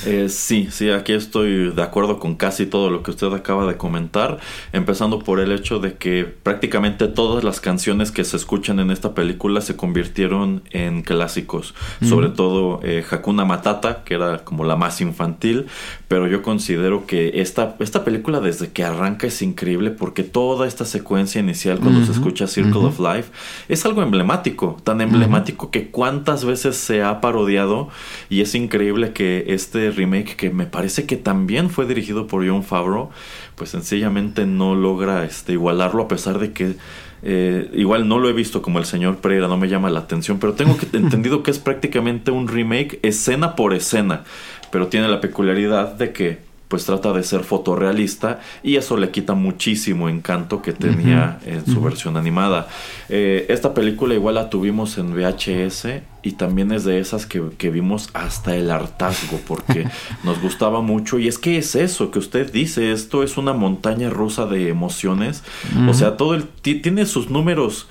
Eh, 0.06 0.28
sí, 0.28 0.68
sí, 0.70 0.90
aquí 0.90 1.12
estoy 1.12 1.70
de 1.70 1.82
acuerdo 1.82 2.18
con 2.18 2.36
casi 2.36 2.66
todo 2.66 2.90
lo 2.90 3.02
que 3.02 3.10
usted 3.10 3.32
acaba 3.32 3.66
de 3.66 3.76
comentar, 3.76 4.38
empezando 4.72 5.18
por 5.18 5.40
el 5.40 5.52
hecho 5.52 5.80
de 5.80 5.94
que 5.94 6.24
prácticamente 6.24 7.08
todas 7.08 7.44
las 7.44 7.60
canciones 7.60 8.12
que 8.12 8.24
se 8.24 8.36
escuchan 8.36 8.80
en 8.80 8.90
esta 8.90 9.14
película 9.14 9.60
se 9.60 9.76
convirtieron 9.76 10.62
en 10.70 11.02
clásicos, 11.02 11.74
sobre 12.02 12.28
todo 12.28 12.80
eh, 12.82 13.04
Hakuna 13.10 13.44
Matata, 13.44 14.04
que 14.04 14.14
era 14.14 14.44
como 14.44 14.64
la 14.64 14.76
más 14.76 15.00
infantil, 15.00 15.66
pero 16.06 16.26
yo 16.26 16.42
considero 16.42 17.06
que 17.06 17.40
esta, 17.40 17.76
esta 17.80 18.04
película 18.04 18.40
desde 18.40 18.70
que 18.70 18.84
arranca 18.84 19.26
es 19.26 19.42
increíble 19.42 19.90
porque 19.90 20.22
toda 20.22 20.66
esta 20.66 20.84
secuencia 20.84 21.40
inicial 21.40 21.80
cuando 21.80 22.04
se 22.04 22.12
escucha 22.12 22.46
Circle 22.46 22.86
of 22.86 23.00
Life 23.00 23.30
es 23.68 23.84
algo 23.84 24.02
emblemático, 24.02 24.76
tan 24.84 25.00
emblemático 25.00 25.70
que 25.70 25.88
cuántas 25.88 26.44
veces 26.44 26.76
se 26.76 27.02
ha 27.02 27.20
parodiado 27.20 27.88
y 28.28 28.40
es 28.40 28.54
increíble 28.54 29.12
que 29.12 29.44
este 29.48 29.87
remake 29.90 30.36
que 30.36 30.50
me 30.50 30.66
parece 30.66 31.06
que 31.06 31.16
también 31.16 31.70
fue 31.70 31.86
dirigido 31.86 32.26
por 32.26 32.46
John 32.46 32.64
Favreau, 32.64 33.10
pues 33.54 33.70
sencillamente 33.70 34.46
no 34.46 34.74
logra 34.74 35.24
este, 35.24 35.52
igualarlo 35.52 36.02
a 36.02 36.08
pesar 36.08 36.38
de 36.38 36.52
que 36.52 36.76
eh, 37.22 37.70
igual 37.74 38.08
no 38.08 38.18
lo 38.18 38.28
he 38.28 38.32
visto 38.32 38.62
como 38.62 38.78
el 38.78 38.84
señor 38.84 39.18
Pereira, 39.18 39.48
no 39.48 39.56
me 39.56 39.68
llama 39.68 39.90
la 39.90 40.00
atención, 40.00 40.38
pero 40.38 40.54
tengo 40.54 40.76
que, 40.76 40.86
entendido 40.96 41.42
que 41.42 41.50
es 41.50 41.58
prácticamente 41.58 42.30
un 42.30 42.48
remake 42.48 43.00
escena 43.02 43.56
por 43.56 43.74
escena, 43.74 44.24
pero 44.70 44.88
tiene 44.88 45.08
la 45.08 45.20
peculiaridad 45.20 45.94
de 45.94 46.12
que 46.12 46.47
pues 46.68 46.84
trata 46.84 47.12
de 47.12 47.22
ser 47.22 47.44
fotorrealista 47.44 48.40
y 48.62 48.76
eso 48.76 48.96
le 48.96 49.10
quita 49.10 49.34
muchísimo 49.34 50.08
encanto 50.08 50.60
que 50.60 50.72
tenía 50.72 51.40
en 51.46 51.64
su 51.64 51.80
versión 51.80 52.16
animada. 52.16 52.68
Eh, 53.08 53.46
esta 53.48 53.72
película 53.72 54.14
igual 54.14 54.34
la 54.34 54.50
tuvimos 54.50 54.98
en 54.98 55.14
VHS 55.14 55.86
y 56.22 56.32
también 56.32 56.72
es 56.72 56.84
de 56.84 57.00
esas 57.00 57.26
que, 57.26 57.70
vimos 57.70 58.10
hasta 58.12 58.54
el 58.54 58.70
hartazgo 58.70 59.40
porque 59.46 59.86
nos 60.24 60.40
gustaba 60.42 60.82
mucho. 60.82 61.18
Y 61.18 61.26
es 61.26 61.38
que 61.38 61.56
es 61.56 61.74
eso 61.74 62.10
que 62.10 62.18
usted 62.18 62.52
dice, 62.52 62.92
esto 62.92 63.22
es 63.22 63.38
una 63.38 63.54
montaña 63.54 64.10
rusa 64.10 64.46
de 64.46 64.68
emociones, 64.68 65.42
o 65.88 65.94
sea, 65.94 66.16
todo 66.16 66.34
el 66.34 66.46
tiene 66.48 67.06
sus 67.06 67.30
números 67.30 67.88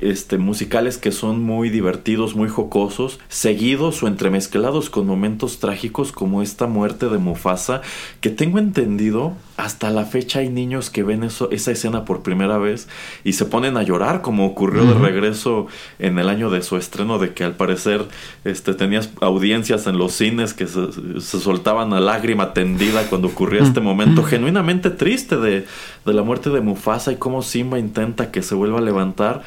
este, 0.00 0.38
musicales 0.38 0.98
que 0.98 1.12
son 1.12 1.42
muy 1.42 1.70
divertidos, 1.70 2.34
muy 2.34 2.48
jocosos, 2.48 3.18
seguidos 3.28 4.02
o 4.02 4.06
entremezclados 4.06 4.90
con 4.90 5.06
momentos 5.06 5.58
trágicos 5.58 6.12
como 6.12 6.42
esta 6.42 6.66
muerte 6.66 7.08
de 7.08 7.18
Mufasa, 7.18 7.82
que 8.20 8.30
tengo 8.30 8.58
entendido, 8.58 9.34
hasta 9.58 9.90
la 9.90 10.04
fecha 10.04 10.38
hay 10.38 10.50
niños 10.50 10.88
que 10.88 11.02
ven 11.02 11.24
eso, 11.24 11.50
esa 11.50 11.72
escena 11.72 12.04
por 12.04 12.22
primera 12.22 12.58
vez 12.58 12.86
y 13.24 13.32
se 13.32 13.44
ponen 13.44 13.76
a 13.76 13.82
llorar, 13.82 14.22
como 14.22 14.46
ocurrió 14.46 14.84
de 14.84 14.94
regreso 14.94 15.66
en 15.98 16.16
el 16.20 16.28
año 16.28 16.48
de 16.48 16.62
su 16.62 16.76
estreno, 16.76 17.18
de 17.18 17.34
que 17.34 17.42
al 17.42 17.56
parecer 17.56 18.06
este, 18.44 18.72
tenías 18.74 19.10
audiencias 19.20 19.88
en 19.88 19.98
los 19.98 20.12
cines 20.12 20.54
que 20.54 20.68
se, 20.68 21.20
soltaban 21.20 21.92
a 21.92 21.98
lágrima 21.98 22.54
tendida 22.54 23.08
cuando 23.08 23.26
ocurría 23.26 23.64
este 23.64 23.80
momento 23.80 24.22
genuinamente 24.22 24.90
triste 24.90 25.36
de, 25.36 25.66
de, 26.06 26.14
la 26.14 26.22
muerte 26.22 26.50
de 26.50 26.60
Mufasa 26.60 27.10
y 27.10 27.16
cómo 27.16 27.42
Simba 27.42 27.80
intenta 27.80 28.30
que 28.30 28.42
se 28.42 28.54
vuelva 28.54 28.78
a 28.78 28.82
levantar. 28.82 29.42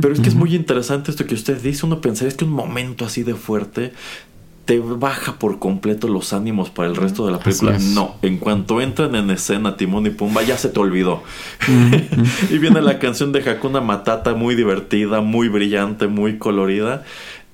Pero 0.00 0.12
es 0.12 0.18
que 0.18 0.28
es 0.28 0.34
muy 0.34 0.56
interesante 0.56 1.12
esto 1.12 1.24
que 1.24 1.34
usted 1.34 1.62
dice. 1.62 1.86
Uno 1.86 2.00
pensaría 2.00 2.30
es 2.30 2.36
que 2.36 2.44
un 2.44 2.50
momento 2.50 3.04
así 3.04 3.22
de 3.22 3.36
fuerte 3.36 3.92
te 4.72 4.78
baja 4.78 5.34
por 5.34 5.58
completo 5.58 6.08
los 6.08 6.32
ánimos 6.32 6.70
para 6.70 6.88
el 6.88 6.96
resto 6.96 7.26
de 7.26 7.32
la 7.32 7.38
película. 7.38 7.76
No, 7.78 8.14
en 8.22 8.38
cuanto 8.38 8.80
entran 8.80 9.14
en 9.14 9.30
escena 9.30 9.76
Timón 9.76 10.06
y 10.06 10.10
Pumba 10.10 10.42
ya 10.42 10.56
se 10.56 10.70
te 10.70 10.80
olvidó. 10.80 11.22
y 12.50 12.56
viene 12.56 12.80
la 12.80 12.98
canción 12.98 13.32
de 13.32 13.40
Hakuna 13.48 13.82
Matata 13.82 14.34
muy 14.34 14.54
divertida, 14.54 15.20
muy 15.20 15.48
brillante, 15.48 16.06
muy 16.06 16.38
colorida. 16.38 17.04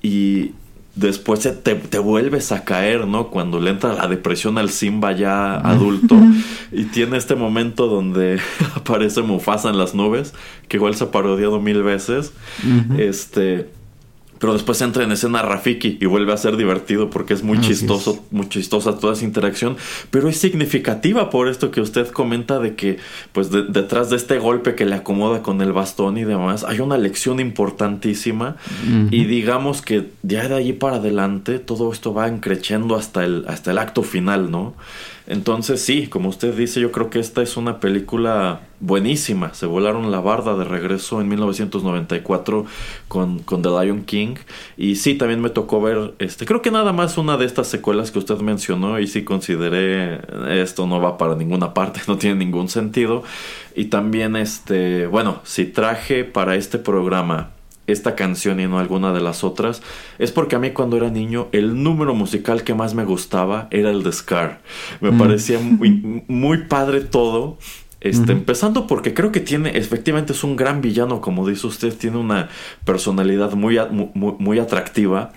Y 0.01 0.51
después 0.95 1.41
te, 1.41 1.75
te, 1.75 1.99
vuelves 1.99 2.53
a 2.53 2.63
caer, 2.63 3.05
¿no? 3.05 3.27
Cuando 3.27 3.59
le 3.59 3.71
entra 3.71 3.95
la 3.95 4.07
depresión 4.07 4.57
al 4.57 4.69
Simba 4.69 5.11
ya 5.11 5.55
adulto 5.55 6.15
y 6.71 6.85
tiene 6.85 7.17
este 7.17 7.35
momento 7.35 7.87
donde 7.87 8.39
aparece 8.75 9.23
Mufasa 9.23 9.69
en 9.69 9.77
las 9.77 9.93
nubes, 9.93 10.33
que 10.69 10.77
igual 10.77 10.95
se 10.95 11.03
ha 11.03 11.11
parodiado 11.11 11.59
mil 11.59 11.83
veces. 11.83 12.31
Este 12.97 13.67
pero 14.39 14.53
después 14.53 14.81
entra 14.81 15.03
en 15.03 15.11
escena 15.11 15.41
Rafiki 15.41 15.97
y 15.99 16.05
vuelve 16.05 16.33
a 16.33 16.37
ser 16.37 16.57
divertido 16.57 17.09
porque 17.09 17.33
es 17.33 17.43
muy 17.43 17.59
chistoso, 17.61 18.25
muy 18.31 18.47
chistosa 18.49 18.97
toda 18.97 19.13
esa 19.13 19.25
interacción, 19.25 19.77
pero 20.09 20.29
es 20.29 20.37
significativa 20.37 21.29
por 21.29 21.47
esto 21.47 21.71
que 21.71 21.81
usted 21.81 22.07
comenta 22.07 22.59
de 22.59 22.75
que 22.75 22.97
pues 23.33 23.51
detrás 23.51 24.09
de 24.09 24.15
este 24.15 24.39
golpe 24.39 24.75
que 24.75 24.85
le 24.85 24.95
acomoda 24.95 25.43
con 25.43 25.61
el 25.61 25.73
bastón 25.73 26.17
y 26.17 26.23
demás, 26.23 26.63
hay 26.63 26.79
una 26.79 26.97
lección 26.97 27.39
importantísima 27.39 28.55
y 29.11 29.25
digamos 29.25 29.81
que 29.81 30.09
ya 30.23 30.47
de 30.47 30.55
allí 30.55 30.73
para 30.73 30.97
adelante 30.97 31.59
todo 31.59 31.91
esto 31.91 32.13
va 32.13 32.27
encrechendo 32.27 32.95
hasta 32.95 33.25
el 33.25 33.45
hasta 33.47 33.71
el 33.71 33.77
acto 33.77 34.03
final, 34.03 34.51
¿no? 34.51 34.73
Entonces 35.29 35.79
sí, 35.81 36.07
como 36.07 36.27
usted 36.27 36.55
dice, 36.55 36.81
yo 36.81 36.91
creo 36.91 37.11
que 37.11 37.19
esta 37.19 37.43
es 37.43 37.55
una 37.55 37.79
película 37.79 38.61
buenísima. 38.79 39.53
Se 39.53 39.67
volaron 39.67 40.09
la 40.09 40.19
barda 40.21 40.57
de 40.57 40.63
regreso 40.63 41.21
en 41.21 41.27
1994 41.29 42.65
con, 43.07 43.37
con 43.39 43.61
The 43.61 43.69
Lion 43.69 44.05
King. 44.05 44.37
Y 44.75 44.95
sí, 44.95 45.13
también 45.13 45.39
me 45.39 45.51
tocó 45.51 45.81
ver, 45.81 46.15
este, 46.17 46.47
creo 46.47 46.63
que 46.63 46.71
nada 46.71 46.93
más 46.93 47.19
una 47.19 47.37
de 47.37 47.45
estas 47.45 47.67
secuelas 47.67 48.09
que 48.09 48.17
usted 48.17 48.39
mencionó 48.39 48.99
y 48.99 49.05
sí 49.05 49.23
consideré 49.23 50.19
esto 50.61 50.87
no 50.87 50.99
va 50.99 51.19
para 51.19 51.35
ninguna 51.35 51.75
parte, 51.75 52.01
no 52.07 52.17
tiene 52.17 52.35
ningún 52.37 52.67
sentido. 52.67 53.21
Y 53.75 53.85
también, 53.85 54.35
este, 54.35 55.05
bueno, 55.05 55.41
si 55.43 55.65
traje 55.65 56.23
para 56.23 56.55
este 56.55 56.79
programa 56.79 57.51
esta 57.91 58.15
canción 58.15 58.59
y 58.59 58.67
no 58.67 58.79
alguna 58.79 59.13
de 59.13 59.21
las 59.21 59.43
otras, 59.43 59.81
es 60.17 60.31
porque 60.31 60.55
a 60.55 60.59
mí 60.59 60.71
cuando 60.71 60.97
era 60.97 61.09
niño 61.09 61.47
el 61.51 61.81
número 61.81 62.15
musical 62.15 62.63
que 62.63 62.73
más 62.73 62.93
me 62.93 63.05
gustaba 63.05 63.67
era 63.71 63.89
el 63.91 64.03
de 64.03 64.11
Scar. 64.11 64.61
Me 65.01 65.11
mm. 65.11 65.17
parecía 65.17 65.59
muy, 65.59 66.23
muy 66.27 66.65
padre 66.65 67.01
todo 67.01 67.57
este, 68.01 68.31
Empezando 68.31 68.87
porque 68.87 69.13
creo 69.13 69.31
que 69.31 69.41
tiene, 69.41 69.77
efectivamente 69.77 70.31
es 70.31 70.45
un 70.45 70.55
gran 70.55 70.81
villano, 70.81 71.19
como 71.19 71.45
dice 71.45 71.67
usted, 71.67 71.93
tiene 71.93 72.17
una 72.17 72.47
personalidad 72.85 73.53
muy, 73.53 73.77
muy, 74.13 74.59
atractiva. 74.59 75.33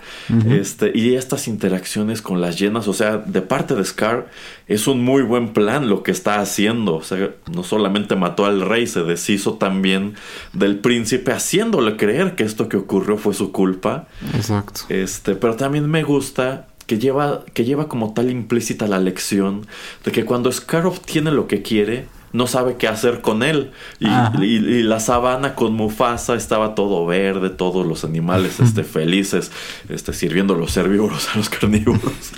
este, 0.48 0.92
y 0.94 1.14
estas 1.14 1.48
interacciones 1.48 2.22
con 2.22 2.40
las 2.40 2.58
llenas, 2.58 2.86
o 2.86 2.94
sea, 2.94 3.18
de 3.18 3.42
parte 3.42 3.74
de 3.74 3.84
Scar, 3.84 4.28
es 4.68 4.86
un 4.86 5.02
muy 5.02 5.22
buen 5.22 5.52
plan 5.52 5.88
lo 5.88 6.04
que 6.04 6.12
está 6.12 6.40
haciendo. 6.40 6.94
O 6.94 7.02
sea, 7.02 7.30
no 7.52 7.64
solamente 7.64 8.14
mató 8.14 8.46
al 8.46 8.60
rey, 8.60 8.86
se 8.86 9.02
deshizo 9.02 9.54
también 9.54 10.14
del 10.52 10.78
príncipe, 10.78 11.32
haciéndole 11.32 11.96
creer 11.96 12.36
que 12.36 12.44
esto 12.44 12.68
que 12.68 12.76
ocurrió 12.76 13.18
fue 13.18 13.34
su 13.34 13.50
culpa. 13.50 14.06
Exacto. 14.34 14.82
Este, 14.88 15.34
pero 15.34 15.56
también 15.56 15.90
me 15.90 16.04
gusta 16.04 16.68
que 16.86 16.98
lleva, 16.98 17.44
que 17.54 17.64
lleva 17.64 17.88
como 17.88 18.14
tal 18.14 18.30
implícita 18.30 18.86
la 18.86 19.00
lección 19.00 19.66
de 20.04 20.12
que 20.12 20.24
cuando 20.24 20.52
Scar 20.52 20.86
obtiene 20.86 21.32
lo 21.32 21.48
que 21.48 21.62
quiere, 21.62 22.06
no 22.32 22.46
sabe 22.46 22.76
qué 22.76 22.88
hacer 22.88 23.20
con 23.20 23.42
él. 23.42 23.70
Y, 24.00 24.82
la 24.82 25.00
sabana 25.00 25.54
con 25.54 25.74
Mufasa 25.74 26.34
estaba 26.34 26.74
todo 26.74 27.06
verde, 27.06 27.50
todos 27.50 27.86
los 27.86 28.04
animales 28.04 28.60
este, 28.60 28.84
felices, 28.84 29.52
este, 29.88 30.12
sirviendo 30.12 30.54
los 30.54 30.76
herbívoros 30.76 31.28
a 31.34 31.38
los 31.38 31.48
carnívoros. 31.48 32.32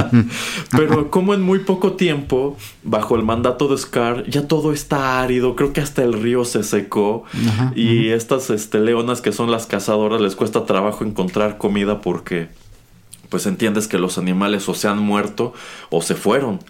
Pero 0.70 1.10
como 1.10 1.34
en 1.34 1.42
muy 1.42 1.60
poco 1.60 1.92
tiempo, 1.92 2.56
bajo 2.82 3.16
el 3.16 3.22
mandato 3.22 3.68
de 3.68 3.78
Scar, 3.78 4.24
ya 4.28 4.46
todo 4.46 4.72
está 4.72 5.20
árido, 5.20 5.56
creo 5.56 5.72
que 5.72 5.80
hasta 5.80 6.02
el 6.02 6.14
río 6.14 6.44
se 6.44 6.62
secó. 6.62 7.24
y 7.74 8.08
estas 8.08 8.50
este, 8.50 8.80
leonas 8.80 9.20
que 9.20 9.32
son 9.32 9.50
las 9.50 9.66
cazadoras 9.66 10.20
les 10.20 10.36
cuesta 10.36 10.64
trabajo 10.66 11.04
encontrar 11.04 11.58
comida 11.58 12.00
porque 12.00 12.48
pues 13.32 13.46
entiendes 13.46 13.88
que 13.88 13.96
los 13.96 14.18
animales 14.18 14.68
o 14.68 14.74
se 14.74 14.88
han 14.88 14.98
muerto 14.98 15.54
o 15.88 16.02
se 16.02 16.14
fueron. 16.14 16.60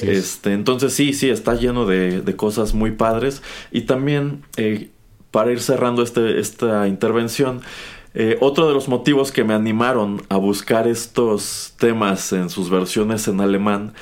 este, 0.00 0.52
entonces 0.52 0.94
sí, 0.94 1.12
sí, 1.12 1.28
está 1.28 1.54
lleno 1.54 1.86
de, 1.86 2.22
cosas 2.36 2.72
muy 2.72 2.92
padres. 2.92 3.42
Y 3.72 3.80
también, 3.80 4.44
eh, 4.56 4.90
para 5.32 5.50
ir 5.50 5.60
cerrando 5.60 6.04
este, 6.04 6.38
esta 6.38 6.86
intervención, 6.86 7.62
eh, 8.14 8.38
otro 8.40 8.68
de 8.68 8.74
los 8.74 8.86
motivos 8.86 9.32
que 9.32 9.42
me 9.42 9.54
animaron 9.54 10.22
a 10.28 10.36
buscar 10.36 10.86
estos 10.86 11.74
temas 11.80 12.32
en 12.32 12.48
sus 12.48 12.70
versiones 12.70 13.26
en 13.26 13.40
alemán 13.40 13.92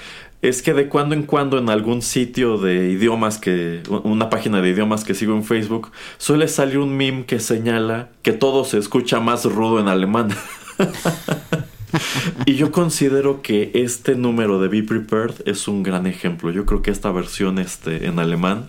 es 0.43 0.61
que 0.61 0.75
de 0.75 0.91
cuando 0.91 1.15
en 1.15 1.23
cuando 1.23 1.57
en 1.57 1.71
algún 1.71 2.03
sitio 2.03 2.59
de 2.59 2.91
idiomas 2.91 3.39
que 3.39 3.83
una 4.03 4.29
página 4.29 4.61
de 4.61 4.69
idiomas 4.69 5.05
que 5.05 5.15
sigo 5.15 5.35
en 5.35 5.45
Facebook 5.45 5.93
suele 6.19 6.47
salir 6.47 6.79
un 6.79 6.95
meme 6.95 7.25
que 7.25 7.41
señala 7.41 8.11
que 8.21 8.33
todo 8.33 8.65
se 8.65 8.77
escucha 8.77 9.19
más 9.19 9.47
rudo 9.47 9.81
en 9.81 9.89
alemán. 9.89 10.29
y 12.47 12.55
yo 12.55 12.73
considero 12.73 13.43
que 13.43 13.71
este 13.75 14.15
número 14.15 14.61
de 14.61 14.69
Be 14.69 14.83
Prepared 14.83 15.35
es 15.47 15.69
un 15.69 15.83
gran 15.83 16.07
ejemplo. 16.07 16.51
Yo 16.51 16.67
creo 16.67 16.83
que 16.83 16.91
esta 16.91 17.11
versión 17.11 17.59
este, 17.59 18.07
en 18.07 18.19
alemán 18.19 18.69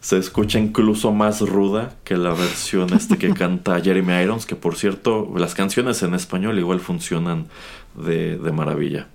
se 0.00 0.18
escucha 0.18 0.58
incluso 0.58 1.12
más 1.12 1.40
ruda 1.40 1.96
que 2.04 2.16
la 2.16 2.34
versión 2.34 2.92
este 2.92 3.16
que 3.16 3.32
canta 3.34 3.80
Jeremy 3.80 4.22
Irons, 4.22 4.46
que 4.46 4.56
por 4.56 4.76
cierto, 4.76 5.32
las 5.36 5.54
canciones 5.54 6.02
en 6.02 6.14
español 6.14 6.58
igual 6.58 6.80
funcionan 6.80 7.46
de, 7.94 8.36
de 8.36 8.52
maravilla. 8.52 9.08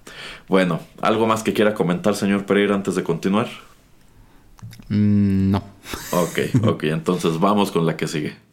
Bueno, 0.48 0.80
¿algo 1.02 1.28
más 1.28 1.44
que 1.44 1.54
quiera 1.54 1.74
comentar, 1.74 2.16
señor 2.16 2.46
Pereira, 2.46 2.76
antes 2.76 2.96
de 2.96 3.04
continuar? 3.04 3.48
Mm, 4.90 5.52
no. 5.52 5.64
Ok, 6.12 6.40
ok, 6.64 6.84
entonces 6.86 7.40
vamos 7.40 7.72
con 7.72 7.86
la 7.86 7.96
que 7.96 8.08
sigue. 8.08 8.49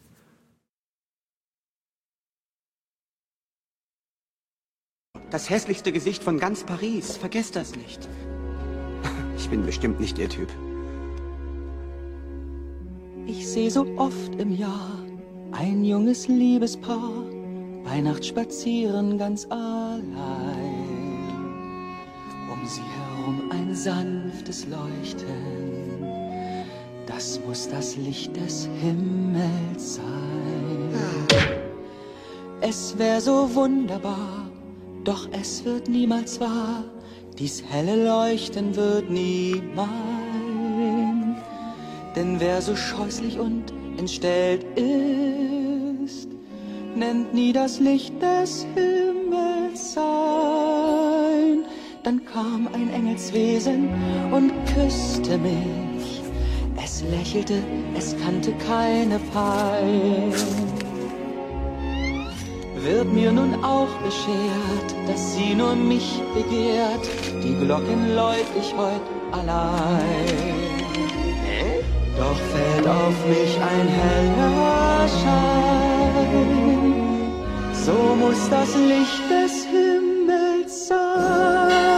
Das 5.37 5.51
hässlichste 5.51 5.93
Gesicht 5.93 6.24
von 6.24 6.39
ganz 6.39 6.64
Paris. 6.64 7.18
Vergesst 7.18 7.57
das 7.57 7.76
nicht. 7.76 8.09
Ich 9.37 9.51
bin 9.51 9.66
bestimmt 9.66 10.01
nicht 10.01 10.18
Ihr 10.18 10.30
Typ. 10.30 10.49
Ich 13.26 13.47
sehe 13.47 13.70
so 13.70 13.87
oft 13.99 14.34
im 14.39 14.57
Jahr 14.57 15.05
ein 15.53 15.84
junges 15.84 16.26
Liebespaar 16.26 17.22
Weihnacht 17.84 18.24
spazieren 18.24 19.18
ganz 19.18 19.45
allein. 19.51 20.01
Um 22.51 22.66
sie 22.66 22.80
herum 22.80 23.51
ein 23.51 23.74
sanftes 23.74 24.66
Leuchten. 24.66 26.03
Das 27.05 27.39
muss 27.47 27.68
das 27.68 27.95
Licht 27.99 28.34
des 28.34 28.70
Himmels 28.80 29.97
sein. 29.97 30.95
Es 32.62 32.97
wäre 32.97 33.20
so 33.20 33.55
wunderbar, 33.55 34.47
doch 35.07 35.28
es 35.30 35.64
wird 35.64 35.88
niemals 35.88 36.40
wahr. 36.40 36.84
Dies 37.38 37.62
helle 37.70 38.04
Leuchten 38.04 38.74
wird 38.74 39.09
nie 39.09 39.62
mein. 39.74 41.36
Denn 42.16 42.40
wer 42.40 42.61
so 42.61 42.74
scheußlich 42.74 43.38
und 43.38 43.72
entstellt 43.98 44.64
ist, 44.76 46.28
nennt 46.96 47.32
nie 47.32 47.52
das 47.52 47.78
Licht 47.78 48.14
des 48.20 48.66
Himmels 48.74 49.94
sein. 49.94 51.64
Dann 52.02 52.24
kam 52.24 52.68
ein 52.72 52.92
Engelswesen 52.92 53.88
und 54.32 54.52
küsste 54.74 55.38
mich. 55.38 56.22
Es 56.82 57.02
lächelte, 57.02 57.62
es 57.96 58.16
kannte 58.24 58.52
keine 58.66 59.18
Pein. 59.32 60.32
Wird 62.87 63.12
mir 63.12 63.32
nun 63.32 63.64
auch 63.64 63.89
beschert, 64.05 64.95
dass 65.09 65.34
sie 65.34 65.57
nur 65.57 65.74
mich 65.74 66.22
begehrt, 66.34 67.05
die 67.43 67.57
Glocken 67.64 68.14
läut 68.14 68.47
ich 68.57 68.72
heut 68.76 69.03
allein. 69.32 70.55
Doch 72.16 72.39
fällt 72.53 72.87
auf 72.87 73.26
mich 73.26 73.59
ein 73.72 73.89
heller 73.89 75.09
Schein, 75.18 76.45
so 77.72 78.14
muss 78.20 78.49
das 78.51 78.76
Licht 78.76 79.30
des 79.32 79.64
Himmels 79.64 80.87
sein. 80.87 81.95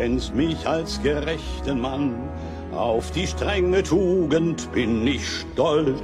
Kennst 0.00 0.34
mich 0.34 0.66
als 0.66 1.02
gerechten 1.02 1.78
Mann, 1.78 2.14
auf 2.72 3.10
die 3.10 3.26
strenge 3.26 3.82
Tugend 3.82 4.72
bin 4.72 5.06
ich 5.06 5.22
stolz. 5.40 6.00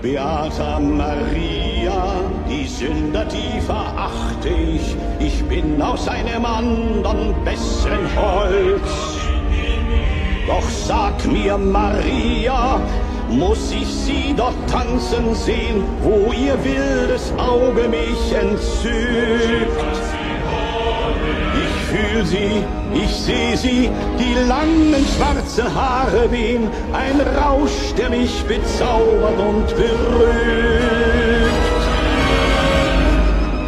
Beata 0.00 0.80
Maria, 0.80 2.22
die 2.48 2.66
Sünder, 2.66 3.26
die 3.26 3.60
verachte 3.60 4.48
ich, 4.48 4.96
ich 5.18 5.44
bin 5.44 5.82
aus 5.82 6.08
einem 6.08 6.46
andern 6.46 7.34
besseren 7.44 8.08
Holz. 8.16 9.18
Doch 10.46 10.70
sag 10.70 11.22
mir, 11.26 11.58
Maria, 11.58 12.80
muss 13.28 13.72
ich 13.72 13.88
sie 13.88 14.34
dort 14.34 14.56
tanzen 14.70 15.34
sehen, 15.34 15.84
wo 16.02 16.32
ihr 16.32 16.56
wildes 16.64 17.30
Auge 17.36 17.88
mich 17.90 18.32
entzückt. 18.32 20.17
Ich 21.98 22.06
fühl 22.06 22.24
sie, 22.26 22.62
ich 22.94 23.10
seh 23.10 23.56
sie, 23.56 23.90
die 24.18 24.34
langen 24.46 25.06
schwarzen 25.16 25.74
Haare 25.74 26.30
wehen, 26.30 26.68
ein 26.92 27.18
Rausch, 27.36 27.94
der 27.96 28.10
mich 28.10 28.44
bezaubert 28.44 29.38
und 29.38 29.66
berührt. 29.68 31.50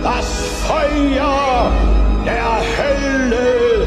Das 0.03 0.27
Feuer 0.67 1.73
der 2.25 2.61
Hölle 2.79 3.87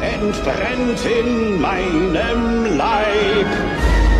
entbrennt 0.00 1.04
in 1.20 1.60
meinem 1.60 2.76
Leib 2.76 3.50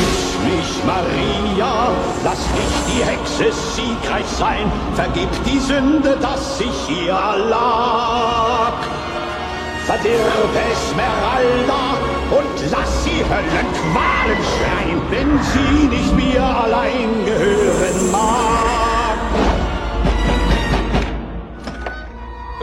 Ich 0.00 0.32
mich, 0.44 0.84
Maria, 0.84 1.92
lass 2.24 2.42
dich 2.58 2.74
die 2.88 3.04
Hexe 3.04 3.52
siegreich 3.76 4.26
sein, 4.26 4.70
vergib 4.96 5.28
die 5.46 5.60
Sünde, 5.60 6.18
dass 6.20 6.60
ich 6.60 6.96
ihr 7.06 7.12
erlag. 7.12 8.74
Verdirb 9.86 10.50
Esmeralda 10.72 12.11
und 12.38 12.70
lass 12.70 13.04
sie 13.04 13.22
Höllenqualen 13.30 14.40
schreien, 14.52 15.00
wenn 15.10 15.42
sie 15.52 15.86
nicht 15.88 16.12
mir 16.14 16.42
allein 16.42 17.24
gehören 17.24 18.10
mag. 18.10 19.18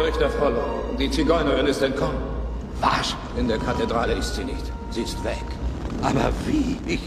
Richter 0.05 0.29
Frollo, 0.29 0.63
die 0.97 1.11
Zigeunerin 1.11 1.67
ist 1.67 1.81
entkommen. 1.81 2.17
Was? 2.81 3.15
In 3.37 3.47
der 3.47 3.59
Kathedrale 3.59 4.13
ist 4.13 4.35
sie 4.35 4.45
nicht. 4.45 4.71
Sie 4.89 5.01
ist 5.01 5.23
weg. 5.23 5.45
Aber 6.01 6.31
wie? 6.45 6.77
Ich 6.85 7.01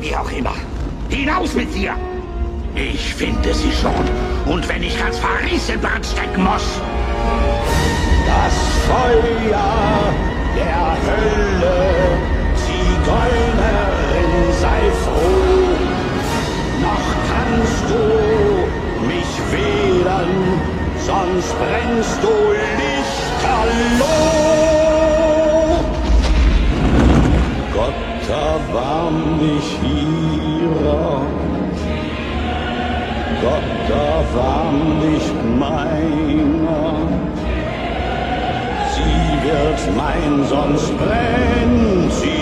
wie 0.00 0.14
auch 0.14 0.30
immer. 0.30 0.54
Hinaus 1.08 1.54
mit 1.54 1.74
dir! 1.74 1.94
Ich 2.74 3.14
finde 3.14 3.52
sie 3.52 3.72
schon. 3.72 4.52
Und 4.52 4.68
wenn 4.68 4.82
ich 4.82 4.96
ganz 4.98 5.18
Paris 5.18 5.68
in 5.68 5.80
Brand 5.80 6.06
stecken 6.06 6.44
muss. 6.44 6.80
Das 8.26 8.54
Feuer 8.86 10.27
der 10.58 10.86
Hölle, 11.06 11.80
Zigeunerin, 12.62 14.32
sei 14.62 14.82
froh. 15.02 15.76
Noch 16.86 17.08
kannst 17.30 17.84
du 17.92 18.04
mich 19.10 19.32
wählen, 19.52 20.32
sonst 21.10 21.50
brennst 21.60 22.18
du 22.22 22.34
lichterloh. 22.80 24.08
Gott 27.74 28.02
erbarm 28.28 29.18
dich 29.40 29.68
ihrer. 30.02 31.22
Gott 33.42 33.72
erbarm 33.88 34.80
dich 35.00 35.26
meiner. 35.58 36.88
Sie 38.94 39.27
wird 39.50 39.96
mein, 39.96 40.44
sonst 40.44 40.96
brennt 40.98 42.12
sie 42.12 42.37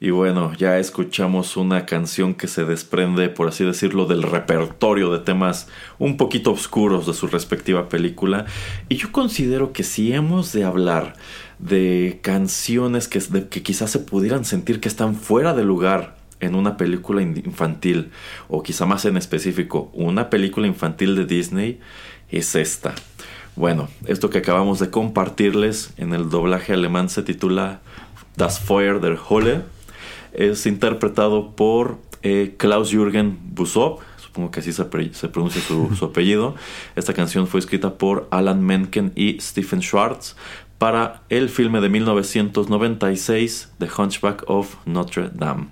Y 0.00 0.10
bueno, 0.10 0.52
ya 0.54 0.78
escuchamos 0.78 1.56
una 1.56 1.84
canción 1.84 2.34
que 2.34 2.46
se 2.46 2.64
desprende, 2.64 3.28
por 3.28 3.48
así 3.48 3.64
decirlo, 3.64 4.06
del 4.06 4.22
repertorio 4.22 5.10
de 5.12 5.18
temas 5.18 5.66
un 5.98 6.16
poquito 6.16 6.52
oscuros 6.52 7.04
de 7.08 7.14
su 7.14 7.26
respectiva 7.26 7.88
película. 7.88 8.46
Y 8.88 8.94
yo 8.94 9.10
considero 9.10 9.72
que 9.72 9.82
si 9.82 10.12
hemos 10.12 10.52
de 10.52 10.62
hablar 10.62 11.14
de 11.58 12.20
canciones 12.22 13.08
que, 13.08 13.20
que 13.48 13.64
quizás 13.64 13.90
se 13.90 13.98
pudieran 13.98 14.44
sentir 14.44 14.78
que 14.78 14.86
están 14.86 15.16
fuera 15.16 15.52
de 15.52 15.64
lugar 15.64 16.16
en 16.38 16.54
una 16.54 16.76
película 16.76 17.20
infantil, 17.20 18.12
o 18.46 18.62
quizá 18.62 18.86
más 18.86 19.04
en 19.04 19.16
específico, 19.16 19.90
una 19.92 20.30
película 20.30 20.68
infantil 20.68 21.16
de 21.16 21.26
Disney, 21.26 21.80
es 22.30 22.54
esta. 22.54 22.94
Bueno, 23.56 23.88
esto 24.06 24.30
que 24.30 24.38
acabamos 24.38 24.78
de 24.78 24.90
compartirles 24.90 25.92
en 25.96 26.14
el 26.14 26.30
doblaje 26.30 26.74
alemán 26.74 27.08
se 27.08 27.24
titula 27.24 27.80
Das 28.36 28.60
Feuer 28.60 29.00
der 29.00 29.18
Hölle 29.28 29.62
es 30.38 30.66
interpretado 30.66 31.56
por 31.56 31.98
eh, 32.22 32.54
Klaus-Jürgen 32.56 33.38
Busov, 33.54 33.98
supongo 34.16 34.52
que 34.52 34.60
así 34.60 34.72
se, 34.72 34.84
pronuncia 34.84 35.60
su, 35.60 35.94
su, 35.98 36.04
apellido. 36.04 36.54
Esta 36.94 37.12
canción 37.12 37.48
fue 37.48 37.58
escrita 37.58 37.98
por 37.98 38.28
Alan 38.30 38.64
Menken 38.64 39.12
y 39.16 39.40
Stephen 39.40 39.82
Schwartz 39.82 40.36
para 40.78 41.22
el 41.28 41.48
filme 41.48 41.80
de 41.80 41.88
1996 41.88 43.72
The 43.78 43.88
Hunchback 43.98 44.44
of 44.46 44.76
Notre 44.86 45.30
Dame. 45.34 45.66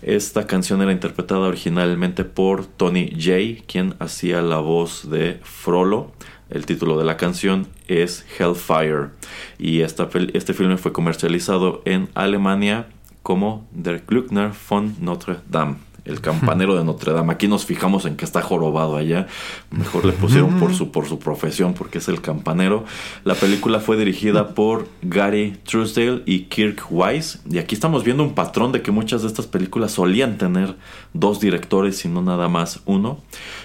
Esta 0.00 0.46
canción 0.46 0.80
era 0.80 0.92
interpretada 0.92 1.40
originalmente 1.40 2.24
por 2.24 2.64
Tony 2.64 3.12
Jay, 3.18 3.62
quien 3.66 3.94
hacía 3.98 4.40
la 4.40 4.58
voz 4.58 5.10
de 5.10 5.38
Frollo. 5.42 6.12
El 6.48 6.64
título 6.64 6.98
de 6.98 7.04
la 7.04 7.18
canción 7.18 7.68
es 7.88 8.24
Hellfire 8.38 9.10
y 9.58 9.82
esta, 9.82 10.08
este 10.32 10.54
filme 10.54 10.78
fue 10.78 10.94
comercializado 10.94 11.82
en 11.84 12.08
Alemania 12.14 12.86
como 13.28 13.68
Der 13.72 14.00
Glückner 14.06 14.52
von 14.70 14.96
Notre 15.02 15.36
Dame. 15.50 15.74
El 16.06 16.22
campanero 16.22 16.74
de 16.78 16.82
Notre 16.82 17.12
Dame. 17.12 17.34
Aquí 17.34 17.46
nos 17.46 17.66
fijamos 17.66 18.06
en 18.06 18.16
que 18.16 18.24
está 18.24 18.40
jorobado 18.40 18.96
allá. 18.96 19.26
Mejor 19.70 20.06
le 20.06 20.12
pusieron 20.14 20.58
por 20.58 20.72
su, 20.72 20.90
por 20.90 21.06
su 21.06 21.18
profesión, 21.18 21.74
porque 21.74 21.98
es 21.98 22.08
el 22.08 22.22
campanero. 22.22 22.86
La 23.24 23.34
película 23.34 23.80
fue 23.80 23.98
dirigida 23.98 24.54
por 24.54 24.88
Gary 25.02 25.58
Truesdale 25.64 26.22
y 26.24 26.44
Kirk 26.44 26.86
Wise. 26.88 27.40
Y 27.50 27.58
aquí 27.58 27.74
estamos 27.74 28.02
viendo 28.02 28.22
un 28.22 28.32
patrón 28.34 28.72
de 28.72 28.80
que 28.80 28.92
muchas 28.92 29.20
de 29.20 29.28
estas 29.28 29.46
películas 29.46 29.92
solían 29.92 30.38
tener 30.38 30.76
dos 31.12 31.38
directores 31.38 32.02
y 32.06 32.08
no 32.08 32.22
nada 32.22 32.48
más 32.48 32.80
uno. 32.86 33.18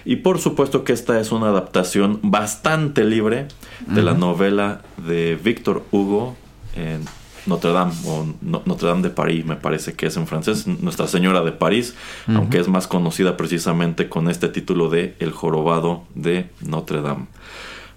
Y 0.03 0.18
por 0.18 0.39
supuesto 0.39 0.84
que 0.84 0.91
esta 0.91 1.22
es 1.22 1.32
una 1.32 1.47
adaptación 1.47 2.20
bastante 2.22 3.05
libre 3.05 3.47
de 3.88 4.01
la 4.01 4.14
novela 4.14 4.82
de 4.97 5.39
Victor 5.41 5.86
Hugo. 5.93 6.36
En 6.76 7.05
notre 7.46 7.72
Dame 7.72 7.94
o 8.06 8.26
Notre 8.41 8.88
Dame 8.88 9.02
de 9.02 9.10
París, 9.10 9.46
me 9.46 9.56
parece 9.56 9.94
que 9.94 10.08
es 10.08 10.18
en 10.18 10.28
francés, 10.28 10.68
Nuestra 10.68 11.08
Señora 11.08 11.41
de 11.41 11.52
París, 11.52 11.96
aunque 12.28 12.60
es 12.60 12.68
más 12.68 12.88
conocida 12.88 13.38
precisamente 13.38 14.10
con 14.10 14.30
este 14.30 14.48
título 14.48 14.89
de 14.89 15.16
El 15.20 15.32
Jorobado 15.32 16.04
de 16.16 16.50
Notre 16.62 17.02
Dame. 17.02 17.28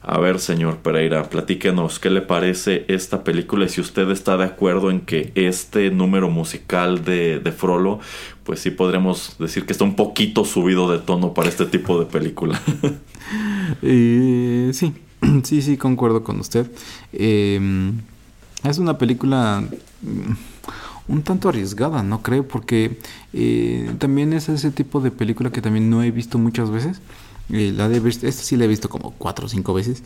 A 0.08 0.20
ver, 0.20 0.38
señor 0.38 0.76
Pereira, 0.76 1.28
platíquenos 1.28 1.98
qué 1.98 2.10
le 2.10 2.20
parece 2.20 2.84
esta 2.86 3.24
película 3.24 3.64
y 3.64 3.68
si 3.68 3.80
usted 3.80 4.08
está 4.10 4.36
de 4.36 4.44
acuerdo 4.44 4.92
en 4.92 5.00
que 5.00 5.32
este 5.34 5.90
número 5.90 6.30
musical 6.30 7.04
de, 7.04 7.40
de 7.40 7.50
Frollo, 7.50 7.98
pues 8.44 8.60
sí 8.60 8.70
podremos 8.70 9.34
decir 9.40 9.66
que 9.66 9.72
está 9.72 9.82
un 9.82 9.96
poquito 9.96 10.44
subido 10.44 10.88
de 10.92 11.00
tono 11.00 11.34
para 11.34 11.48
este 11.48 11.66
tipo 11.66 11.98
de 11.98 12.06
película. 12.06 12.62
eh, 13.82 14.70
sí, 14.72 14.94
sí, 15.42 15.60
sí, 15.60 15.76
concuerdo 15.76 16.22
con 16.22 16.38
usted. 16.38 16.70
Eh, 17.12 17.90
es 18.70 18.78
una 18.78 18.98
película 18.98 19.64
mm, 20.02 21.12
un 21.12 21.22
tanto 21.22 21.48
arriesgada, 21.48 22.02
¿no 22.02 22.22
creo? 22.22 22.46
Porque 22.46 22.98
eh, 23.32 23.90
también 23.98 24.32
es 24.32 24.48
ese 24.48 24.70
tipo 24.70 25.00
de 25.00 25.10
película 25.10 25.50
que 25.50 25.62
también 25.62 25.90
no 25.90 26.02
he 26.02 26.10
visto 26.10 26.38
muchas 26.38 26.70
veces. 26.70 27.00
Eh, 27.50 27.72
la 27.74 27.88
de 27.88 28.06
esta 28.08 28.32
sí 28.32 28.56
la 28.56 28.64
he 28.64 28.68
visto 28.68 28.88
como 28.88 29.12
cuatro 29.12 29.46
o 29.46 29.48
cinco 29.48 29.72
veces. 29.72 30.02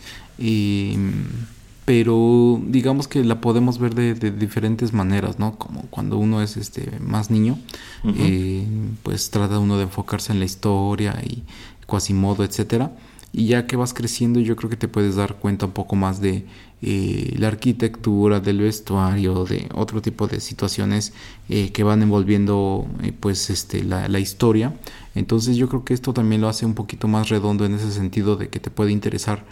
pero 1.86 2.60
digamos 2.66 3.08
que 3.08 3.24
la 3.24 3.40
podemos 3.40 3.78
ver 3.78 3.94
de, 3.94 4.14
diferentes 4.30 4.92
maneras, 4.92 5.38
¿no? 5.38 5.56
Como 5.56 5.82
cuando 5.90 6.18
uno 6.18 6.42
es 6.42 6.56
este 6.56 6.98
más 7.00 7.30
niño, 7.30 7.58
eh, 8.04 8.64
pues 9.02 9.30
trata 9.30 9.58
uno 9.58 9.76
de 9.76 9.84
enfocarse 9.84 10.32
en 10.32 10.38
la 10.38 10.44
historia 10.44 11.20
y 11.24 11.42
modo, 12.14 12.44
etcétera. 12.44 12.92
Y 13.32 13.46
ya 13.46 13.66
que 13.66 13.76
vas 13.76 13.94
creciendo, 13.94 14.40
yo 14.40 14.56
creo 14.56 14.70
que 14.70 14.76
te 14.76 14.88
puedes 14.88 15.16
dar 15.16 15.36
cuenta 15.36 15.66
un 15.66 15.72
poco 15.72 15.96
más 15.96 16.20
de 16.20 16.44
eh, 16.82 17.34
la 17.38 17.48
arquitectura, 17.48 18.40
del 18.40 18.60
vestuario, 18.60 19.44
de 19.44 19.68
otro 19.74 20.00
tipo 20.00 20.26
de 20.26 20.40
situaciones 20.40 21.12
eh, 21.50 21.72
que 21.72 21.82
van 21.82 22.02
envolviendo 22.02 22.86
eh, 23.02 23.12
pues 23.18 23.50
este, 23.50 23.84
la, 23.84 24.08
la, 24.08 24.18
historia. 24.18 24.74
Entonces 25.14 25.56
yo 25.56 25.68
creo 25.68 25.84
que 25.84 25.92
esto 25.92 26.14
también 26.14 26.40
lo 26.40 26.48
hace 26.48 26.64
un 26.64 26.74
poquito 26.74 27.06
más 27.06 27.28
redondo 27.28 27.66
en 27.66 27.74
ese 27.74 27.90
sentido 27.90 28.36
de 28.36 28.48
que 28.48 28.60
te 28.60 28.70
puede 28.70 28.92
interesar 28.92 29.44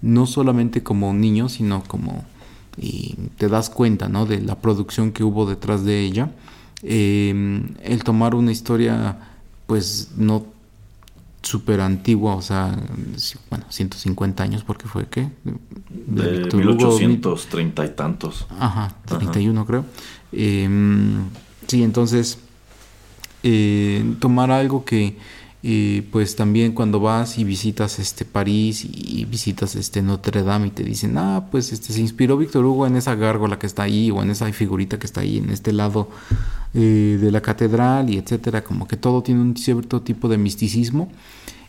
no 0.00 0.26
solamente 0.26 0.84
como 0.84 1.12
niño, 1.12 1.48
sino 1.48 1.82
como 1.82 2.24
y 2.78 3.16
te 3.38 3.48
das 3.48 3.68
cuenta 3.68 4.08
¿no? 4.08 4.26
de 4.26 4.40
la 4.40 4.60
producción 4.60 5.10
que 5.10 5.24
hubo 5.24 5.46
detrás 5.46 5.84
de 5.84 6.00
ella. 6.00 6.30
el 6.82 8.02
tomar 8.04 8.34
una 8.34 8.52
historia 8.52 9.18
pues 9.66 10.10
no 10.16 10.44
súper 11.46 11.80
antigua, 11.80 12.34
o 12.34 12.42
sea, 12.42 12.76
bueno, 13.50 13.66
150 13.68 14.42
años 14.42 14.64
porque 14.64 14.88
fue, 14.88 15.06
¿qué? 15.06 15.30
De, 15.90 16.40
de 16.40 16.56
1830 16.56 17.84
y 17.84 17.88
tantos. 17.90 18.46
Ajá, 18.58 18.96
31 19.06 19.64
creo. 19.64 19.84
Em, 20.32 21.28
sí, 21.68 21.84
entonces, 21.84 22.38
eh, 23.44 24.16
tomar 24.18 24.50
algo 24.50 24.84
que, 24.84 25.16
pues 26.12 26.36
también 26.36 26.72
cuando 26.72 27.00
vas 27.00 27.38
y 27.38 27.44
visitas 27.44 27.98
este 27.98 28.24
París 28.24 28.84
y 28.84 29.24
visitas 29.24 29.74
este 29.74 30.00
Notre 30.00 30.44
Dame 30.44 30.68
y 30.68 30.70
te 30.70 30.84
dicen, 30.84 31.18
ah, 31.18 31.48
pues 31.50 31.72
este 31.72 31.92
se 31.92 32.00
inspiró 32.00 32.36
Víctor 32.36 32.64
Hugo 32.64 32.86
en 32.86 32.94
esa 32.94 33.16
gárgola 33.16 33.58
que 33.58 33.66
está 33.66 33.82
ahí 33.82 34.12
o 34.12 34.22
en 34.22 34.30
esa 34.30 34.52
figurita 34.52 34.98
que 34.98 35.06
está 35.06 35.22
ahí 35.22 35.38
en 35.38 35.50
este 35.50 35.72
lado 35.72 36.08
eh, 36.74 37.18
de 37.20 37.32
la 37.32 37.40
catedral 37.40 38.10
y 38.10 38.18
etcétera, 38.18 38.62
como 38.62 38.86
que 38.86 38.96
todo 38.96 39.22
tiene 39.22 39.40
un 39.40 39.56
cierto 39.56 40.02
tipo 40.02 40.28
de 40.28 40.38
misticismo 40.38 41.10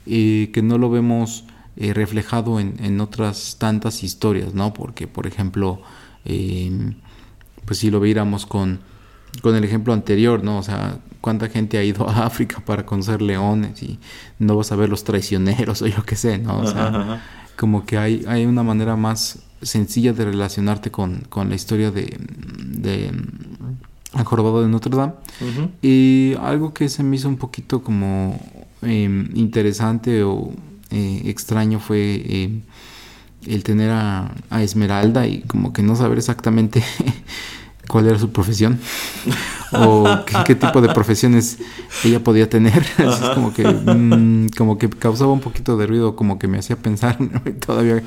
eh, 0.06 0.52
que 0.54 0.62
no 0.62 0.78
lo 0.78 0.90
vemos 0.92 1.46
eh, 1.76 1.94
reflejado 1.94 2.60
en, 2.60 3.02
otras 3.02 3.56
tantas 3.58 4.04
historias, 4.04 4.54
¿no? 4.54 4.74
Porque, 4.74 5.08
por 5.08 5.26
ejemplo, 5.26 5.82
pues 6.24 7.80
si 7.80 7.90
lo 7.90 8.00
viéramos 8.00 8.46
con, 8.46 8.80
con 9.42 9.56
el 9.56 9.64
ejemplo 9.64 9.94
anterior, 9.94 10.44
¿no? 10.44 10.58
O 10.58 10.64
sea, 10.64 11.00
cuánta 11.22 11.50
gente 11.50 11.78
ha 11.78 11.84
ido 11.84 12.10
a 12.10 12.26
África 12.26 12.62
para 12.66 12.86
conocer 12.86 13.22
leones 13.22 13.82
y 13.84 14.00
no 14.40 14.56
vas 14.56 14.72
a 14.72 14.76
ver 14.76 14.90
los 14.90 15.04
traicioneros 15.04 15.82
o 15.84 15.88
yo 15.88 16.04
qué 16.04 16.16
sé, 16.16 16.38
¿no? 16.38 16.60
O 16.60 16.68
sea, 16.68 17.22
como 17.56 17.86
que 17.86 17.98
hay, 17.98 18.24
hay 18.28 18.46
una 18.46 18.64
manera 18.64 18.96
más 18.96 19.40
sencilla 19.62 20.14
de 20.14 20.26
relacionarte 20.26 20.92
con, 20.92 21.22
con 21.30 21.50
la 21.50 21.56
historia 21.56 21.90
de, 21.90 22.16
de 22.64 23.12
jorobado 24.24 24.62
de 24.62 24.70
Notre 24.70 24.96
Dame. 24.96 25.14
Y 25.82 26.34
algo 26.40 26.74
que 26.74 26.90
se 26.90 27.04
me 27.04 27.16
hizo 27.16 27.28
un 27.28 27.38
poquito 27.38 27.82
como 27.84 28.40
em, 28.82 29.30
interesante 29.36 30.24
o 30.24 30.52
eh, 30.92 31.24
extraño 31.26 31.80
fue 31.80 32.24
em, 32.26 32.62
el 33.46 33.64
tener 33.64 33.92
a, 33.92 34.32
a 34.50 34.64
Esmeralda 34.64 35.28
y 35.28 35.42
como 35.42 35.74
que 35.74 35.84
no 35.84 35.96
saber 35.96 36.18
exactamente 36.18 36.84
cuál 37.88 38.08
era 38.08 38.20
su 38.20 38.32
profesión 38.32 38.80
o 39.72 40.20
qué, 40.46 40.56
tipo 40.56 40.82
de 40.82 40.90
profesiones 40.90 41.58
ella 42.04 42.24
podía 42.24 42.50
tener. 42.50 42.86
Así 42.98 43.24
es 43.24 43.30
como 43.34 43.54
que, 43.54 43.64
mm, 43.66 44.50
como 44.58 44.78
que 44.78 44.90
causaba 44.90 45.32
un 45.32 45.42
poquito 45.42 45.78
de 45.78 45.88
ruido, 45.88 46.16
como 46.16 46.40
que 46.40 46.48
me 46.48 46.60
hacía 46.60 46.76
pensar 46.76 47.18
todavía. 47.66 48.04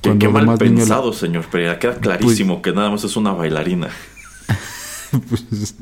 Qué, 0.00 0.28
mal 0.28 0.56
pensado, 0.58 1.12
señor 1.12 1.46
Pereira. 1.46 1.78
Queda 1.78 1.96
clarísimo 1.96 2.62
pues 2.62 2.64
que 2.64 2.76
nada 2.76 2.90
más 2.90 3.02
es 3.04 3.16
una 3.16 3.32
bailarina. 3.32 3.88
pues, 5.28 5.74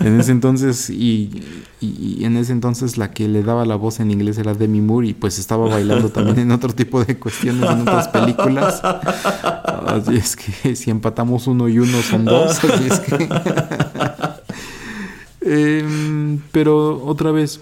en 0.00 0.20
ese 0.20 0.32
entonces 0.32 0.90
y, 0.90 1.42
en 1.80 2.36
ese 2.36 2.52
entonces 2.52 2.98
la 2.98 3.10
que 3.10 3.28
le 3.28 3.42
daba 3.42 3.64
la 3.64 3.76
voz 3.76 4.00
en 4.00 4.10
inglés 4.10 4.38
era 4.38 4.54
Demi 4.54 4.80
Moore 4.80 5.08
y 5.08 5.14
pues 5.14 5.38
estaba 5.38 5.68
bailando 5.68 6.10
también 6.10 6.38
en 6.38 6.50
otro 6.52 6.72
tipo 6.72 7.04
de 7.04 7.18
cuestiones 7.18 7.70
en 7.70 7.80
otras 7.80 8.08
películas. 8.08 8.80
Así 8.84 10.16
es 10.16 10.36
que 10.36 10.76
si 10.76 10.90
empatamos 10.90 11.46
uno 11.46 11.68
y 11.68 11.78
uno 11.78 12.00
son 12.02 12.24
dos 12.24 12.60
em, 15.40 16.40
pero 16.52 17.04
otra 17.04 17.32
vez 17.32 17.60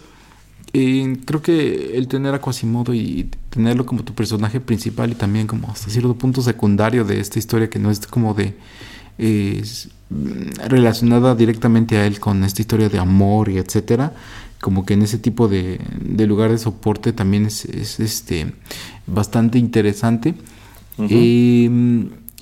eh, 0.72 1.16
creo 1.24 1.42
que 1.42 1.96
el 1.96 2.08
tener 2.08 2.34
a 2.34 2.40
Quasimodo 2.40 2.94
y 2.94 3.30
tenerlo 3.48 3.86
como 3.86 4.04
tu 4.04 4.14
personaje 4.14 4.60
principal 4.60 5.10
y 5.10 5.14
también 5.14 5.46
como 5.46 5.70
hasta 5.70 5.90
cierto 5.90 6.14
punto 6.14 6.42
secundario 6.42 7.04
de 7.04 7.20
esta 7.20 7.38
historia 7.38 7.70
que 7.70 7.78
no 7.78 7.90
es 7.90 8.06
como 8.06 8.34
de 8.34 8.56
relacionada 10.66 11.34
directamente 11.34 11.96
a 11.96 12.06
él 12.06 12.18
con 12.18 12.42
esta 12.44 12.62
historia 12.62 12.88
de 12.88 12.98
amor 12.98 13.48
y 13.48 13.58
etcétera 13.58 14.12
como 14.60 14.84
que 14.84 14.94
en 14.94 15.02
ese 15.02 15.18
tipo 15.18 15.48
de, 15.48 15.80
lugar 16.26 16.50
de 16.50 16.58
soporte 16.58 17.12
también 17.12 17.46
es, 17.46 17.64
este 17.64 18.52
bastante 19.06 19.58
interesante. 19.58 20.34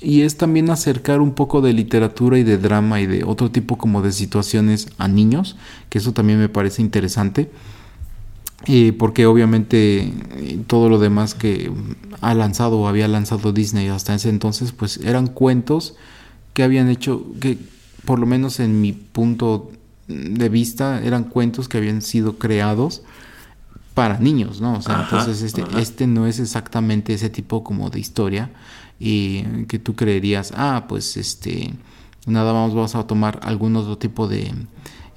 Y 0.01 0.21
es 0.21 0.37
también 0.37 0.69
acercar 0.69 1.21
un 1.21 1.33
poco 1.33 1.61
de 1.61 1.73
literatura 1.73 2.37
y 2.37 2.43
de 2.43 2.57
drama 2.57 3.01
y 3.01 3.05
de 3.05 3.23
otro 3.23 3.51
tipo 3.51 3.77
como 3.77 4.01
de 4.01 4.11
situaciones 4.11 4.87
a 4.97 5.07
niños 5.07 5.57
que 5.89 5.97
eso 5.97 6.13
también 6.13 6.39
me 6.39 6.49
parece 6.49 6.81
interesante. 6.81 7.49
Eh, 8.65 8.91
porque 8.91 9.25
obviamente 9.25 9.99
eh, 10.01 10.59
todo 10.67 10.89
lo 10.89 10.99
demás 10.99 11.33
que 11.33 11.71
ha 12.19 12.33
lanzado 12.33 12.79
o 12.79 12.87
había 12.89 13.07
lanzado 13.07 13.53
Disney 13.53 13.87
hasta 13.87 14.13
ese 14.13 14.27
entonces 14.27 14.73
pues 14.73 14.97
eran 14.97 15.27
cuentos 15.27 15.95
que 16.53 16.63
habían 16.63 16.89
hecho, 16.89 17.25
que 17.39 17.57
por 18.05 18.19
lo 18.19 18.25
menos 18.25 18.59
en 18.59 18.81
mi 18.81 18.93
punto 18.93 19.71
de 20.07 20.49
vista 20.49 21.01
eran 21.03 21.23
cuentos 21.23 21.69
que 21.69 21.77
habían 21.77 22.01
sido 22.01 22.37
creados 22.37 23.03
para 23.93 24.19
niños, 24.19 24.61
¿no? 24.61 24.77
O 24.77 24.81
sea, 24.81 25.01
entonces 25.03 25.41
este, 25.41 25.63
este 25.77 26.07
no 26.07 26.25
es 26.25 26.39
exactamente 26.39 27.13
ese 27.13 27.29
tipo 27.29 27.63
como 27.63 27.89
de 27.89 27.99
historia 27.99 28.49
y 28.99 29.43
que 29.67 29.79
tú 29.79 29.95
creerías, 29.95 30.53
ah, 30.55 30.85
pues 30.87 31.17
este, 31.17 31.73
nada 32.25 32.53
más 32.53 32.73
vamos 32.73 32.95
a 32.95 33.05
tomar 33.05 33.39
algún 33.43 33.75
otro 33.75 33.97
tipo 33.97 34.27
de, 34.27 34.53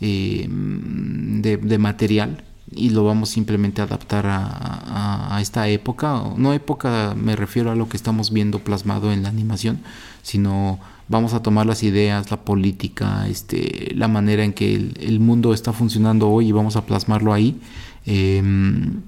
eh, 0.00 0.48
de, 0.48 1.78
material 1.78 2.44
y 2.74 2.90
lo 2.90 3.04
vamos 3.04 3.30
simplemente 3.30 3.80
a 3.80 3.84
adaptar 3.84 4.26
a, 4.26 5.36
a, 5.36 5.40
esta 5.40 5.68
época, 5.68 6.22
no 6.36 6.52
época 6.52 7.14
me 7.16 7.36
refiero 7.36 7.70
a 7.70 7.74
lo 7.74 7.88
que 7.88 7.96
estamos 7.96 8.32
viendo 8.32 8.58
plasmado 8.60 9.12
en 9.12 9.22
la 9.22 9.28
animación, 9.28 9.80
sino 10.22 10.78
vamos 11.12 11.34
a 11.34 11.42
tomar 11.42 11.66
las 11.66 11.82
ideas, 11.82 12.30
la 12.30 12.38
política, 12.38 13.28
este, 13.28 13.92
la 13.94 14.08
manera 14.08 14.44
en 14.44 14.52
que 14.52 14.74
el, 14.74 15.20
mundo 15.20 15.52
está 15.54 15.72
funcionando 15.72 16.28
hoy 16.28 16.48
y 16.48 16.52
vamos 16.52 16.74
a 16.76 16.86
plasmarlo 16.86 17.32
ahí. 17.32 17.60
Em, 18.06 19.02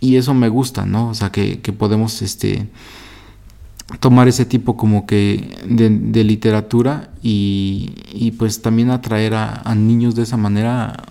y 0.00 0.16
eso 0.16 0.34
me 0.34 0.48
gusta, 0.48 0.86
¿no? 0.86 1.10
O 1.10 1.14
sea, 1.14 1.30
que, 1.30 1.58
podemos 1.78 2.22
este, 2.22 2.66
tomar 4.00 4.26
ese 4.26 4.44
tipo 4.46 4.76
como 4.76 5.06
que 5.06 5.58
de, 5.68 6.24
literatura 6.24 7.10
y, 7.22 8.32
pues 8.38 8.62
también 8.62 8.90
atraer 8.90 9.34
a, 9.34 9.74
niños 9.76 10.14
de 10.14 10.22
esa 10.22 10.36
manera 10.36 11.04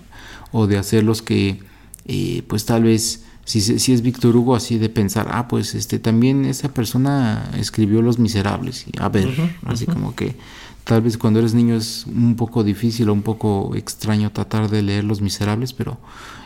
o 0.51 0.67
de 0.67 0.77
hacerlos 0.77 1.21
que 1.21 1.59
eh, 2.05 2.43
pues 2.47 2.65
tal 2.65 2.83
vez 2.83 3.23
si, 3.45 3.61
si 3.61 3.93
es 3.93 4.01
Víctor 4.01 4.35
Hugo 4.35 4.55
así 4.55 4.77
de 4.77 4.89
pensar, 4.89 5.27
ah, 5.31 5.47
pues 5.47 5.75
este 5.75 5.99
también 5.99 6.45
esa 6.45 6.73
persona 6.73 7.51
escribió 7.57 8.01
Los 8.01 8.19
Miserables. 8.19 8.85
Y, 8.87 8.91
a 8.99 9.09
ver, 9.09 9.29
así 9.65 9.85
como 9.85 10.15
que 10.15 10.35
tal 10.83 11.01
vez 11.01 11.17
cuando 11.17 11.39
eres 11.39 11.53
niño 11.53 11.75
es 11.75 12.05
un 12.07 12.35
poco 12.35 12.63
difícil 12.63 13.09
o 13.09 13.13
un 13.13 13.23
poco 13.23 13.75
extraño 13.75 14.31
tratar 14.31 14.69
de 14.69 14.81
leer 14.81 15.03
Los 15.03 15.21
Miserables, 15.21 15.73
pero 15.73 15.99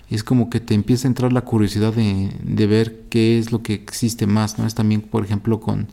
es 0.09 0.23
como 0.23 0.49
que 0.49 0.59
te 0.59 0.73
empieza 0.73 1.07
a 1.07 1.09
entrar 1.09 1.33
la 1.33 1.41
curiosidad 1.41 1.93
de, 1.93 2.31
de 2.41 2.67
ver 2.67 3.03
qué 3.09 3.39
es 3.39 3.51
lo 3.51 3.61
que 3.61 3.73
existe 3.73 4.27
más, 4.27 4.57
¿no? 4.57 4.65
Es 4.65 4.75
también, 4.75 5.01
por 5.01 5.25
ejemplo, 5.25 5.59
con, 5.59 5.87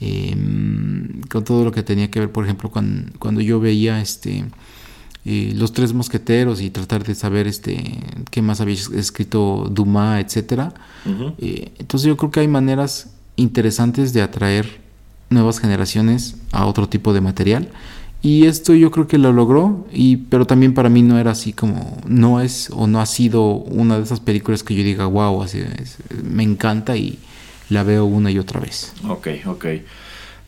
em, 0.00 1.22
con 1.30 1.44
todo 1.44 1.64
lo 1.64 1.72
que 1.72 1.82
tenía 1.82 2.10
que 2.10 2.20
ver, 2.20 2.32
por 2.32 2.44
ejemplo, 2.44 2.70
cuando, 2.70 3.12
cuando 3.18 3.40
yo 3.40 3.60
veía 3.60 4.00
este 4.00 4.44
los 5.24 5.72
tres 5.72 5.92
mosqueteros 5.92 6.60
y 6.60 6.70
tratar 6.70 7.04
de 7.04 7.14
saber 7.14 7.46
este 7.46 7.98
qué 8.30 8.42
más 8.42 8.60
había 8.60 8.74
escrito 8.74 9.68
Dumas, 9.70 10.24
etcétera. 10.24 10.72
Eh, 11.38 11.72
entonces 11.78 12.06
yo 12.08 12.16
creo 12.16 12.30
que 12.30 12.40
hay 12.40 12.48
maneras 12.48 13.10
interesantes 13.36 14.12
de 14.12 14.22
atraer 14.22 14.80
nuevas 15.28 15.58
generaciones 15.58 16.36
a 16.52 16.66
otro 16.66 16.88
tipo 16.88 17.12
de 17.12 17.20
material 17.20 17.68
y 18.22 18.46
esto 18.46 18.74
yo 18.74 18.90
creo 18.90 19.06
que 19.06 19.16
lo 19.16 19.32
logró 19.32 19.86
y 19.92 20.16
pero 20.16 20.46
también 20.46 20.74
para 20.74 20.88
mí 20.88 21.02
no 21.02 21.18
era 21.18 21.30
así 21.30 21.52
como 21.52 21.98
no 22.06 22.40
es 22.40 22.68
o 22.70 22.86
no 22.86 23.00
ha 23.00 23.06
sido 23.06 23.52
una 23.52 23.96
de 23.96 24.02
esas 24.02 24.20
películas 24.20 24.62
que 24.62 24.74
yo 24.74 24.82
diga 24.82 25.06
wow 25.06 25.42
así 25.42 25.62
me 26.22 26.42
encanta 26.42 26.96
y 26.96 27.18
la 27.70 27.84
veo 27.84 28.04
una 28.04 28.30
y 28.30 28.38
otra 28.38 28.60
vez. 28.60 28.92
Ok, 29.08 29.28
ok. 29.46 29.64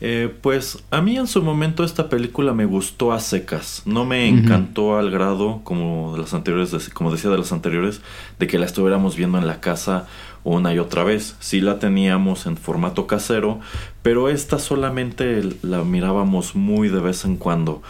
Eh, 0.01 0.33
pues 0.41 0.83
a 0.91 1.01
mí 1.01 1.17
en 1.17 1.27
su 1.27 1.41
momento 1.41 1.83
esta 1.83 2.09
película 2.09 2.53
me 2.53 2.65
gustó 2.65 3.13
a 3.13 3.19
secas. 3.19 3.83
No 3.85 4.05
me 4.05 4.27
encantó 4.27 4.97
al 4.97 5.11
grado 5.11 5.61
como 5.63 6.13
de 6.13 6.21
las 6.21 6.33
anteriores, 6.33 6.89
como 6.89 7.11
decía 7.11 7.29
de 7.29 7.37
las 7.37 7.51
anteriores, 7.51 8.01
de 8.39 8.47
que 8.47 8.59
la 8.59 8.65
estuviéramos 8.65 9.15
viendo 9.15 9.37
en 9.37 9.47
la 9.47 9.61
casa 9.61 10.07
una 10.43 10.73
y 10.73 10.79
otra 10.79 11.03
vez. 11.03 11.35
Sí 11.39 11.61
la 11.61 11.79
teníamos 11.79 12.45
en 12.45 12.57
formato 12.57 13.07
casero, 13.07 13.59
pero 14.01 14.29
esta 14.29 14.59
solamente 14.59 15.41
la 15.61 15.83
mirábamos 15.83 16.55
muy 16.55 16.89
de 16.89 16.99
vez 16.99 17.25
en 17.25 17.37
cuando. 17.37 17.81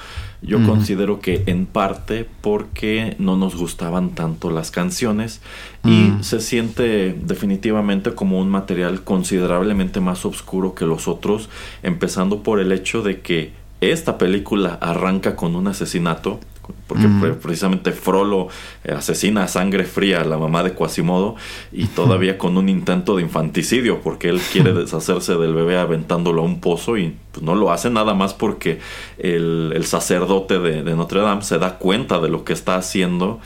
Yo 0.46 0.66
considero 0.66 1.22
que 1.22 1.44
en 1.46 1.66
parte 1.66 2.28
porque 2.42 3.16
no 3.18 3.38
nos 3.38 3.56
gustaban 3.56 4.10
tanto 4.10 4.52
las 4.52 4.72
canciones 4.72 5.42
y 5.86 6.10
mm. 6.10 6.24
se 6.24 6.42
siente 6.42 7.14
definitivamente 7.14 8.14
como 8.14 8.40
un 8.40 8.50
material 8.50 9.04
considerablemente 9.04 10.02
más 10.02 10.26
oscuro 10.26 10.76
que 10.76 10.86
los 10.86 11.08
otros, 11.08 11.50
empezando 11.82 12.44
por 12.44 12.60
el 12.60 12.74
hecho 12.74 13.02
de 13.02 13.22
que 13.22 13.54
esta 13.80 14.18
película 14.18 14.78
arranca 14.82 15.36
con 15.36 15.56
un 15.56 15.68
asesinato 15.68 16.40
porque 16.88 17.08
precisamente 17.42 17.92
Frollo 17.92 18.48
eh, 18.84 18.94
asesina 18.94 19.44
a 19.44 19.48
sangre 19.48 19.84
fría 19.84 20.22
a 20.22 20.26
la 20.26 20.38
mamá 20.38 20.64
de 20.64 20.74
Quasimodo 20.74 21.36
y 21.72 21.88
todavía 21.88 22.38
con 22.38 22.58
un 22.58 22.70
intento 22.70 23.16
de 23.16 23.24
infanticidio 23.24 24.02
porque 24.02 24.30
él 24.30 24.40
quiere 24.52 24.74
deshacerse 24.74 25.36
del 25.36 25.54
bebé 25.54 25.78
aventándolo 25.78 26.42
a 26.42 26.46
un 26.46 26.60
pozo 26.60 26.98
y 26.98 27.16
pues, 27.32 27.44
no 27.44 27.56
lo 27.56 27.72
hace 27.72 27.90
nada 27.90 28.14
más 28.14 28.34
porque 28.34 28.80
el, 29.18 29.84
sacerdote 29.86 30.60
de, 30.60 30.84
Notre 30.96 31.22
Dame 31.22 31.42
se 31.42 31.58
da 31.58 31.78
cuenta 31.78 32.20
de 32.20 32.30
lo 32.30 32.46
que 32.46 32.54
está 32.54 32.76
haciendo 32.76 33.40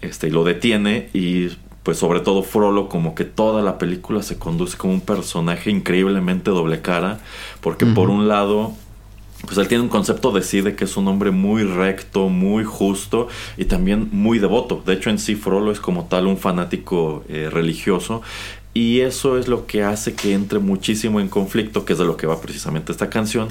este, 0.00 0.28
y 0.28 0.30
lo 0.30 0.44
detiene 0.44 1.08
y 1.12 1.48
pues 1.82 1.98
sobre 1.98 2.20
todo 2.20 2.42
Frollo 2.42 2.88
como 2.88 3.14
que 3.14 3.24
toda 3.24 3.62
la 3.62 3.78
película 3.78 4.22
se 4.22 4.38
conduce 4.38 4.76
como 4.76 4.92
un 4.92 5.00
personaje 5.00 5.70
increíblemente 5.70 6.50
doble 6.50 6.80
cara 6.80 7.20
porque 7.60 7.86
por 7.86 8.10
un 8.10 8.28
lado 8.28 8.72
pues 9.46 9.56
él 9.58 9.68
tiene 9.68 9.84
un 9.84 9.88
concepto 9.88 10.32
de 10.32 10.42
sí 10.42 10.60
de 10.60 10.74
que 10.74 10.84
es 10.84 10.96
un 10.96 11.06
hombre 11.08 11.30
muy 11.30 11.62
recto, 11.62 12.28
muy 12.28 12.64
justo 12.64 13.28
y 13.56 13.66
también 13.66 14.08
muy 14.12 14.38
devoto. 14.38 14.82
De 14.84 14.94
hecho, 14.94 15.10
en 15.10 15.18
sí 15.18 15.36
Frollo 15.36 15.70
es 15.70 15.80
como 15.80 16.06
tal 16.06 16.26
un 16.26 16.38
fanático 16.38 17.24
eh, 17.28 17.48
religioso 17.50 18.22
y 18.74 19.00
eso 19.00 19.38
es 19.38 19.48
lo 19.48 19.66
que 19.66 19.82
hace 19.82 20.14
que 20.14 20.34
entre 20.34 20.58
muchísimo 20.58 21.20
en 21.20 21.28
conflicto, 21.28 21.84
que 21.84 21.94
es 21.94 21.98
de 21.98 22.04
lo 22.04 22.16
que 22.16 22.26
va 22.26 22.40
precisamente 22.40 22.92
esta 22.92 23.10
canción, 23.10 23.48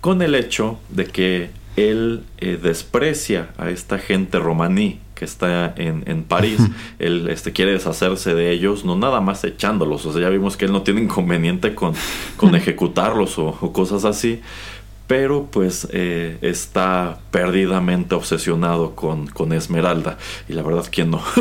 con 0.00 0.22
el 0.22 0.34
hecho 0.34 0.78
de 0.88 1.06
que 1.06 1.50
él 1.76 2.22
eh, 2.38 2.58
desprecia 2.60 3.50
a 3.56 3.70
esta 3.70 3.98
gente 3.98 4.38
romaní 4.38 5.00
que 5.14 5.26
está 5.26 5.74
en, 5.76 6.02
en 6.06 6.22
París, 6.22 6.60
él 6.98 7.28
este, 7.28 7.52
quiere 7.52 7.72
deshacerse 7.72 8.34
de 8.34 8.52
ellos, 8.52 8.86
no 8.86 8.96
nada 8.96 9.20
más 9.20 9.44
echándolos, 9.44 10.06
o 10.06 10.12
sea, 10.12 10.22
ya 10.22 10.30
vimos 10.30 10.56
que 10.56 10.64
él 10.64 10.72
no 10.72 10.82
tiene 10.82 11.02
inconveniente 11.02 11.74
con, 11.74 11.92
con 12.38 12.54
ejecutarlos 12.54 13.38
o, 13.38 13.48
o 13.60 13.72
cosas 13.72 14.06
así, 14.06 14.40
pero 15.10 15.48
pues 15.50 15.88
eh, 15.90 16.38
está 16.40 17.18
perdidamente 17.32 18.14
obsesionado 18.14 18.94
con, 18.94 19.26
con 19.26 19.52
Esmeralda. 19.52 20.18
Y 20.48 20.52
la 20.52 20.62
verdad, 20.62 20.84
¿quién 20.88 21.10
no? 21.10 21.20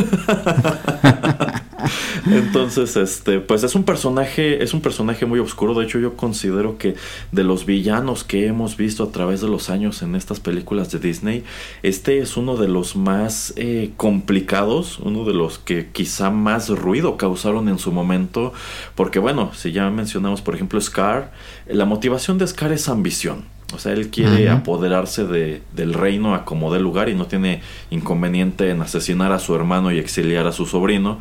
Entonces, 2.25 2.97
este, 2.97 3.39
pues 3.39 3.61
es 3.61 3.75
un 3.75 3.83
personaje, 3.83 4.63
es 4.63 4.73
un 4.73 4.81
personaje 4.81 5.27
muy 5.27 5.39
oscuro. 5.39 5.75
De 5.75 5.85
hecho, 5.85 5.99
yo 5.99 6.17
considero 6.17 6.79
que 6.79 6.95
de 7.31 7.43
los 7.43 7.67
villanos 7.67 8.23
que 8.23 8.47
hemos 8.47 8.75
visto 8.75 9.03
a 9.03 9.11
través 9.11 9.39
de 9.39 9.47
los 9.47 9.69
años 9.69 10.01
en 10.01 10.15
estas 10.15 10.39
películas 10.39 10.91
de 10.91 10.97
Disney, 10.97 11.43
este 11.83 12.17
es 12.17 12.37
uno 12.37 12.57
de 12.57 12.69
los 12.69 12.95
más 12.95 13.53
eh, 13.55 13.91
complicados, 13.97 14.97
uno 14.97 15.25
de 15.25 15.35
los 15.35 15.59
que 15.59 15.91
quizá 15.91 16.31
más 16.31 16.69
ruido 16.69 17.17
causaron 17.17 17.69
en 17.69 17.77
su 17.77 17.91
momento. 17.91 18.51
Porque 18.95 19.19
bueno, 19.19 19.51
si 19.53 19.71
ya 19.71 19.91
mencionamos, 19.91 20.41
por 20.41 20.55
ejemplo, 20.55 20.81
Scar, 20.81 21.31
la 21.67 21.85
motivación 21.85 22.39
de 22.39 22.47
Scar 22.47 22.71
es 22.71 22.89
ambición. 22.89 23.58
O 23.73 23.77
sea, 23.77 23.93
él 23.93 24.09
quiere 24.09 24.49
apoderarse 24.49 25.25
de, 25.25 25.61
del 25.75 25.93
reino 25.93 26.33
a 26.33 26.43
como 26.43 26.73
dé 26.73 26.79
lugar 26.79 27.07
y 27.09 27.15
no 27.15 27.27
tiene 27.27 27.61
inconveniente 27.91 28.69
en 28.71 28.81
asesinar 28.81 29.31
a 29.31 29.39
su 29.39 29.55
hermano 29.55 29.91
y 29.91 29.99
exiliar 29.99 30.47
a 30.47 30.51
su 30.51 30.65
sobrino. 30.65 31.19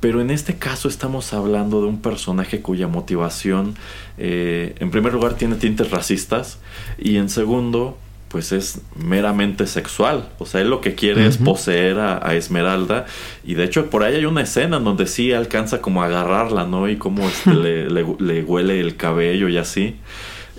Pero 0.00 0.20
en 0.20 0.30
este 0.30 0.56
caso 0.56 0.88
estamos 0.88 1.32
hablando 1.32 1.80
de 1.80 1.86
un 1.86 2.02
personaje 2.02 2.60
cuya 2.60 2.88
motivación, 2.88 3.74
eh, 4.18 4.74
en 4.78 4.90
primer 4.90 5.14
lugar, 5.14 5.34
tiene 5.34 5.54
tintes 5.54 5.90
racistas 5.90 6.58
y 6.98 7.16
en 7.16 7.30
segundo, 7.30 7.96
pues 8.28 8.52
es 8.52 8.80
meramente 8.96 9.66
sexual. 9.66 10.28
O 10.38 10.44
sea, 10.44 10.60
él 10.60 10.68
lo 10.68 10.80
que 10.80 10.94
quiere 10.94 11.26
es 11.26 11.38
poseer 11.38 12.00
a, 12.00 12.34
Esmeralda. 12.34 13.06
Y 13.44 13.54
de 13.54 13.64
hecho, 13.64 13.88
por 13.88 14.02
ahí 14.02 14.16
hay 14.16 14.26
una 14.26 14.42
escena 14.42 14.76
en 14.76 14.84
donde 14.84 15.06
sí 15.06 15.32
alcanza 15.32 15.80
como 15.80 16.02
a 16.02 16.06
agarrarla, 16.06 16.66
¿no? 16.66 16.88
Y 16.88 16.96
como 16.96 17.26
este, 17.26 17.54
le, 17.54 18.04
le, 18.18 18.42
huele 18.42 18.80
el 18.80 18.96
cabello 18.96 19.48
y 19.48 19.56
así. 19.56 19.96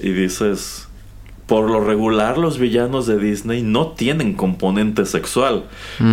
Y 0.02 0.10
dices, 0.10 0.85
por 1.46 1.70
lo 1.70 1.80
regular 1.80 2.38
los 2.38 2.58
villanos 2.58 3.06
de 3.06 3.20
Disney 3.20 3.62
no 3.62 3.90
tienen 3.90 4.34
componente 4.34 5.06
sexual, 5.06 5.66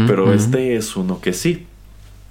pero 0.07 0.33
este 0.33 0.76
es 0.76 0.97
uno 0.97 1.20
que 1.20 1.33
sí. 1.33 1.66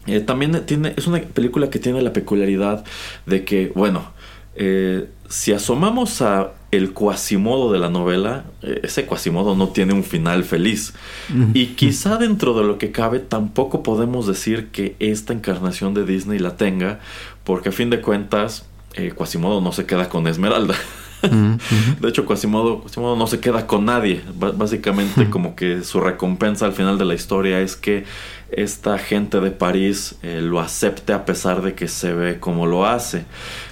Eh, 0.08 0.20
también 0.20 0.66
tiene, 0.66 0.94
es 0.98 1.08
una 1.08 1.20
película 1.20 1.70
que 1.70 1.80
tiene 1.80 2.02
la 2.02 2.14
peculiaridad 2.14 2.84
de 3.26 3.44
que, 3.46 3.72
bueno, 3.76 4.12
eh, 4.56 5.08
si 5.30 5.54
asomamos 5.54 6.22
a 6.22 6.54
el 6.72 6.94
cuasimodo 6.94 7.72
de 7.72 7.80
la 7.80 7.90
novela, 7.90 8.46
eh, 8.62 8.82
ese 8.84 9.06
cuasimodo 9.06 9.56
no 9.56 9.56
cuasimodo 9.56 9.68
no 9.68 9.74
tiene 9.74 9.94
un 9.94 10.04
final 10.04 10.44
feliz. 10.44 10.94
Y 11.54 11.68
quizá 11.68 12.18
dentro 12.18 12.58
de 12.58 12.66
lo 12.66 12.78
que 12.78 12.92
cabe 12.92 13.20
tampoco 13.20 13.84
podemos 13.84 14.26
decir 14.26 14.70
que 14.70 14.96
esta 15.00 15.34
encarnación 15.34 15.94
de 15.94 16.06
Disney 16.06 16.40
la 16.40 16.56
tenga, 16.56 17.00
porque 17.44 17.70
a 17.70 17.72
fin 17.72 17.90
de 17.90 18.02
cuentas, 18.02 18.66
Quasimodo 19.16 19.62
no 19.62 19.72
se 19.72 19.86
queda 19.86 20.10
con 20.10 20.28
Esmeralda. 20.28 20.76
De 21.22 22.10
hecho, 22.10 22.26
Quasimodo, 22.26 22.82
Quasimodo, 22.82 23.16
no 23.16 23.28
se 23.28 23.40
queda 23.40 23.68
con 23.68 23.86
nadie. 23.86 24.22
básicamente, 24.36 25.30
como 25.30 25.56
que 25.56 25.84
su 25.84 26.00
recompensa 26.00 26.66
al 26.66 26.74
final 26.74 26.98
de 26.98 27.06
la 27.06 27.14
historia 27.14 27.60
es 27.62 27.76
que 27.76 28.06
esta 28.52 28.98
gente 28.98 29.40
de 29.40 29.52
París 29.52 30.16
eh, 30.24 30.42
lo 30.42 30.60
acepte 30.60 31.14
a 31.14 31.26
pesar 31.26 31.62
de 31.62 31.74
que 31.74 31.88
se 31.88 32.14
ve 32.14 32.40
como 32.40 32.66
lo 32.66 32.86
hace. 32.86 33.24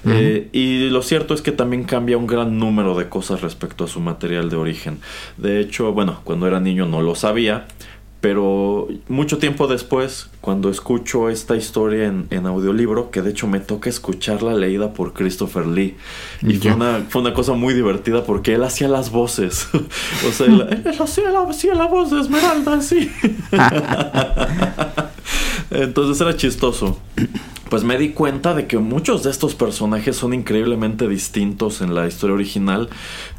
Eh, 0.06 0.48
y 0.54 0.90
lo 0.90 1.02
cierto 1.02 1.34
es 1.34 1.42
que 1.42 1.52
también 1.52 1.84
cambia 1.84 2.18
un 2.18 2.28
gran 2.28 2.58
número 2.58 2.98
de 2.98 3.10
cosas 3.10 3.42
respecto 3.42 3.84
a 3.84 3.88
su 3.88 4.00
material 4.00 4.50
de 4.50 4.56
origen. 4.56 5.00
De 5.38 5.60
hecho, 5.60 5.92
bueno, 5.92 6.22
cuando 6.24 6.48
era 6.48 6.60
niño 6.60 6.86
no 6.86 7.02
lo 7.02 7.16
sabía, 7.16 7.68
pero 8.22 8.88
mucho 9.08 9.38
tiempo 9.38 9.68
después, 9.68 10.30
cuando 10.42 10.70
escucho 10.70 11.30
esta 11.30 11.56
historia 11.56 12.08
en, 12.08 12.46
audiolibro, 12.46 13.12
que 13.12 13.22
de 13.22 13.30
hecho 13.30 13.48
me 13.48 13.62
toca 13.62 13.90
escucharla 13.90 14.54
leída 14.54 14.92
por 14.94 15.14
Christopher 15.14 15.66
Lee, 15.66 15.96
y 16.42 16.56
fue 16.56 16.74
una, 16.74 17.06
fue 17.08 17.22
una, 17.22 17.34
cosa 17.34 17.54
muy 17.54 17.74
divertida 17.74 18.26
porque 18.26 18.56
él 18.56 18.64
hacía 18.64 18.90
las 18.90 19.12
voces. 19.12 19.70
o 20.28 20.32
sea, 20.34 20.48
él, 20.48 20.62
hacía, 21.00 21.32
la, 21.32 21.88
voz 21.88 22.12
de 22.12 22.20
Esmeralda, 22.20 22.82
sí. 22.82 23.10
Entonces 25.72 26.20
era 26.20 26.36
chistoso. 26.36 26.98
Pues 27.70 27.84
me 27.84 28.00
di 28.00 28.10
cuenta 28.10 28.56
de 28.56 28.66
que 28.66 28.80
muchos 28.80 29.24
de 29.24 29.30
estos 29.30 29.54
personajes 29.54 30.16
son 30.16 30.34
increíblemente 30.34 31.08
distintos 31.08 31.82
en 31.82 31.94
la 31.94 32.08
historia 32.08 32.34
original, 32.34 32.90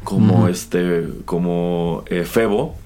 como 0.05 0.47
este, 0.47 1.05
como 1.25 2.05
eh, 2.07 2.23
Febo 2.23 2.77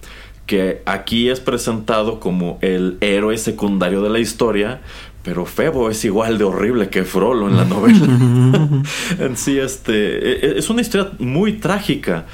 que 0.45 0.81
aquí 0.85 1.29
es 1.29 1.39
presentado 1.39 2.19
como 2.19 2.59
el 2.61 2.97
héroe 3.01 3.37
secundario 3.37 4.01
de 4.01 4.09
la 4.09 4.19
historia, 4.19 4.81
pero 5.23 5.45
Febo 5.45 5.89
es 5.89 6.05
igual 6.05 6.37
de 6.37 6.43
horrible 6.43 6.89
que 6.89 7.03
Frollo 7.03 7.49
en 7.49 7.57
la 7.57 7.65
novela. 7.65 8.05
en 9.19 9.37
sí, 9.37 9.57
este, 9.57 10.17
e, 10.17 10.45
e, 10.45 10.59
es 10.59 10.69
una 10.69 10.81
historia 10.81 11.11
muy 11.19 11.53
trágica. 11.53 12.25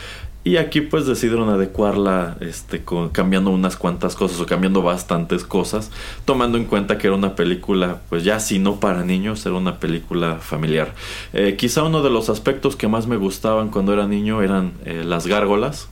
Y 0.44 0.58
aquí 0.58 0.82
pues 0.82 1.06
decidieron 1.06 1.50
adecuarla 1.50 2.36
este, 2.40 2.84
cambiando 3.12 3.52
unas 3.52 3.78
cuantas 3.78 4.16
cosas 4.16 4.42
o 4.42 4.48
cambiando 4.48 4.82
bastantes 4.82 5.44
cosas, 5.44 5.92
tomando 6.26 6.58
en 6.58 6.66
cuenta 6.66 6.98
que 6.98 7.06
era 7.06 7.16
una 7.16 7.36
película, 7.36 8.02
pues 8.10 8.24
ya 8.24 8.40
si 8.40 8.58
no 8.58 8.80
para 8.80 9.04
niños, 9.04 9.46
era 9.46 9.54
una 9.54 9.80
película 9.80 10.38
familiar. 10.38 10.96
Eh, 11.34 11.56
quizá 11.60 11.84
uno 11.84 12.02
de 12.02 12.10
los 12.10 12.30
aspectos 12.30 12.76
que 12.76 12.88
más 12.88 13.06
me 13.06 13.18
gustaban 13.18 13.70
cuando 13.70 13.94
era 13.94 14.08
niño 14.08 14.42
eran 14.42 14.74
eh, 14.84 15.04
las 15.06 15.28
gárgolas 15.28 15.90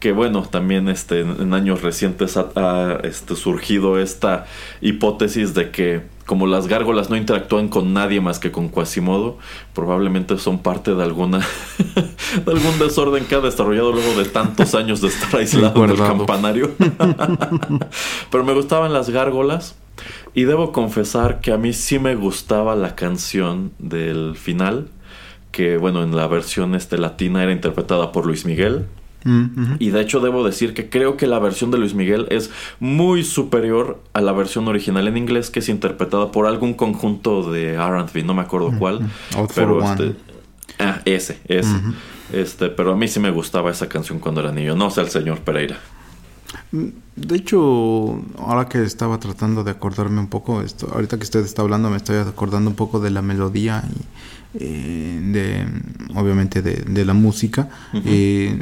que 0.00 0.12
bueno, 0.12 0.42
también 0.42 0.88
este, 0.88 1.20
en 1.20 1.52
años 1.54 1.82
recientes 1.82 2.36
ha, 2.36 3.00
este, 3.02 3.34
surgido 3.34 3.98
esta 3.98 4.46
hipótesis 4.80 5.54
de 5.54 5.70
que 5.70 6.02
como 6.24 6.46
las 6.46 6.68
gárgolas 6.68 7.08
no 7.08 7.16
interactúan 7.16 7.68
con 7.68 7.94
nadie 7.94 8.20
más 8.20 8.38
que 8.38 8.52
con 8.52 8.68
Quasimodo, 8.68 9.38
probablemente 9.74 10.38
son 10.38 10.58
parte 10.58 10.94
de 10.94 11.02
alguna 11.02 11.38
de 12.44 12.52
algún 12.52 12.78
desorden 12.78 13.24
que 13.24 13.34
ha 13.34 13.40
desarrollado 13.40 13.92
luego 13.92 14.12
de 14.12 14.28
tantos 14.28 14.74
años 14.74 15.00
de 15.00 15.08
estar 15.08 15.40
aislado 15.40 15.84
en 15.84 15.90
el 15.90 15.96
campanario. 15.96 16.70
Pero 18.30 18.44
me 18.44 18.52
gustaban 18.52 18.92
las 18.92 19.08
gárgolas 19.10 19.74
y 20.34 20.44
debo 20.44 20.70
confesar 20.70 21.40
que 21.40 21.50
a 21.50 21.56
mí 21.56 21.72
sí 21.72 21.98
me 21.98 22.14
gustaba 22.14 22.76
la 22.76 22.94
canción 22.94 23.72
del 23.78 24.36
final, 24.36 24.88
que 25.50 25.78
bueno, 25.78 26.04
en 26.04 26.14
la 26.14 26.26
versión 26.26 26.74
este 26.74 26.98
latina 26.98 27.42
era 27.42 27.52
interpretada 27.52 28.12
por 28.12 28.26
Luis 28.26 28.44
Miguel. 28.44 28.86
Y 29.78 29.90
de 29.90 30.00
hecho 30.00 30.20
debo 30.20 30.44
decir 30.44 30.74
que 30.74 30.88
creo 30.88 31.16
que 31.16 31.26
la 31.26 31.38
versión 31.38 31.70
de 31.70 31.78
Luis 31.78 31.94
Miguel 31.94 32.26
es 32.30 32.50
muy 32.80 33.24
superior 33.24 34.00
a 34.12 34.20
la 34.20 34.32
versión 34.32 34.68
original 34.68 35.06
en 35.08 35.16
inglés 35.16 35.50
que 35.50 35.58
es 35.58 35.68
interpretada 35.68 36.32
por 36.32 36.46
algún 36.46 36.74
conjunto 36.74 37.50
de 37.50 37.74
R&B, 37.74 38.22
no 38.22 38.34
me 38.34 38.42
acuerdo 38.42 38.72
cuál, 38.78 39.00
pero 39.54 39.82
este 39.82 40.14
ah, 40.78 41.00
ese, 41.04 41.40
ese. 41.48 41.76
Este, 42.32 42.68
pero 42.68 42.92
a 42.92 42.96
mí 42.96 43.08
sí 43.08 43.20
me 43.20 43.30
gustaba 43.30 43.70
esa 43.70 43.88
canción 43.88 44.18
cuando 44.18 44.40
era 44.40 44.52
niño, 44.52 44.76
no 44.76 44.90
sé 44.90 45.00
el 45.00 45.08
señor 45.08 45.40
Pereira. 45.40 45.78
De 46.72 47.36
hecho, 47.36 48.22
ahora 48.38 48.68
que 48.68 48.82
estaba 48.82 49.18
tratando 49.18 49.64
de 49.64 49.70
acordarme 49.70 50.20
un 50.20 50.28
poco, 50.28 50.62
esto, 50.62 50.88
ahorita 50.92 51.18
que 51.18 51.24
usted 51.24 51.44
está 51.44 51.62
hablando, 51.62 51.90
me 51.90 51.96
estoy 51.96 52.16
acordando 52.16 52.70
un 52.70 52.76
poco 52.76 53.00
de 53.00 53.10
la 53.10 53.22
melodía 53.22 53.84
y 53.86 54.02
eh, 54.60 55.20
de 55.20 56.18
obviamente 56.18 56.62
de, 56.62 57.04
la 57.04 57.12
música. 57.12 57.68
Eh, 57.92 58.58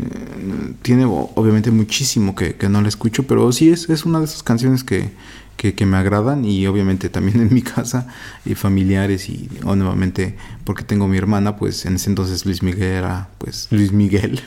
tiene 0.83 1.05
obviamente 1.05 1.71
muchísimo 1.71 2.35
que, 2.35 2.57
no 2.69 2.83
la 2.83 2.89
escucho 2.89 3.25
pero 3.25 3.53
sí 3.53 3.71
es, 3.71 3.89
es 3.89 4.05
una 4.05 4.19
de 4.19 4.25
esas 4.25 4.43
canciones 4.43 4.83
que, 4.83 5.11
que, 5.57 5.87
me 5.87 5.97
agradan 5.97 6.45
y 6.45 6.67
obviamente 6.67 7.09
también 7.09 7.41
en 7.41 7.53
mi 7.53 7.63
casa 7.63 8.07
y 8.45 8.55
familiares 8.55 9.29
y 9.29 9.49
nuevamente 9.65 10.37
porque 10.65 10.85
tengo 10.85 11.09
mi 11.09 11.17
hermana 11.17 11.57
pues 11.57 11.87
en 11.87 11.97
ese 11.97 12.11
entonces 12.11 12.45
Luis 12.45 12.63
Miguel 12.63 12.83
era 12.83 13.31
pues 13.39 13.69
Luis 13.71 13.93
Miguel. 13.93 14.41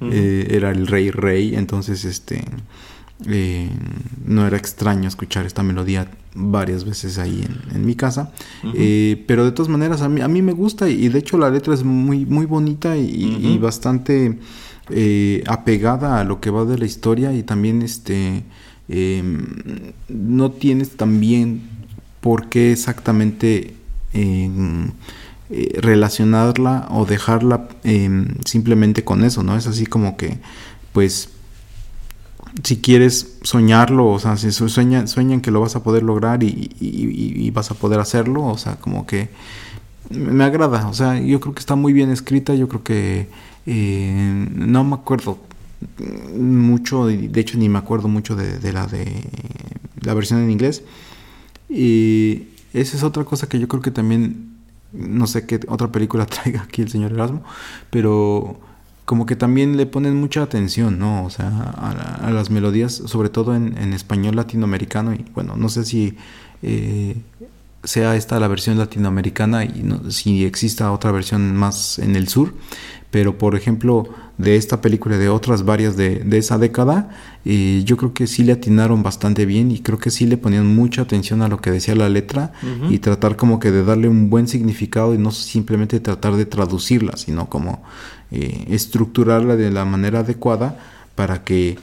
Eh, 0.00 0.48
era 0.50 0.70
el 0.70 0.86
rey 0.86 1.10
rey 1.10 1.54
entonces 1.54 2.04
este 2.04 2.44
eh, 3.26 3.68
no 4.24 4.46
era 4.46 4.56
extraño 4.56 5.08
escuchar 5.08 5.46
esta 5.46 5.62
melodía 5.62 6.10
varias 6.34 6.84
veces 6.84 7.18
ahí 7.18 7.44
en, 7.74 7.84
mi 7.84 7.94
casa. 7.94 8.32
Eh, 8.74 9.24
pero 9.26 9.44
de 9.44 9.52
todas 9.52 9.68
maneras, 9.68 10.00
a 10.00 10.08
mí, 10.08 10.22
a 10.22 10.28
mí 10.28 10.40
me 10.40 10.52
gusta 10.52 10.88
y, 10.88 11.08
de 11.08 11.18
hecho 11.18 11.36
la 11.36 11.50
letra 11.50 11.74
es 11.74 11.84
muy, 11.84 12.24
muy 12.24 12.46
bonita 12.46 12.96
y, 12.96 13.58
bastante 13.58 14.38
apegada 15.46 16.18
a 16.18 16.24
lo 16.24 16.40
que 16.40 16.50
va 16.50 16.64
de 16.64 16.78
la 16.78 16.86
historia 16.86 17.32
y 17.34 17.42
también 17.42 17.82
este 17.82 18.42
em, 18.90 19.92
no 20.08 20.50
tienes 20.50 20.96
también 20.96 21.62
por 22.20 22.48
qué 22.48 22.72
exactamente 22.72 23.74
em, 24.12 24.90
relacionarla 25.78 26.88
o 26.90 27.06
dejarla 27.06 27.68
em, 27.84 28.34
simplemente 28.44 29.04
con 29.04 29.24
eso, 29.24 29.42
¿no? 29.42 29.56
Es 29.56 29.66
así 29.66 29.86
como 29.86 30.16
que 30.16 30.38
pues 30.92 31.30
si 32.62 32.78
quieres 32.78 33.38
soñarlo, 33.42 34.08
o 34.08 34.18
sea, 34.18 34.36
si 34.36 34.50
sueñan, 34.50 35.08
sueñan 35.08 35.40
que 35.40 35.50
lo 35.50 35.60
vas 35.60 35.76
a 35.76 35.82
poder 35.82 36.02
lograr 36.02 36.42
y, 36.42 37.50
vas 37.52 37.70
a 37.70 37.74
poder 37.74 38.00
hacerlo, 38.00 38.44
o 38.44 38.58
sea, 38.58 38.76
como 38.76 39.06
que 39.06 39.28
me 40.10 40.44
agrada, 40.44 40.88
o 40.88 40.94
sea, 40.94 41.18
yo 41.18 41.40
creo 41.40 41.54
que 41.54 41.60
está 41.60 41.76
muy 41.76 41.92
bien 41.92 42.10
escrita, 42.10 42.54
yo 42.54 42.68
creo 42.68 42.82
que 42.82 43.28
eh, 43.66 44.48
no 44.54 44.84
me 44.84 44.94
acuerdo 44.94 45.38
mucho, 46.36 47.06
de 47.06 47.40
hecho 47.40 47.58
ni 47.58 47.68
me 47.68 47.78
acuerdo 47.78 48.08
mucho 48.08 48.36
de, 48.36 48.72
la 48.72 48.86
de 48.86 49.24
la 50.00 50.14
versión 50.14 50.40
en 50.40 50.50
inglés. 50.50 50.82
Y 51.68 52.48
esa 52.72 52.96
es 52.96 53.02
otra 53.02 53.24
cosa 53.24 53.48
que 53.48 53.58
yo 53.58 53.68
creo 53.68 53.82
que 53.82 53.90
también, 53.90 54.56
no 54.92 55.26
sé 55.26 55.46
qué 55.46 55.60
otra 55.68 55.92
película 55.92 56.26
traiga 56.26 56.62
aquí 56.62 56.82
el 56.82 56.90
señor 56.90 57.12
Erasmo, 57.12 57.42
pero 57.90 58.58
como 59.04 59.26
que 59.26 59.34
también 59.34 59.76
le 59.76 59.86
ponen 59.86 60.14
mucha 60.20 60.42
atención, 60.42 60.98
¿no? 60.98 61.24
O 61.24 61.30
sea, 61.30 61.48
a, 61.48 62.30
las 62.30 62.50
melodías, 62.50 62.92
sobre 62.92 63.28
todo 63.28 63.56
en, 63.56 63.92
español 63.92 64.36
latinoamericano. 64.36 65.14
Y 65.14 65.24
bueno, 65.34 65.56
no 65.56 65.68
sé 65.68 65.84
si 65.84 66.16
eh, 66.62 67.16
sea 67.82 68.14
esta 68.14 68.38
la 68.38 68.46
versión 68.46 68.78
latinoamericana 68.78 69.64
y 69.64 69.84
si 70.10 70.44
exista 70.44 70.92
otra 70.92 71.10
versión 71.10 71.56
más 71.56 71.98
en 71.98 72.14
el 72.14 72.28
sur. 72.28 72.54
Pero 73.10 73.38
por 73.38 73.56
ejemplo, 73.56 74.08
de 74.38 74.56
esta 74.56 74.80
película 74.80 75.16
y 75.16 75.18
de 75.18 75.28
otras 75.28 75.64
varias 75.64 75.96
de, 75.96 76.24
esa 76.32 76.58
década, 76.58 77.10
eh, 77.44 77.82
yo 77.84 77.96
creo 77.96 78.14
que 78.14 78.26
sí 78.26 78.42
le 78.42 78.52
atinaron 78.52 79.02
bastante 79.02 79.46
bien 79.46 79.70
y 79.70 79.80
creo 79.80 79.98
que 79.98 80.10
sí 80.10 80.26
le 80.26 80.36
ponían 80.36 80.66
mucha 80.74 81.02
atención 81.02 81.42
a 81.42 81.48
lo 81.48 81.60
que 81.60 81.70
decía 81.70 81.94
la 81.94 82.08
letra 82.08 82.52
y 82.88 82.98
tratar 82.98 83.36
como 83.36 83.60
que 83.60 83.70
de 83.70 83.84
darle 83.84 84.08
un 84.08 84.30
buen 84.30 84.48
significado 84.48 85.14
y 85.14 85.18
no 85.18 85.30
simplemente 85.30 86.00
tratar 86.00 86.36
de 86.36 86.46
traducirla, 86.46 87.16
sino 87.16 87.48
como 87.50 87.82
eh, 88.30 88.66
estructurarla 88.70 89.56
de 89.56 89.70
la 89.70 89.84
manera 89.84 90.20
adecuada 90.20 90.78
para 91.14 91.44
que 91.44 91.76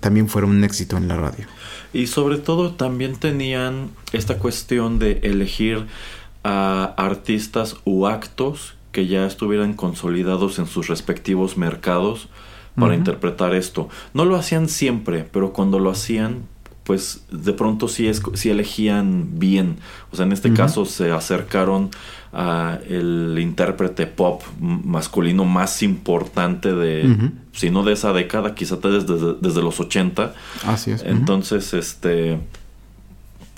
también 0.00 0.28
fuera 0.28 0.46
un 0.46 0.62
éxito 0.62 0.96
en 0.96 1.08
la 1.08 1.16
radio. 1.16 1.46
Y 1.92 2.06
sobre 2.06 2.36
todo 2.36 2.74
también 2.74 3.16
tenían 3.16 3.90
esta 4.12 4.38
cuestión 4.38 4.98
de 4.98 5.20
elegir 5.22 5.86
a 6.44 6.94
artistas 6.96 7.76
u 7.84 8.06
actos 8.06 8.77
que 8.98 9.06
ya 9.06 9.26
estuvieran 9.26 9.74
consolidados 9.74 10.58
en 10.58 10.66
sus 10.66 10.88
respectivos 10.88 11.56
mercados 11.56 12.26
para 12.74 12.96
interpretar 12.96 13.54
esto. 13.54 13.88
No 14.12 14.24
lo 14.24 14.34
hacían 14.34 14.68
siempre, 14.68 15.24
pero 15.30 15.52
cuando 15.52 15.78
lo 15.78 15.88
hacían, 15.88 16.42
pues 16.82 17.24
de 17.30 17.52
pronto 17.52 17.86
sí, 17.86 18.08
es, 18.08 18.20
sí 18.34 18.50
elegían 18.50 19.38
bien. 19.38 19.76
O 20.10 20.16
sea, 20.16 20.26
en 20.26 20.32
este 20.32 20.52
caso 20.52 20.84
se 20.84 21.12
acercaron 21.12 21.90
a 22.32 22.80
el 22.88 23.38
intérprete 23.40 24.08
pop 24.08 24.42
masculino 24.58 25.44
más 25.44 25.80
importante 25.84 26.74
de, 26.74 27.30
si 27.52 27.70
no 27.70 27.84
de 27.84 27.92
esa 27.92 28.12
década, 28.12 28.56
quizá 28.56 28.78
desde, 28.78 29.34
desde 29.40 29.62
los 29.62 29.78
80. 29.78 30.34
Así 30.66 30.90
es. 30.90 31.04
Entonces, 31.04 31.72
este, 31.72 32.40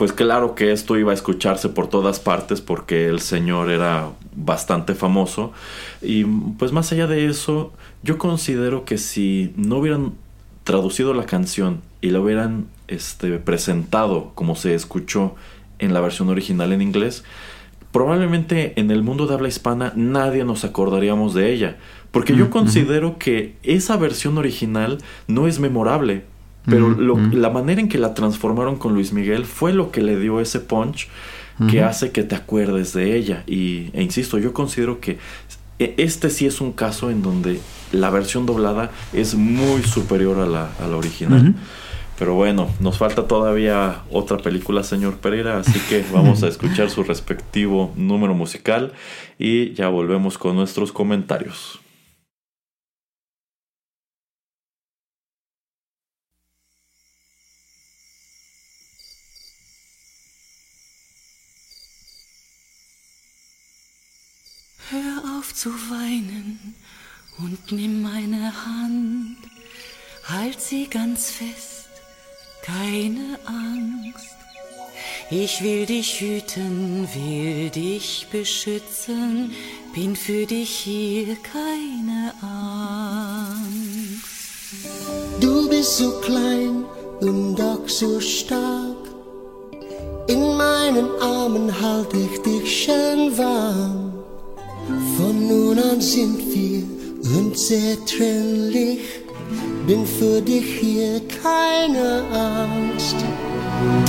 pues 0.01 0.15
claro 0.15 0.55
que 0.55 0.73
esto 0.73 0.97
iba 0.97 1.11
a 1.11 1.15
escucharse 1.15 1.69
por 1.69 1.87
todas 1.87 2.21
partes 2.21 2.63
porque 2.63 3.09
el 3.09 3.21
señor 3.21 3.71
era 3.71 4.09
bastante 4.35 4.95
famoso. 4.95 5.53
Y 6.01 6.25
pues 6.25 6.73
más 6.73 6.91
allá 6.91 7.07
de 7.07 7.27
eso, 7.27 7.75
yo 8.03 8.17
considero 8.17 8.87
que 8.87 8.97
si 8.97 9.53
no 9.57 9.77
hubieran 9.77 10.15
traducido 10.65 11.13
la 11.13 11.27
canción 11.27 11.83
y 12.01 12.13
la 12.13 12.21
hubieran 12.21 12.69
este, 12.89 13.39
presentado 13.41 14.33
como 14.35 14.57
se 14.57 14.75
escuchó 14.75 15.35
en 15.79 15.93
la 15.93 16.01
versión 16.01 16.31
original 16.31 16.73
en 16.73 16.81
inglés, 16.81 17.23
probablemente 17.93 18.81
en 18.81 18.91
el 18.91 19.03
mundo 19.03 19.27
de 19.27 19.35
habla 19.35 19.49
hispana 19.49 19.93
nadie 19.97 20.47
nos 20.47 20.65
acordaríamos 20.65 21.35
de 21.35 21.53
ella. 21.53 21.77
Porque 22.11 22.35
yo 22.35 22.49
considero 22.49 23.19
que 23.19 23.57
esa 23.63 23.99
versión 23.99 24.39
original 24.39 24.97
no 25.29 25.47
es 25.47 25.61
memorable. 25.61 26.25
Pero 26.67 26.95
la 27.33 27.51
manera 27.51 27.81
en 27.81 27.89
que 27.89 27.99
la 27.99 28.15
transformaron 28.15 28.77
con 28.77 28.93
Luis 28.93 29.13
Miguel 29.13 29.47
fue 29.47 29.73
lo 29.73 29.91
que 29.91 30.03
le 30.03 30.19
dio 30.19 30.41
ese 30.41 30.61
punch 30.61 31.09
que 31.71 31.83
hace 31.83 32.11
que 32.11 32.23
te 32.23 32.35
acuerdes 32.35 32.95
de 32.95 33.17
ella. 33.17 33.45
Y, 33.47 33.91
e 33.93 34.03
insisto, 34.03 34.39
yo 34.39 34.55
considero 34.55 35.01
que 35.01 35.19
e, 35.79 35.95
este 35.99 36.31
sí 36.31 36.47
es 36.47 36.61
un 36.61 36.73
caso 36.73 37.11
en 37.11 37.23
donde 37.23 37.61
la 37.93 38.11
versión 38.11 38.47
doblada 38.47 38.91
es 39.13 39.35
muy 39.35 39.83
superior 39.83 40.39
a 40.39 40.47
la, 40.47 40.71
a 40.81 40.87
la 40.87 40.97
original. 40.97 41.55
Pero 42.19 42.35
bueno, 42.35 42.69
nos 42.81 42.99
falta 42.99 43.27
todavía 43.27 44.03
otra 44.11 44.37
película, 44.37 44.83
señor 44.83 45.17
Pereira, 45.17 45.59
así 45.59 45.79
que 45.89 46.05
vamos 46.13 46.43
a 46.43 46.49
escuchar 46.49 46.91
su 46.91 47.03
respectivo 47.03 47.93
número 47.97 48.35
musical 48.35 48.93
y 49.39 49.73
ya 49.73 49.89
volvemos 49.89 50.37
con 50.37 50.55
nuestros 50.55 50.93
comentarios. 50.93 51.80
Zu 65.61 65.69
weinen 65.91 66.75
und 67.37 67.71
nimm 67.71 68.01
meine 68.01 68.51
Hand, 68.65 69.37
halt 70.25 70.59
sie 70.59 70.87
ganz 70.89 71.31
fest 71.31 71.91
keine 72.63 73.39
Angst. 73.45 74.37
Ich 75.31 75.63
will 75.63 75.85
dich 75.85 76.19
hüten, 76.19 77.07
will 77.13 77.69
dich 77.69 78.29
beschützen, 78.33 79.53
bin 79.95 80.17
für 80.17 80.47
dich 80.47 80.71
hier 80.71 81.37
keine 81.43 82.33
Angst. 82.41 84.25
Du 85.41 85.69
bist 85.69 85.99
so 85.99 86.21
klein 86.21 86.87
und 87.21 87.57
doch 87.57 87.87
so 87.87 88.19
stark. 88.19 88.97
In 90.27 90.57
meinen 90.57 91.11
Armen 91.21 91.69
halte 91.83 92.17
ich 92.17 92.41
dich 92.41 92.85
schön 92.85 93.37
warm. 93.37 94.10
Von 95.21 95.49
nun 95.49 95.79
an 95.79 96.01
sind 96.01 96.39
wir 96.55 96.83
unzertrennlich. 97.37 99.01
Bin 99.87 100.07
für 100.07 100.41
dich 100.41 100.79
hier 100.81 101.21
keine 101.43 102.23
Angst, 102.33 103.17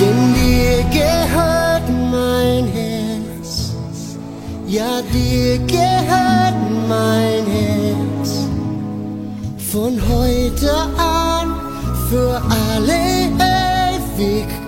denn 0.00 0.20
dir 0.34 0.82
gehört 0.90 1.86
mein 2.10 2.64
Herz, 2.68 3.72
ja 4.66 5.02
dir 5.12 5.58
gehört 5.66 6.58
mein 6.88 7.44
Herz, 7.58 8.46
von 9.70 10.00
heute 10.08 10.72
an 10.96 11.60
für 12.08 12.40
alle 12.72 13.28
Ewigkeit. 14.16 14.61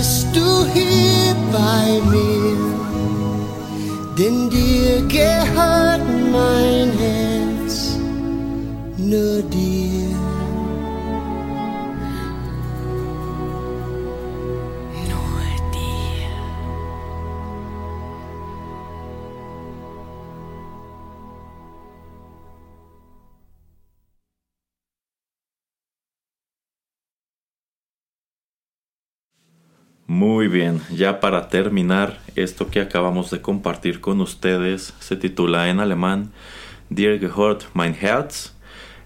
Hvis 0.00 0.26
du 0.32 0.48
hier 0.72 1.34
bei 1.52 1.86
mir, 2.12 2.56
denn 4.18 4.48
dir 4.48 5.02
gehört 5.08 6.06
mein 6.32 6.88
Herz, 7.04 7.98
nur 8.96 9.42
dir. 9.42 9.79
Muy 30.20 30.48
bien, 30.48 30.82
ya 30.94 31.18
para 31.18 31.48
terminar, 31.48 32.18
esto 32.36 32.68
que 32.68 32.82
acabamos 32.82 33.30
de 33.30 33.40
compartir 33.40 34.02
con 34.02 34.20
ustedes 34.20 34.92
se 35.00 35.16
titula 35.16 35.70
en 35.70 35.80
alemán 35.80 36.30
Dir 36.90 37.18
gehört 37.18 37.62
mein 37.72 37.96
Herz. 37.98 38.52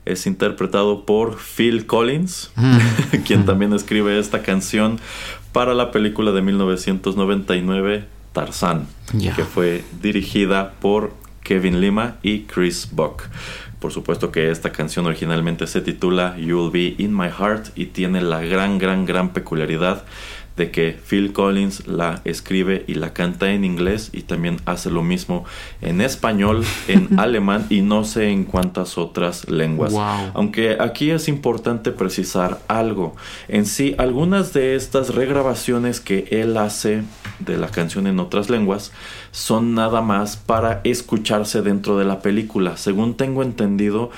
Es 0.05 0.27
interpretado 0.27 1.07
por 1.07 1.39
Phil 1.39 1.87
Collins, 1.87 2.51
mm. 2.57 2.79
quien 3.27 3.47
también 3.47 3.73
escribe 3.75 4.19
esta 4.19 4.43
canción 4.43 4.99
para 5.53 5.73
la 5.73 5.93
película 5.93 6.33
de 6.33 6.43
1999 6.43 8.07
Tarzan, 8.33 8.89
que 9.13 9.45
fue 9.45 9.85
dirigida 10.03 10.73
por 10.81 11.13
Kevin 11.45 11.81
Lima 11.81 12.17
y 12.25 12.41
Chris 12.41 12.89
Buck. 12.91 13.23
Por 13.79 13.93
supuesto 13.93 14.33
que 14.33 14.51
esta 14.51 14.73
canción 14.73 15.07
originalmente 15.07 15.69
se 15.69 15.81
titula 15.81 16.37
You'll 16.39 16.73
Be 16.73 16.97
in 16.99 17.17
My 17.17 17.29
Heart 17.29 17.69
y 17.77 17.87
tiene 17.87 18.21
la 18.21 18.41
gran, 18.41 18.79
gran, 18.79 19.05
gran 19.05 19.33
peculiaridad 19.33 20.05
de 20.57 20.71
que 20.71 20.93
Phil 20.93 21.33
Collins 21.33 21.87
la 21.87 22.21
escribe 22.25 22.85
y 22.87 22.95
la 22.95 23.13
canta 23.13 23.53
en 23.53 23.65
inglés 23.65 24.11
y 24.13 24.23
también 24.23 24.59
hace 24.67 24.91
lo 24.91 25.03
mismo 25.03 25.45
en 25.81 26.01
español, 26.01 26.65
en 26.89 27.19
alemán 27.19 27.67
y 27.71 27.81
no 27.81 28.05
sé 28.05 28.29
en 28.29 28.45
cuántas 28.45 28.97
otras 28.97 29.49
lenguas. 29.49 29.95
Aunque 30.35 30.77
aquí 30.81 31.11
es 31.11 31.29
importante 31.29 31.91
precisar 31.91 32.61
algo. 32.69 33.17
En 33.49 33.67
sí, 33.67 33.95
algunas 33.99 34.53
de 34.53 34.77
estas 34.77 35.15
regrabaciones 35.15 36.01
que 36.01 36.29
él 36.31 36.57
hace 36.57 37.03
de 37.41 37.57
la 37.57 37.69
canción 37.69 38.07
en 38.07 38.21
otras 38.21 38.49
lenguas 38.49 38.93
son 39.33 39.75
nada 39.75 40.01
más 40.03 40.37
para 40.37 40.81
escucharse 40.85 41.63
dentro 41.63 41.99
de 41.99 42.05
la 42.05 42.21
película. 42.21 42.77
Según 42.77 43.17
tengo 43.17 43.43
entendido, 43.43 44.11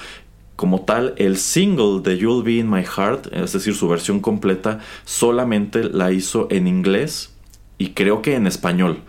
como 0.57 0.81
tal, 0.81 1.15
el 1.19 1.37
single 1.37 2.01
de 2.03 2.19
You'll 2.19 2.43
Be 2.43 2.55
in 2.55 2.71
My 2.71 2.83
Heart, 2.83 3.29
es 3.33 3.53
decir, 3.53 3.75
su 3.75 3.89
versión 3.89 4.21
completa, 4.21 4.81
solamente 5.05 5.85
la 5.85 6.13
hizo 6.13 6.49
en 6.51 6.67
inglés 6.67 7.35
y 7.79 7.91
creo 7.91 8.23
que 8.23 8.35
en 8.35 8.47
español. 8.47 9.03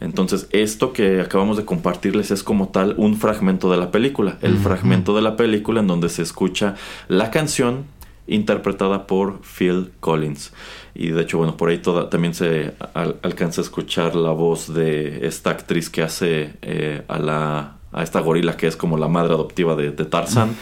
Entonces, 0.00 0.48
esto 0.50 0.92
que 0.92 1.20
acabamos 1.20 1.56
de 1.56 1.64
compartirles 1.64 2.30
es 2.30 2.42
como 2.42 2.68
tal 2.68 2.94
un 2.98 3.16
fragmento 3.16 3.70
de 3.70 3.76
la 3.78 3.90
película. 3.90 4.38
El 4.42 4.56
fragmento 4.58 5.14
de 5.14 5.22
la 5.22 5.36
película 5.36 5.80
en 5.80 5.86
donde 5.86 6.08
se 6.08 6.22
escucha 6.22 6.76
la 7.08 7.30
canción 7.30 7.86
interpretada 8.28 9.06
por 9.06 9.40
Phil 9.42 9.90
Collins. 10.00 10.52
Y 10.94 11.08
de 11.10 11.22
hecho, 11.22 11.38
bueno, 11.38 11.56
por 11.56 11.70
ahí 11.70 11.78
toda, 11.78 12.10
también 12.10 12.34
se 12.34 12.74
alcanza 13.22 13.60
a 13.60 13.64
escuchar 13.64 14.14
la 14.14 14.30
voz 14.30 14.72
de 14.72 15.26
esta 15.26 15.50
actriz 15.50 15.90
que 15.90 16.02
hace 16.02 16.54
eh, 16.62 17.02
a 17.08 17.18
la 17.18 17.77
a 17.92 18.02
esta 18.02 18.20
gorila 18.20 18.56
que 18.56 18.66
es 18.66 18.76
como 18.76 18.96
la 18.98 19.08
madre 19.08 19.34
adoptiva 19.34 19.74
de, 19.76 19.90
Tarzan, 19.92 20.54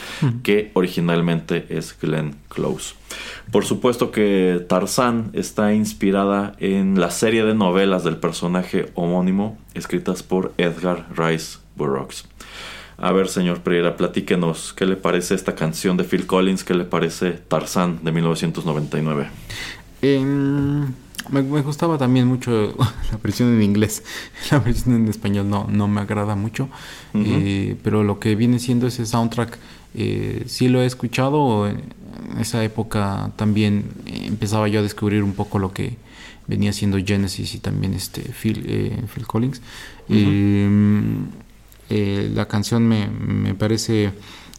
que 0.43 0.71
originalmente 0.75 1.67
es 1.69 1.97
Glenn 2.01 2.37
Close. 2.49 2.95
Por 3.51 3.65
supuesto 3.65 4.11
que 4.11 4.65
Tarzan 4.69 5.31
está 5.33 5.73
inspirada 5.75 6.55
en 6.59 7.01
la 7.01 7.11
serie 7.11 7.45
de 7.45 7.55
novelas 7.55 8.05
del 8.05 8.17
personaje 8.17 8.91
homónimo 8.95 9.59
escritas 9.75 10.23
por 10.23 10.53
Edgar 10.59 11.07
Rice 11.17 11.59
Burroughs. 11.77 12.27
A 12.99 13.13
ver, 13.13 13.29
señor 13.29 13.61
Pereira, 13.61 13.97
platíquenos 13.97 14.73
qué 14.73 14.87
le 14.87 14.97
parece 14.97 15.35
esta 15.35 15.55
canción 15.55 15.97
de 15.97 16.05
Phil 16.05 16.27
Collins, 16.27 16.65
qué 16.65 16.75
le 16.75 16.85
parece 16.85 17.33
Tarzan 17.33 18.03
de 18.03 18.13
1999. 18.13 19.29
Me, 21.31 21.43
gustaba 21.43 21.99
también 21.99 22.27
mucho 22.27 22.75
la 23.11 23.19
versión 23.23 23.55
en 23.55 23.63
inglés. 23.63 24.03
La 24.51 24.59
versión 24.59 24.95
en 24.95 25.09
español 25.09 25.49
no, 25.49 25.67
no 25.69 25.89
me 25.89 26.01
agrada 26.01 26.37
mucho. 26.37 26.69
Eh, 27.15 27.77
pero 27.83 28.05
lo 28.05 28.21
que 28.21 28.35
viene 28.35 28.59
siendo 28.59 28.87
ese 28.87 29.07
soundtrack, 29.07 29.59
eh, 29.95 30.45
sí 30.47 30.69
lo 30.69 30.83
he 30.83 30.87
escuchado. 30.87 31.69
En 31.69 31.83
esa 32.39 32.63
época 32.63 33.33
también 33.37 33.85
empezaba 34.07 34.69
yo 34.69 34.81
a 34.81 34.83
descubrir 34.83 35.23
un 35.23 35.33
poco 35.33 35.59
lo 35.59 35.73
que 35.73 35.97
venía 36.47 36.73
siendo 36.73 36.99
Genesis 37.05 37.55
y 37.55 37.59
también 37.59 37.95
este 37.95 38.23
Phil, 38.23 38.65
eh, 38.67 39.03
Phil 39.13 39.27
Collins. 39.27 39.63
Em, 40.09 41.27
la 41.89 42.47
canción 42.47 42.87
me, 42.87 43.09
me 43.09 43.55
parece, 43.55 44.13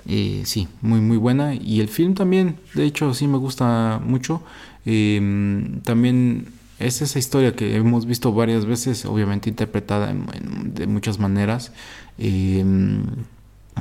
sí, 0.06 0.68
muy, 0.82 1.00
muy 1.00 1.18
buena. 1.18 1.54
Y 1.56 1.80
el 1.80 1.88
film 1.88 2.14
también, 2.14 2.58
de 2.74 2.86
hecho, 2.86 3.14
sí 3.14 3.28
me 3.28 3.38
gusta 3.38 4.02
mucho. 4.04 4.42
Em, 4.86 5.82
también 5.82 6.48
es 6.80 7.02
esa 7.02 7.18
historia 7.18 7.56
que 7.56 7.76
hemos 7.76 8.06
visto 8.06 8.32
varias 8.34 8.66
veces, 8.66 9.06
obviamente 9.06 9.50
interpretada 9.50 10.14
de 10.14 10.88
muchas 10.88 11.18
maneras. 11.20 11.72
Em, 12.18 13.04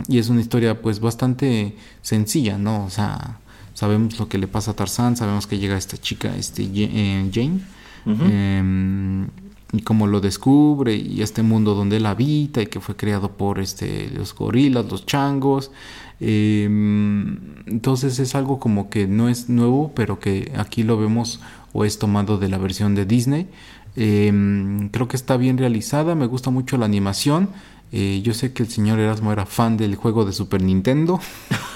y 0.08 0.18
es 0.18 0.28
una 0.28 0.40
historia 0.40 0.80
pues 0.80 1.00
bastante 1.00 1.76
sencilla, 2.02 2.58
¿no? 2.58 2.84
O 2.84 2.90
sea, 2.90 3.38
sabemos 3.74 4.18
lo 4.18 4.28
que 4.28 4.38
le 4.38 4.48
pasa 4.48 4.70
a 4.70 4.74
Tarzán, 4.74 5.16
sabemos 5.16 5.46
que 5.46 5.58
llega 5.58 5.76
esta 5.76 5.98
chica, 5.98 6.34
este 6.36 6.62
eh, 6.74 7.30
Jane, 7.32 7.60
em, 8.06 9.26
y 9.72 9.82
cómo 9.82 10.06
lo 10.06 10.20
descubre, 10.20 10.94
y 10.94 11.20
este 11.22 11.42
mundo 11.42 11.74
donde 11.74 11.98
él 11.98 12.06
habita, 12.06 12.62
y 12.62 12.66
que 12.66 12.80
fue 12.80 12.96
creado 12.96 13.32
por 13.32 13.58
este, 13.58 14.10
los 14.10 14.34
gorilas, 14.34 14.86
los 14.86 15.04
changos. 15.04 15.70
Em, 16.18 17.36
entonces 17.66 18.18
es 18.18 18.34
algo 18.34 18.58
como 18.58 18.88
que 18.88 19.06
no 19.06 19.28
es 19.28 19.50
nuevo, 19.50 19.92
pero 19.94 20.18
que 20.18 20.52
aquí 20.56 20.82
lo 20.82 20.96
vemos 20.96 21.40
o 21.76 21.84
es 21.84 21.98
tomado 21.98 22.38
de 22.38 22.48
la 22.48 22.56
versión 22.56 22.94
de 22.94 23.04
Disney. 23.04 23.48
Em, 23.96 24.88
creo 24.88 25.08
que 25.08 25.16
está 25.16 25.36
bien 25.36 25.58
realizada, 25.58 26.14
me 26.14 26.26
gusta 26.26 26.50
mucho 26.50 26.78
la 26.78 26.86
animación. 26.86 27.50
Eh, 27.92 28.22
yo 28.24 28.32
sé 28.32 28.52
que 28.52 28.62
el 28.62 28.70
señor 28.70 28.98
Erasmo 28.98 29.30
era 29.30 29.44
fan 29.44 29.76
del 29.76 29.94
juego 29.94 30.24
de 30.24 30.32
Super 30.32 30.62
Nintendo. 30.62 31.20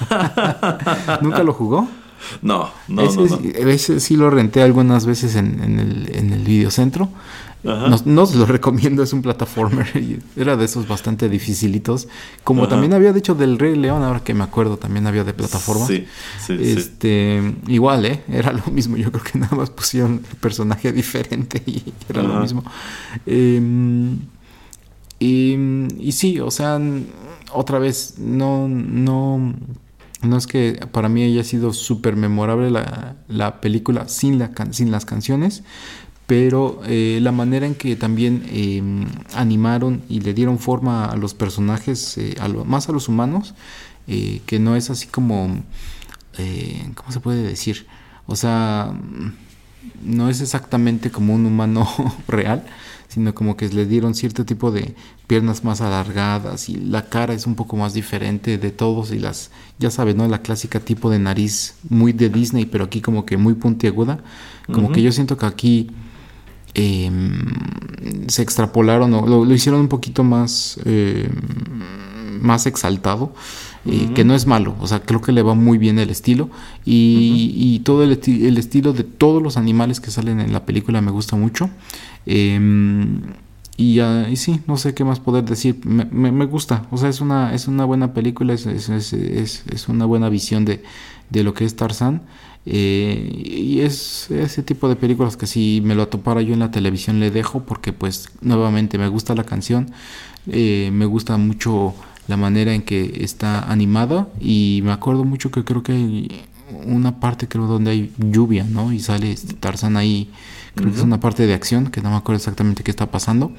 ¿Nunca 1.20 1.42
lo 1.42 1.52
jugó? 1.52 1.86
No, 2.40 2.70
no, 2.88 3.02
no, 3.02 3.38
Ese 3.54 4.00
sí 4.00 4.16
lo 4.16 4.30
renté 4.30 4.62
algunas 4.62 5.04
veces 5.04 5.36
en, 5.36 5.62
en, 5.62 5.78
el, 5.78 6.10
en 6.14 6.32
el 6.32 6.44
videocentro. 6.44 7.10
No, 7.62 8.22
os 8.22 8.34
lo 8.34 8.46
recomiendo, 8.46 9.02
es 9.02 9.12
un 9.12 9.22
plataformer. 9.22 9.86
Era 10.36 10.56
de 10.56 10.64
esos 10.64 10.88
bastante 10.88 11.28
dificilitos. 11.28 12.08
Como 12.42 12.68
también 12.68 12.94
había 12.94 13.12
dicho 13.12 13.34
del 13.34 13.58
Rey 13.58 13.76
León, 13.76 14.02
ahora 14.02 14.24
que 14.24 14.32
me 14.32 14.44
acuerdo, 14.44 14.78
también 14.78 15.06
había 15.06 15.24
de 15.24 15.34
plataforma. 15.34 15.86
Sí, 15.86 16.06
sí, 16.44 16.56
este, 16.58 17.54
Igual, 17.66 18.06
¿eh? 18.06 18.22
Era 18.28 18.52
lo 18.52 18.64
mismo. 18.72 18.96
Yo 18.96 19.12
creo 19.12 19.24
que 19.24 19.38
nada 19.38 19.56
más 19.56 19.70
pusieron 19.70 20.22
el 20.28 20.36
personaje 20.36 20.92
diferente 21.00 21.62
y 21.66 21.82
era 22.08 22.22
lo 22.22 22.40
mismo. 22.40 22.64
Em, 23.26 24.18
y, 25.18 26.12
sí, 26.12 26.40
o 26.40 26.50
sea, 26.50 26.80
otra 27.52 27.78
vez, 27.78 28.14
no, 28.18 28.68
no, 28.68 29.54
no 30.22 30.36
es 30.36 30.46
que 30.46 30.80
para 30.92 31.10
mí 31.10 31.22
haya 31.24 31.44
sido 31.44 31.74
súper 31.74 32.16
memorable 32.16 32.70
la, 32.70 33.16
la 33.28 33.60
película 33.60 34.08
sin, 34.08 34.38
la, 34.38 34.50
sin 34.70 34.90
las 34.90 35.04
canciones, 35.04 35.62
pero 36.30 36.80
eh, 36.86 37.18
la 37.20 37.32
manera 37.32 37.66
en 37.66 37.74
que 37.74 37.96
también 37.96 38.44
em, 38.52 39.04
animaron 39.34 40.02
y 40.08 40.20
le 40.20 40.32
dieron 40.32 40.60
forma 40.60 41.06
a 41.06 41.16
los 41.16 41.34
personajes, 41.34 42.16
eh, 42.18 42.36
más 42.66 42.88
a 42.88 42.92
los 42.92 43.08
humanos, 43.08 43.52
eh, 44.06 44.40
que 44.46 44.60
no 44.60 44.76
es 44.76 44.90
así 44.90 45.08
como, 45.08 45.64
¿cómo 46.94 47.10
se 47.10 47.18
puede 47.18 47.42
decir? 47.42 47.88
O 48.28 48.36
sea, 48.36 48.94
no 50.04 50.28
es 50.28 50.40
exactamente 50.40 51.10
como 51.10 51.34
un 51.34 51.46
humano 51.46 51.88
real, 52.28 52.64
sino 53.08 53.34
como 53.34 53.56
que 53.56 53.68
le 53.68 53.84
dieron 53.84 54.14
cierto 54.14 54.44
tipo 54.44 54.70
de 54.70 54.94
piernas 55.26 55.64
más 55.64 55.80
alargadas 55.80 56.68
y 56.68 56.76
la 56.76 57.08
cara 57.08 57.34
es 57.34 57.44
un 57.48 57.56
poco 57.56 57.76
más 57.76 57.92
diferente 57.92 58.56
de 58.56 58.70
todos 58.70 59.10
y 59.10 59.18
las, 59.18 59.50
ya 59.80 59.90
sabes, 59.90 60.14
¿no? 60.14 60.28
La 60.28 60.42
clásica 60.42 60.78
tipo 60.78 61.10
de 61.10 61.18
nariz 61.18 61.74
muy 61.88 62.12
de 62.12 62.28
Disney, 62.28 62.66
pero 62.66 62.84
aquí 62.84 63.00
como 63.00 63.26
que 63.26 63.36
muy 63.36 63.54
puntiaguda. 63.54 64.22
Como 64.72 64.92
que 64.92 65.02
yo 65.02 65.10
siento 65.10 65.36
que 65.36 65.46
aquí 65.46 65.90
Em, 66.74 68.28
se 68.28 68.42
extrapolaron 68.42 69.12
o 69.14 69.26
lo, 69.26 69.52
hicieron 69.54 69.80
un 69.80 69.88
poquito 69.88 70.22
más, 70.22 70.78
em, 70.84 71.28
más 72.40 72.66
exaltado. 72.66 73.34
Eh, 73.86 74.10
que 74.14 74.24
no 74.24 74.34
es 74.34 74.46
malo, 74.46 74.76
o 74.78 74.86
sea, 74.86 75.00
creo 75.00 75.22
que 75.22 75.32
le 75.32 75.40
va 75.40 75.54
muy 75.54 75.78
bien 75.78 75.98
el 75.98 76.10
estilo 76.10 76.50
y, 76.84 77.80
todo 77.82 78.02
el, 78.02 78.12
estilo 78.12 78.92
de 78.92 79.04
todos 79.04 79.42
los 79.42 79.56
animales 79.56 80.00
que 80.00 80.10
salen 80.10 80.38
en 80.38 80.52
la 80.52 80.66
película 80.66 81.00
me 81.00 81.10
gusta 81.10 81.34
mucho. 81.34 81.70
Em, 82.26 83.22
y, 83.78 84.02
y, 84.02 84.36
sí, 84.36 84.60
no 84.66 84.76
sé 84.76 84.92
qué 84.92 85.02
más 85.02 85.18
poder 85.18 85.44
decir, 85.44 85.80
me, 85.86 86.04
me, 86.04 86.44
gusta, 86.44 86.86
o 86.90 86.98
sea, 86.98 87.08
es 87.08 87.22
una, 87.22 87.54
es 87.54 87.68
una 87.68 87.86
buena 87.86 88.12
película, 88.12 88.52
es, 88.52 88.66
es, 88.66 89.14
es 89.14 89.88
una 89.88 90.04
buena 90.04 90.28
visión 90.28 90.66
de, 90.66 90.82
de 91.30 91.44
lo 91.44 91.54
que 91.54 91.64
es 91.64 91.74
Tarzán. 91.74 92.22
Eh, 92.66 93.42
y 93.42 93.80
es 93.80 94.30
ese 94.30 94.62
tipo 94.62 94.88
de 94.88 94.96
películas 94.96 95.36
que 95.36 95.46
si 95.46 95.80
me 95.82 95.94
lo 95.94 96.08
topara 96.08 96.42
yo 96.42 96.52
en 96.52 96.60
la 96.60 96.70
televisión 96.70 97.18
le 97.18 97.30
dejo 97.30 97.60
porque 97.60 97.92
pues 97.92 98.28
nuevamente 98.42 98.98
me 98.98 99.08
gusta 99.08 99.34
la 99.34 99.44
canción, 99.44 99.90
eh, 100.46 100.90
me 100.92 101.06
gusta 101.06 101.36
mucho 101.38 101.94
la 102.28 102.36
manera 102.36 102.74
en 102.74 102.82
que 102.82 103.22
está 103.24 103.70
animada 103.70 104.28
y 104.40 104.82
me 104.84 104.92
acuerdo 104.92 105.24
mucho 105.24 105.50
que 105.50 105.64
creo 105.64 105.82
que 105.82 105.92
hay 105.92 106.42
una 106.84 107.18
parte 107.18 107.48
creo 107.48 107.66
donde 107.66 107.90
hay 107.90 108.12
lluvia, 108.18 108.64
¿no? 108.64 108.92
Y 108.92 109.00
sale 109.00 109.32
este 109.32 109.54
Tarzan 109.54 109.96
ahí, 109.96 110.30
creo 110.74 110.90
que 110.90 110.96
es 110.96 111.02
una 111.02 111.18
parte 111.18 111.46
de 111.46 111.54
acción 111.54 111.90
que 111.90 112.02
no 112.02 112.10
me 112.10 112.16
acuerdo 112.16 112.36
exactamente 112.36 112.84
qué 112.84 112.90
está 112.90 113.10
pasando, 113.10 113.52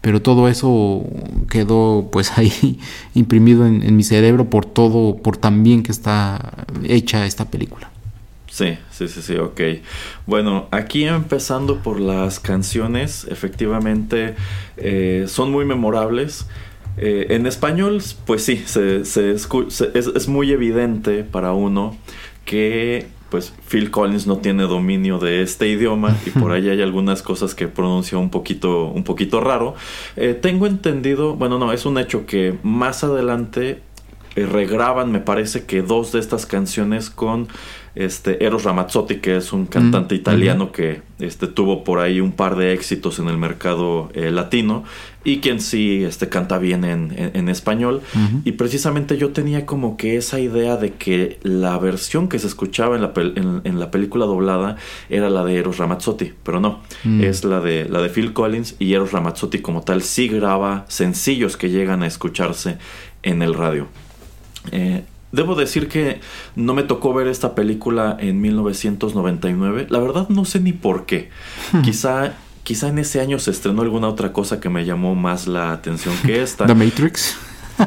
pero 0.00 0.22
todo 0.22 0.48
eso 0.48 1.02
quedó 1.50 2.10
pues 2.12 2.32
ahí 2.38 2.78
imprimido 3.14 3.66
en, 3.66 3.82
en 3.82 3.96
mi 3.96 4.04
cerebro 4.04 4.50
por 4.50 4.66
todo, 4.66 5.16
por 5.16 5.38
tan 5.38 5.62
bien 5.62 5.82
que 5.82 5.90
está 5.90 6.66
hecha 6.84 7.26
esta 7.26 7.46
película. 7.50 7.91
Sí, 8.52 8.76
sí, 8.90 9.08
sí, 9.08 9.22
sí, 9.22 9.36
ok. 9.36 9.60
Bueno, 10.26 10.68
aquí 10.72 11.04
empezando 11.04 11.78
por 11.78 11.98
las 11.98 12.38
canciones, 12.38 13.26
efectivamente 13.30 14.34
eh, 14.76 15.24
son 15.26 15.50
muy 15.50 15.64
memorables. 15.64 16.46
Eh, 16.98 17.28
en 17.30 17.46
español, 17.46 18.02
pues 18.26 18.44
sí, 18.44 18.62
se, 18.66 19.06
se 19.06 19.30
es, 19.30 20.28
muy 20.28 20.52
evidente 20.52 21.24
para 21.24 21.54
uno 21.54 21.96
que 22.44 23.06
pues 23.30 23.54
Phil 23.70 23.90
Collins 23.90 24.26
no 24.26 24.36
tiene 24.36 24.64
dominio 24.64 25.18
de 25.18 25.40
este 25.40 25.68
idioma 25.68 26.14
y 26.26 26.30
por 26.38 26.52
ahí 26.52 26.68
hay 26.68 26.82
algunas 26.82 27.22
cosas 27.22 27.54
que 27.54 27.68
pronuncia 27.68 28.18
un 28.18 28.28
poquito, 28.28 28.88
un 28.88 29.04
poquito 29.04 29.40
raro. 29.40 29.76
Eh, 30.16 30.38
tengo 30.38 30.66
entendido, 30.66 31.36
bueno, 31.36 31.58
no, 31.58 31.72
es 31.72 31.86
un 31.86 31.96
hecho 31.96 32.26
que 32.26 32.58
más 32.62 33.02
adelante 33.02 33.80
regraban, 34.36 35.10
me 35.12 35.20
parece 35.20 35.64
que 35.64 35.82
dos 35.82 36.12
de 36.12 36.18
estas 36.18 36.46
canciones 36.46 37.10
con 37.10 37.48
este 37.94 38.44
Eros 38.44 38.64
Ramazzotti, 38.64 39.16
que 39.16 39.36
es 39.36 39.52
un 39.52 39.66
cantante 39.66 40.14
mm, 40.14 40.18
italiano 40.18 40.72
que 40.72 41.02
este, 41.18 41.46
tuvo 41.46 41.84
por 41.84 41.98
ahí 41.98 42.20
un 42.20 42.32
par 42.32 42.56
de 42.56 42.72
éxitos 42.72 43.18
en 43.18 43.28
el 43.28 43.36
mercado 43.36 44.10
eh, 44.14 44.30
latino 44.30 44.84
y 45.24 45.38
quien 45.38 45.60
sí 45.60 46.02
este, 46.02 46.28
canta 46.28 46.58
bien 46.58 46.84
en, 46.84 47.48
español. 47.48 48.00
Y 48.44 48.52
precisamente 48.52 49.16
yo 49.18 49.30
tenía 49.30 49.66
como 49.66 49.96
que 49.96 50.16
esa 50.16 50.40
idea 50.40 50.76
de 50.76 50.94
que 50.94 51.38
la 51.42 51.78
versión 51.78 52.28
que 52.28 52.40
se 52.40 52.48
escuchaba 52.48 52.96
en 52.96 53.02
la, 53.02 53.12
en, 53.14 53.78
la 53.78 53.90
película 53.92 54.26
doblada 54.26 54.76
era 55.08 55.30
la 55.30 55.44
de 55.44 55.56
Eros 55.56 55.78
Ramazzotti, 55.78 56.32
pero 56.42 56.58
no, 56.58 56.80
mm. 57.04 57.22
es 57.22 57.44
la 57.44 57.60
de, 57.60 57.88
la 57.88 58.00
de 58.00 58.08
Phil 58.08 58.32
Collins 58.32 58.74
y 58.80 58.94
Eros 58.94 59.12
Ramazzotti 59.12 59.60
como 59.60 59.82
tal 59.82 60.02
sí 60.02 60.26
graba 60.26 60.86
sencillos 60.88 61.56
que 61.56 61.70
llegan 61.70 62.02
a 62.02 62.06
escucharse 62.08 62.78
en 63.22 63.42
el 63.42 63.54
radio. 63.54 63.86
Eh, 64.70 65.04
Debo 65.32 65.54
decir 65.54 65.88
que 65.88 66.20
no 66.54 66.74
me 66.74 66.82
tocó 66.82 67.14
ver 67.14 67.26
esta 67.26 67.54
película 67.54 68.16
en 68.20 68.40
1999. 68.40 69.86
La 69.88 69.98
verdad 69.98 70.28
no 70.28 70.44
sé 70.44 70.60
ni 70.60 70.72
por 70.72 71.06
qué. 71.06 71.30
Hmm. 71.72 71.82
Quizá, 71.82 72.34
quizá 72.62 72.88
en 72.88 72.98
ese 72.98 73.20
año 73.20 73.38
se 73.38 73.50
estrenó 73.50 73.82
alguna 73.82 74.08
otra 74.08 74.32
cosa 74.32 74.60
que 74.60 74.68
me 74.68 74.84
llamó 74.84 75.14
más 75.14 75.46
la 75.46 75.72
atención 75.72 76.14
que 76.24 76.42
esta. 76.42 76.66
The 76.66 76.74
Matrix. 76.74 77.36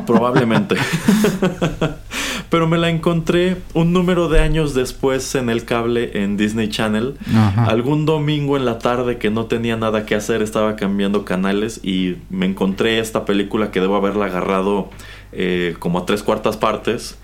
Probablemente. 0.05 0.75
pero 2.49 2.67
me 2.67 2.77
la 2.77 2.89
encontré 2.89 3.57
un 3.73 3.93
número 3.93 4.29
de 4.29 4.39
años 4.39 4.73
después 4.73 5.35
en 5.35 5.49
el 5.49 5.65
cable 5.65 6.23
en 6.23 6.37
Disney 6.37 6.69
Channel. 6.69 7.15
Ajá. 7.35 7.65
Algún 7.65 8.05
domingo 8.05 8.57
en 8.57 8.65
la 8.65 8.79
tarde 8.79 9.17
que 9.17 9.29
no 9.29 9.45
tenía 9.45 9.77
nada 9.77 10.05
que 10.05 10.15
hacer, 10.15 10.41
estaba 10.41 10.75
cambiando 10.75 11.25
canales 11.25 11.79
y 11.83 12.17
me 12.29 12.45
encontré 12.45 12.99
esta 12.99 13.25
película 13.25 13.71
que 13.71 13.81
debo 13.81 13.95
haberla 13.95 14.25
agarrado 14.25 14.89
eh, 15.35 15.75
como 15.79 15.99
a 15.99 16.05
tres 16.05 16.23
cuartas 16.23 16.57
partes. 16.57 17.17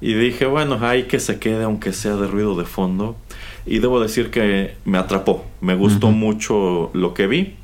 Y 0.00 0.14
dije, 0.14 0.46
bueno, 0.46 0.78
ahí 0.82 1.04
que 1.04 1.20
se 1.20 1.38
quede, 1.38 1.64
aunque 1.64 1.92
sea 1.92 2.16
de 2.16 2.26
ruido 2.26 2.54
de 2.54 2.64
fondo. 2.64 3.16
Y 3.64 3.80
debo 3.80 4.00
decir 4.00 4.30
que 4.30 4.76
me 4.84 4.98
atrapó, 4.98 5.44
me 5.60 5.74
gustó 5.74 6.10
mucho 6.10 6.90
lo 6.92 7.14
que 7.14 7.26
vi. 7.26 7.56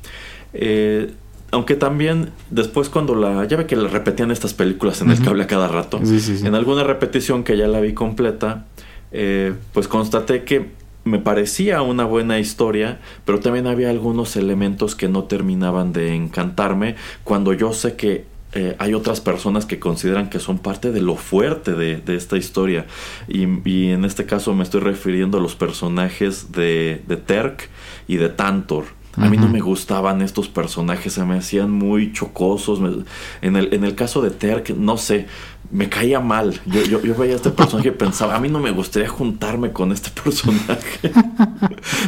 Eh, 0.53 1.11
aunque 1.51 1.75
también 1.75 2.31
después 2.49 2.89
cuando 2.89 3.15
la... 3.15 3.45
Ya 3.45 3.57
ve 3.57 3.65
que 3.67 3.75
le 3.75 3.87
repetían 3.87 4.31
estas 4.31 4.53
películas 4.53 5.01
en 5.01 5.11
el 5.11 5.21
cable 5.21 5.43
a 5.43 5.47
cada 5.47 5.67
rato. 5.67 5.99
Sí, 6.03 6.19
sí, 6.19 6.37
sí. 6.37 6.47
En 6.47 6.55
alguna 6.55 6.83
repetición 6.83 7.43
que 7.43 7.55
ya 7.55 7.67
la 7.67 7.79
vi 7.79 7.93
completa, 7.93 8.65
eh, 9.11 9.53
pues 9.71 9.87
constaté 9.87 10.43
que 10.43 10.71
me 11.05 11.19
parecía 11.19 11.81
una 11.81 12.05
buena 12.05 12.39
historia, 12.39 12.99
pero 13.25 13.39
también 13.39 13.67
había 13.67 13.89
algunos 13.89 14.35
elementos 14.35 14.95
que 14.95 15.09
no 15.09 15.25
terminaban 15.25 15.93
de 15.93 16.15
encantarme 16.15 16.95
cuando 17.23 17.53
yo 17.53 17.73
sé 17.73 17.95
que 17.95 18.25
eh, 18.55 18.75
hay 18.79 18.93
otras 18.93 19.19
personas 19.21 19.65
que 19.65 19.79
consideran 19.79 20.29
que 20.29 20.39
son 20.39 20.59
parte 20.59 20.91
de 20.91 21.01
lo 21.01 21.15
fuerte 21.15 21.73
de, 21.73 21.97
de 21.97 22.15
esta 22.15 22.37
historia. 22.37 22.85
Y, 23.27 23.47
y 23.69 23.91
en 23.91 24.05
este 24.05 24.25
caso 24.25 24.53
me 24.53 24.63
estoy 24.63 24.81
refiriendo 24.81 25.37
a 25.37 25.41
los 25.41 25.55
personajes 25.55 26.51
de, 26.51 27.01
de 27.07 27.17
Terk 27.17 27.69
y 28.07 28.17
de 28.17 28.29
Tantor. 28.29 28.85
A 29.15 29.29
mí 29.29 29.37
no 29.37 29.47
me 29.47 29.59
gustaban 29.59 30.23
estos 30.23 30.47
personajes, 30.49 31.13
se 31.13 31.23
me 31.23 31.37
hacían 31.37 31.69
muy 31.69 32.11
chocosos. 32.13 32.79
me- 32.79 33.03
en, 33.43 33.55
el, 33.55 33.71
en 33.71 33.83
el 33.83 33.93
caso 33.93 34.23
de 34.23 34.31
Terk, 34.31 34.71
no 34.75 34.97
sé, 34.97 35.27
me 35.73 35.89
caía 35.89 36.19
mal. 36.19 36.61
Yo, 36.67 36.83
yo, 36.83 37.01
yo 37.01 37.15
veía 37.15 37.33
a 37.33 37.35
este 37.37 37.49
personaje 37.49 37.89
y 37.89 37.91
pensaba, 37.91 38.35
a 38.35 38.39
mí 38.39 38.47
no 38.47 38.59
me 38.59 38.71
gustaría 38.71 39.09
juntarme 39.09 39.71
con 39.71 39.91
este 39.91 40.09
personaje. 40.23 41.11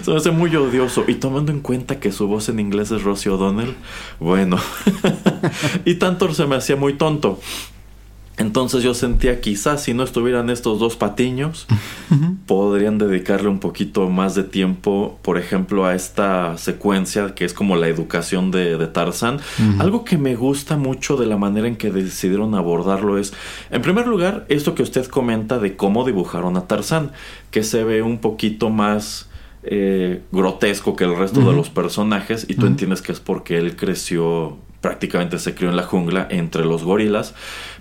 se 0.04 0.12
me 0.12 0.18
hace 0.18 0.32
muy 0.32 0.56
odioso. 0.56 1.04
Y 1.08 1.16
tomando 1.16 1.52
en 1.52 1.62
cuenta 1.62 2.00
que 2.00 2.12
su 2.12 2.28
voz 2.28 2.48
en 2.48 2.60
inglés 2.60 2.92
es 2.92 3.04
Rosie 3.04 3.32
O'Donnell, 3.32 3.76
bueno. 4.20 4.58
y 5.86 5.96
Tantor 5.96 6.36
se 6.36 6.46
me 6.46 6.56
hacía 6.56 6.76
muy 6.76 6.94
tonto. 6.94 7.40
Entonces 8.38 8.84
yo 8.84 8.94
sentía 8.94 9.40
quizás 9.40 9.84
si 9.84 9.94
no 9.94 10.03
estuvieran 10.03 10.49
estos 10.49 10.80
dos 10.80 10.98
patiños, 10.98 11.68
podrían 12.48 12.98
dedicarle 12.98 13.48
un 13.48 13.60
poquito 13.60 14.10
más 14.10 14.36
de 14.36 14.44
tiempo, 14.44 15.20
por 15.22 15.38
ejemplo, 15.38 15.86
a 15.86 15.95
esta 15.95 16.57
secuencia 16.57 17.34
que 17.34 17.45
es 17.45 17.53
como 17.53 17.78
la 17.78 17.88
educación 17.88 18.52
de, 18.52 18.78
de 18.78 18.88
Tarzán. 18.88 19.36
Ujú. 19.36 19.82
Algo 19.82 20.03
que 20.03 20.18
me 20.18 20.36
gusta 20.36 20.76
mucho 20.76 21.16
de 21.16 21.28
la 21.28 21.38
manera 21.38 21.68
en 21.68 21.78
que 21.78 21.91
decidieron 21.91 22.56
abordarlo 22.56 23.18
es, 23.18 23.34
en 23.72 23.82
primer 23.82 24.07
lugar, 24.07 24.45
esto 24.49 24.76
que 24.76 24.84
usted 24.84 25.06
comenta 25.06 25.60
de 25.60 25.78
cómo 25.78 26.03
dibujaron 26.03 26.57
a 26.57 26.68
Tarzán, 26.68 27.12
que 27.52 27.64
se 27.64 27.84
ve 27.86 28.02
un 28.02 28.18
poquito 28.18 28.70
más 28.70 29.30
eh, 29.64 30.22
grotesco 30.32 30.95
que 30.95 31.06
el 31.06 31.16
resto 31.18 31.40
de 31.40 31.56
los 31.56 31.70
personajes 31.70 32.45
y 32.48 32.53
tú 32.53 32.68
entiendes 32.68 33.02
que 33.02 33.12
es 33.12 33.20
porque 33.20 33.57
él 33.57 33.76
creció 33.76 34.57
prácticamente 34.80 35.40
se 35.40 35.56
crió 35.56 35.72
en 35.72 35.76
la 35.76 35.82
jungla 35.82 36.28
entre 36.30 36.64
los 36.64 36.84
gorilas 36.84 37.34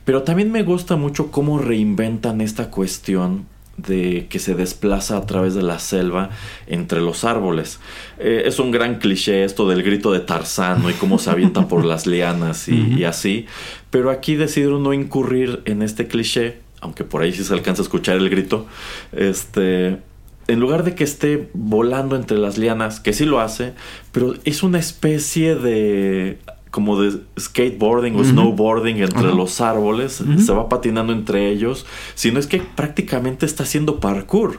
pero 0.04 0.22
también 0.22 0.52
me 0.52 0.62
gusta 0.62 0.96
mucho 0.96 1.30
cómo 1.30 1.58
reinventan 1.58 2.40
esta 2.40 2.70
cuestión 2.70 3.46
de 3.76 4.26
que 4.28 4.38
se 4.38 4.54
desplaza 4.54 5.16
a 5.16 5.26
través 5.26 5.54
de 5.54 5.62
la 5.62 5.78
selva 5.78 6.30
entre 6.66 7.00
los 7.00 7.24
árboles. 7.24 7.80
Eh, 8.18 8.42
es 8.46 8.58
un 8.58 8.70
gran 8.70 8.98
cliché 8.98 9.44
esto 9.44 9.68
del 9.68 9.82
grito 9.82 10.12
de 10.12 10.20
Tarzán 10.20 10.82
¿no? 10.82 10.90
y 10.90 10.94
cómo 10.94 11.18
se 11.18 11.30
avientan 11.30 11.66
por 11.68 11.84
las 11.84 12.06
lianas 12.06 12.68
y, 12.68 12.94
y 12.94 13.04
así, 13.04 13.46
pero 13.90 14.10
aquí 14.10 14.36
decidieron 14.36 14.82
no 14.82 14.92
incurrir 14.92 15.62
en 15.64 15.82
este 15.82 16.06
cliché, 16.06 16.58
aunque 16.80 17.04
por 17.04 17.22
ahí 17.22 17.32
sí 17.32 17.42
se 17.42 17.52
alcanza 17.52 17.82
a 17.82 17.84
escuchar 17.84 18.16
el 18.16 18.30
grito, 18.30 18.66
este 19.12 19.98
en 20.46 20.60
lugar 20.60 20.84
de 20.84 20.94
que 20.94 21.04
esté 21.04 21.48
volando 21.54 22.16
entre 22.16 22.36
las 22.38 22.58
lianas, 22.58 23.00
que 23.00 23.12
sí 23.12 23.24
lo 23.24 23.40
hace, 23.40 23.72
pero 24.12 24.34
es 24.44 24.62
una 24.62 24.78
especie 24.78 25.54
de 25.54 26.38
como 26.74 27.00
de 27.00 27.20
skateboarding 27.38 28.16
o 28.16 28.24
snowboarding 28.24 28.96
entre 28.96 29.32
los 29.32 29.60
árboles, 29.60 30.24
se 30.38 30.52
va 30.52 30.68
patinando 30.68 31.12
entre 31.12 31.48
ellos, 31.48 31.86
sino 32.16 32.40
es 32.40 32.48
que 32.48 32.58
prácticamente 32.58 33.46
está 33.46 33.62
haciendo 33.62 34.00
parkour. 34.00 34.58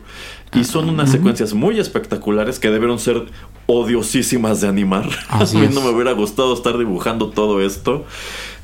Y 0.53 0.63
son 0.63 0.87
unas 0.87 1.11
secuencias 1.11 1.53
muy 1.53 1.77
espectaculares 1.77 2.57
que 2.57 2.71
debieron 2.71 2.99
ser 2.99 3.25
odiosísimas 3.65 4.61
de 4.61 4.69
animar. 4.69 5.09
Así 5.29 5.57
A 5.57 5.59
mí 5.59 5.67
no 5.73 5.81
me 5.81 5.89
hubiera 5.89 6.13
gustado 6.13 6.53
estar 6.53 6.77
dibujando 6.77 7.31
todo 7.31 7.61
esto. 7.61 8.05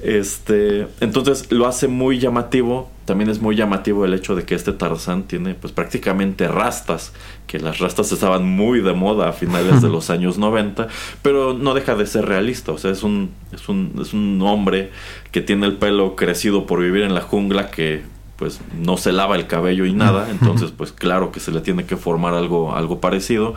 Este, 0.02 0.88
entonces 1.02 1.52
lo 1.52 1.68
hace 1.68 1.90
muy 1.90 2.20
llamativo. 2.20 2.90
También 3.04 3.30
es 3.30 3.42
muy 3.42 3.58
llamativo 3.58 4.06
el 4.06 4.14
hecho 4.14 4.34
de 4.34 4.46
que 4.46 4.56
este 4.56 4.72
Tarzán 4.72 5.24
tiene 5.24 5.56
pues 5.56 5.74
prácticamente 5.74 6.48
rastas, 6.48 7.12
que 7.52 7.60
las 7.60 7.80
rastas 7.80 8.14
estaban 8.14 8.48
muy 8.48 8.80
de 8.80 8.94
moda 8.94 9.28
a 9.28 9.34
finales 9.34 9.82
de 9.82 9.90
los 9.90 10.10
años 10.10 10.38
90, 10.38 10.88
pero 11.22 11.54
no 11.54 11.74
deja 11.74 11.96
de 11.96 12.06
ser 12.06 12.26
realista, 12.26 12.72
o 12.72 12.78
sea, 12.78 12.92
es 12.92 13.04
un, 13.04 13.32
es 13.52 13.68
un, 13.68 13.94
es 14.02 14.14
un 14.14 14.42
hombre 14.42 14.92
que 15.34 15.42
tiene 15.42 15.66
el 15.66 15.74
pelo 15.74 16.16
crecido 16.16 16.66
por 16.66 16.80
vivir 16.80 17.02
en 17.02 17.14
la 17.14 17.20
jungla 17.20 17.70
que 17.70 18.04
pues 18.38 18.62
no 18.80 18.96
se 18.96 19.12
lava 19.12 19.36
el 19.36 19.48
cabello 19.48 19.86
y 19.86 19.92
nada, 19.92 20.30
entonces 20.32 20.72
pues 20.72 20.94
claro 20.94 21.34
que 21.34 21.42
se 21.42 21.52
le 21.52 21.60
tiene 21.60 21.84
que 21.84 21.98
formar 21.98 22.36
algo, 22.36 22.74
algo 22.74 23.02
parecido. 23.02 23.54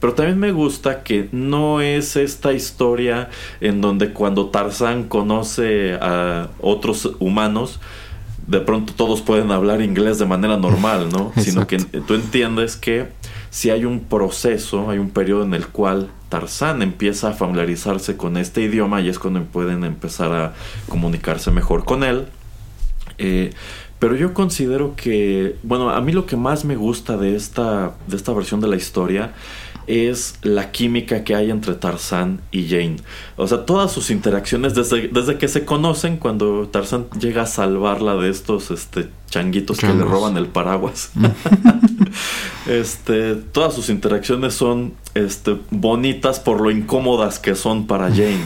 Pero 0.00 0.14
también 0.14 0.40
me 0.40 0.50
gusta 0.50 1.04
que 1.04 1.28
no 1.30 1.80
es 1.80 2.16
esta 2.16 2.52
historia 2.52 3.30
en 3.60 3.80
donde 3.80 4.12
cuando 4.12 4.46
Tarzán 4.48 5.04
conoce 5.04 5.94
a 5.94 6.48
otros 6.60 7.12
humanos, 7.20 7.78
de 8.46 8.60
pronto 8.60 8.92
todos 8.92 9.22
pueden 9.22 9.52
hablar 9.52 9.80
inglés 9.80 10.18
de 10.18 10.26
manera 10.26 10.56
normal, 10.56 11.08
¿no? 11.10 11.32
Sino 11.40 11.66
que 11.66 11.78
tú 11.78 12.14
entiendes 12.14 12.76
que 12.76 13.08
si 13.50 13.70
hay 13.70 13.84
un 13.84 14.00
proceso, 14.00 14.90
hay 14.90 14.98
un 14.98 15.10
periodo 15.10 15.44
en 15.44 15.54
el 15.54 15.66
cual 15.68 16.10
Tarzán 16.28 16.82
empieza 16.82 17.30
a 17.30 17.32
familiarizarse 17.32 18.16
con 18.16 18.36
este 18.36 18.62
idioma 18.62 19.00
y 19.00 19.08
es 19.08 19.18
cuando 19.18 19.42
pueden 19.44 19.84
empezar 19.84 20.32
a 20.32 20.54
comunicarse 20.88 21.50
mejor 21.50 21.84
con 21.84 22.04
él. 22.04 22.26
Eh, 23.18 23.52
pero 23.98 24.14
yo 24.14 24.34
considero 24.34 24.94
que, 24.94 25.56
bueno, 25.62 25.90
a 25.90 26.00
mí 26.00 26.12
lo 26.12 26.26
que 26.26 26.36
más 26.36 26.64
me 26.64 26.76
gusta 26.76 27.16
de 27.16 27.34
esta, 27.34 27.94
de 28.06 28.16
esta 28.16 28.32
versión 28.32 28.60
de 28.60 28.68
la 28.68 28.76
historia 28.76 29.32
es 29.86 30.38
la 30.42 30.72
química 30.72 31.24
que 31.24 31.34
hay 31.34 31.50
entre 31.50 31.74
Tarzán 31.74 32.40
y 32.50 32.68
Jane. 32.68 32.96
O 33.36 33.46
sea, 33.46 33.64
todas 33.64 33.92
sus 33.92 34.10
interacciones 34.10 34.74
desde, 34.74 35.08
desde 35.08 35.38
que 35.38 35.48
se 35.48 35.64
conocen, 35.64 36.16
cuando 36.16 36.68
Tarzán 36.68 37.06
llega 37.18 37.42
a 37.42 37.46
salvarla 37.46 38.16
de 38.16 38.30
estos 38.30 38.70
este, 38.70 39.08
changuitos 39.30 39.78
que 39.78 39.88
le 39.88 40.04
roban 40.04 40.36
el 40.36 40.46
paraguas. 40.46 41.10
este, 42.66 43.34
todas 43.34 43.74
sus 43.74 43.88
interacciones 43.88 44.54
son 44.54 44.94
este, 45.14 45.56
bonitas 45.70 46.40
por 46.40 46.60
lo 46.60 46.70
incómodas 46.70 47.38
que 47.38 47.54
son 47.54 47.86
para 47.86 48.08
Jane. 48.08 48.44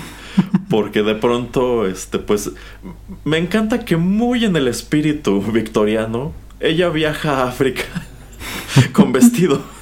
Porque 0.68 1.02
de 1.02 1.14
pronto, 1.14 1.86
este, 1.86 2.18
pues, 2.18 2.52
me 3.24 3.38
encanta 3.38 3.84
que 3.84 3.96
muy 3.96 4.44
en 4.44 4.56
el 4.56 4.68
espíritu 4.68 5.40
victoriano, 5.40 6.32
ella 6.60 6.88
viaja 6.90 7.38
a 7.38 7.48
África 7.48 7.82
con 8.92 9.12
vestido. 9.12 9.80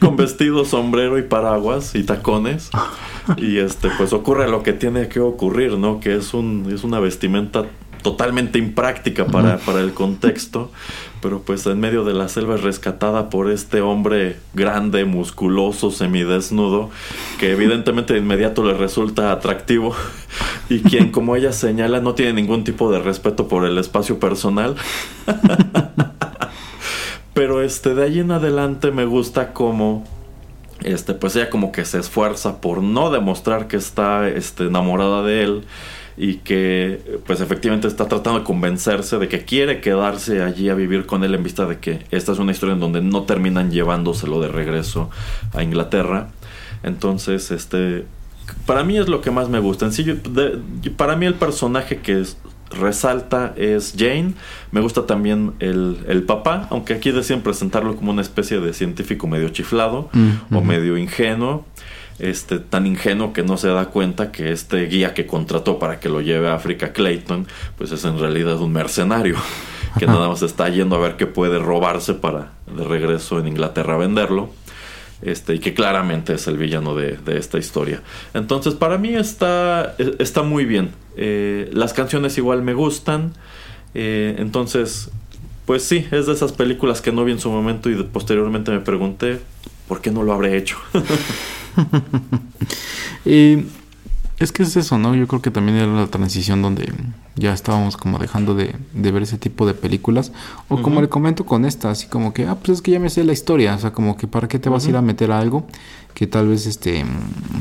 Con 0.00 0.16
vestido, 0.16 0.64
sombrero 0.64 1.18
y 1.18 1.22
paraguas 1.22 1.94
y 1.94 2.02
tacones. 2.02 2.70
Y 3.36 3.58
este, 3.58 3.90
pues 3.96 4.12
ocurre 4.12 4.48
lo 4.48 4.62
que 4.62 4.72
tiene 4.72 5.08
que 5.08 5.20
ocurrir, 5.20 5.78
¿no? 5.78 6.00
Que 6.00 6.16
es 6.16 6.34
un, 6.34 6.70
es 6.72 6.84
una 6.84 7.00
vestimenta 7.00 7.66
totalmente 8.02 8.58
impráctica 8.58 9.26
para, 9.26 9.56
para 9.58 9.80
el 9.80 9.94
contexto. 9.94 10.70
Pero 11.22 11.40
pues 11.40 11.66
en 11.66 11.80
medio 11.80 12.04
de 12.04 12.12
la 12.12 12.28
selva 12.28 12.56
es 12.56 12.62
rescatada 12.62 13.30
por 13.30 13.50
este 13.50 13.80
hombre 13.80 14.36
grande, 14.52 15.06
musculoso, 15.06 15.90
semidesnudo, 15.90 16.90
que 17.40 17.50
evidentemente 17.52 18.12
de 18.12 18.18
inmediato 18.20 18.62
le 18.62 18.74
resulta 18.74 19.32
atractivo. 19.32 19.96
Y 20.68 20.80
quien, 20.80 21.10
como 21.10 21.34
ella 21.34 21.52
señala, 21.52 22.00
no 22.00 22.14
tiene 22.14 22.34
ningún 22.34 22.62
tipo 22.62 22.92
de 22.92 22.98
respeto 22.98 23.48
por 23.48 23.64
el 23.64 23.78
espacio 23.78 24.20
personal. 24.20 24.76
Pero 27.34 27.62
este, 27.62 27.94
de 27.94 28.04
ahí 28.04 28.20
en 28.20 28.30
adelante 28.30 28.90
me 28.90 29.04
gusta 29.04 29.52
como 29.52 30.04
este, 30.82 31.14
pues 31.14 31.34
ella 31.36 31.50
como 31.50 31.72
que 31.72 31.84
se 31.84 31.98
esfuerza 31.98 32.60
por 32.60 32.82
no 32.82 33.10
demostrar 33.10 33.68
que 33.68 33.76
está 33.76 34.28
este, 34.28 34.64
enamorada 34.66 35.22
de 35.22 35.42
él 35.42 35.64
y 36.16 36.34
que 36.36 37.18
pues 37.26 37.40
efectivamente 37.40 37.88
está 37.88 38.06
tratando 38.06 38.38
de 38.40 38.44
convencerse 38.44 39.18
de 39.18 39.26
que 39.28 39.44
quiere 39.44 39.80
quedarse 39.80 40.42
allí 40.42 40.68
a 40.68 40.74
vivir 40.74 41.06
con 41.06 41.24
él 41.24 41.34
en 41.34 41.42
vista 41.42 41.66
de 41.66 41.78
que 41.78 42.04
esta 42.12 42.32
es 42.32 42.38
una 42.38 42.52
historia 42.52 42.74
en 42.74 42.80
donde 42.80 43.00
no 43.02 43.22
terminan 43.24 43.72
llevándoselo 43.72 44.40
de 44.40 44.48
regreso 44.48 45.10
a 45.54 45.62
Inglaterra. 45.64 46.28
Entonces, 46.84 47.50
este, 47.50 48.04
para 48.66 48.84
mí 48.84 48.96
es 48.98 49.08
lo 49.08 49.22
que 49.22 49.30
más 49.32 49.48
me 49.48 49.58
gusta. 49.58 49.86
En 49.86 49.92
sí, 49.92 50.04
para 50.96 51.16
mí 51.16 51.26
el 51.26 51.34
personaje 51.34 51.98
que 51.98 52.20
es- 52.20 52.36
resalta 52.74 53.54
es 53.56 53.94
Jane. 53.96 54.34
Me 54.70 54.80
gusta 54.80 55.06
también 55.06 55.52
el, 55.60 55.98
el 56.08 56.22
papá, 56.24 56.66
aunque 56.70 56.94
aquí 56.94 57.10
deciden 57.10 57.42
presentarlo 57.42 57.96
como 57.96 58.10
una 58.12 58.22
especie 58.22 58.60
de 58.60 58.72
científico 58.72 59.26
medio 59.26 59.48
chiflado 59.50 60.08
Mm, 60.12 60.56
o 60.56 60.60
medio 60.60 60.96
ingenuo. 60.96 61.64
Este, 62.18 62.60
tan 62.60 62.86
ingenuo 62.86 63.32
que 63.32 63.42
no 63.42 63.56
se 63.56 63.68
da 63.68 63.86
cuenta 63.86 64.30
que 64.30 64.52
este 64.52 64.86
guía 64.86 65.14
que 65.14 65.26
contrató 65.26 65.80
para 65.80 65.98
que 65.98 66.08
lo 66.08 66.20
lleve 66.20 66.48
a 66.48 66.54
África, 66.54 66.92
Clayton, 66.92 67.48
pues 67.76 67.90
es 67.90 68.04
en 68.04 68.18
realidad 68.20 68.60
un 68.60 68.72
mercenario. 68.72 69.36
que 69.98 70.06
nada 70.06 70.28
más 70.28 70.42
está 70.42 70.68
yendo 70.68 70.96
a 70.96 70.98
ver 70.98 71.16
qué 71.16 71.26
puede 71.26 71.58
robarse 71.58 72.14
para 72.14 72.52
de 72.66 72.84
regreso 72.84 73.38
en 73.38 73.48
Inglaterra 73.48 73.96
venderlo. 73.96 74.50
Este, 75.24 75.54
y 75.54 75.58
que 75.58 75.72
claramente 75.72 76.34
es 76.34 76.46
el 76.46 76.58
villano 76.58 76.94
de, 76.94 77.18
esta 77.28 77.58
historia. 77.58 78.02
Entonces, 78.34 78.74
para 78.74 78.98
mí 78.98 79.14
está, 79.14 79.96
está 80.18 80.42
muy 80.42 80.66
bien. 80.66 80.90
Eh, 81.16 81.70
las 81.72 81.94
canciones 81.94 82.36
igual 82.36 82.62
me 82.62 82.74
gustan. 82.74 83.32
Eh, 83.94 84.36
entonces, 84.38 85.10
pues 85.64 85.84
sí, 85.84 86.06
es 86.10 86.26
de 86.26 86.34
esas 86.34 86.52
películas 86.52 87.00
que 87.00 87.10
no 87.10 87.24
vi 87.24 87.32
en 87.32 87.40
su 87.40 87.50
momento 87.50 87.88
y 87.88 87.94
posteriormente 88.02 88.70
me 88.70 88.80
pregunté 88.80 89.40
por 89.88 90.02
qué 90.02 90.10
no 90.10 90.22
lo 90.22 90.32
habré 90.32 90.58
hecho. 90.58 90.76
es 94.44 94.52
que 94.52 94.62
es 94.62 94.76
eso, 94.76 94.98
¿no? 94.98 95.14
Yo 95.14 95.26
creo 95.26 95.42
que 95.42 95.50
también 95.50 95.78
era 95.78 95.86
la 95.86 96.06
transición 96.06 96.62
donde 96.62 96.92
ya 97.36 97.52
estábamos 97.52 97.96
como 97.96 98.18
dejando 98.18 98.54
de, 98.54 98.74
ver 98.92 99.22
ese 99.22 99.38
tipo 99.38 99.66
de 99.66 99.74
películas. 99.74 100.32
O 100.68 100.80
como 100.82 101.00
le 101.00 101.08
comento 101.08 101.44
con 101.44 101.64
esta, 101.64 101.90
así 101.90 102.06
como 102.06 102.32
que, 102.32 102.46
ah, 102.46 102.56
pues 102.56 102.78
es 102.78 102.82
que 102.82 102.92
ya 102.92 103.00
me 103.00 103.10
sé 103.10 103.24
la 103.24 103.32
historia. 103.32 103.74
O 103.74 103.78
sea, 103.78 103.92
como 103.92 104.16
que 104.16 104.26
para 104.26 104.46
qué 104.46 104.58
te 104.58 104.68
vas 104.68 104.86
a 104.86 104.90
ir 104.90 104.96
a 104.96 105.02
meter 105.02 105.32
a 105.32 105.38
algo 105.38 105.66
que 106.14 106.28
tal 106.28 106.48
vez 106.48 106.66
este 106.66 107.04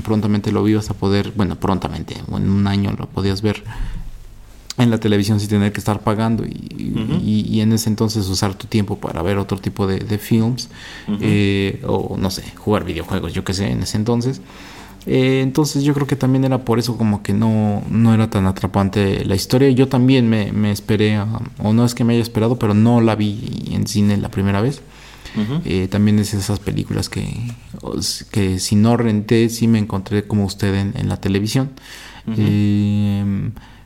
prontamente 0.03 0.51
lo 0.51 0.63
vivas 0.63 0.89
a 0.91 0.93
poder, 0.93 1.33
bueno, 1.35 1.55
prontamente, 1.55 2.15
o 2.29 2.37
en 2.37 2.49
un 2.49 2.67
año 2.67 2.93
lo 2.97 3.07
podías 3.07 3.41
ver 3.41 3.63
en 4.77 4.89
la 4.89 4.99
televisión 4.99 5.39
sin 5.39 5.49
tener 5.49 5.71
que 5.71 5.79
estar 5.79 5.99
pagando 5.99 6.43
y, 6.45 7.59
en 7.61 7.71
ese 7.73 7.89
entonces 7.89 8.27
usar 8.27 8.55
tu 8.55 8.67
tiempo 8.67 8.97
para 8.97 9.21
ver 9.21 9.37
otro 9.37 9.57
tipo 9.59 9.87
de, 9.87 10.17
films 10.17 10.69
eh, 11.21 11.81
o 11.87 12.17
no 12.17 12.29
sé, 12.29 12.43
jugar 12.57 12.83
videojuegos, 12.83 13.33
yo 13.33 13.43
qué 13.43 13.53
sé, 13.53 13.71
en 13.71 13.83
ese 13.83 13.97
entonces. 13.97 14.41
Eh, 15.05 15.41
entonces 15.41 15.83
yo 15.83 15.93
creo 15.93 16.07
que 16.07 16.15
también 16.15 16.45
era 16.45 16.59
por 16.59 16.79
eso 16.79 16.97
como 16.97 17.23
que 17.23 17.33
no, 17.33 17.83
no 17.89 18.13
era 18.13 18.29
tan 18.29 18.45
atrapante 18.45 19.25
la 19.25 19.35
historia. 19.35 19.69
Yo 19.71 19.87
también 19.87 20.29
me, 20.29 20.71
esperé, 20.71 21.19
o 21.59 21.73
no 21.73 21.85
es 21.85 21.95
que 21.95 22.03
me 22.03 22.13
haya 22.13 22.21
esperado, 22.21 22.57
pero 22.57 22.73
no 22.73 23.01
la 23.01 23.15
vi 23.15 23.69
en 23.71 23.87
cine 23.87 24.17
la 24.17 24.29
primera 24.29 24.61
vez. 24.61 24.81
Eh, 25.65 25.87
también 25.89 26.19
es 26.19 26.35
esas 26.35 26.59
películas 26.59 27.09
que, 27.09 27.25
que 28.29 28.59
si 28.59 28.75
no 28.75 28.97
renté, 28.97 29.49
sí 29.49 29.67
me 29.67 29.79
encontré 29.79 30.27
como 30.27 30.45
usted 30.45 30.75
en, 30.75 31.09
la 31.09 31.17
televisión 31.17 31.71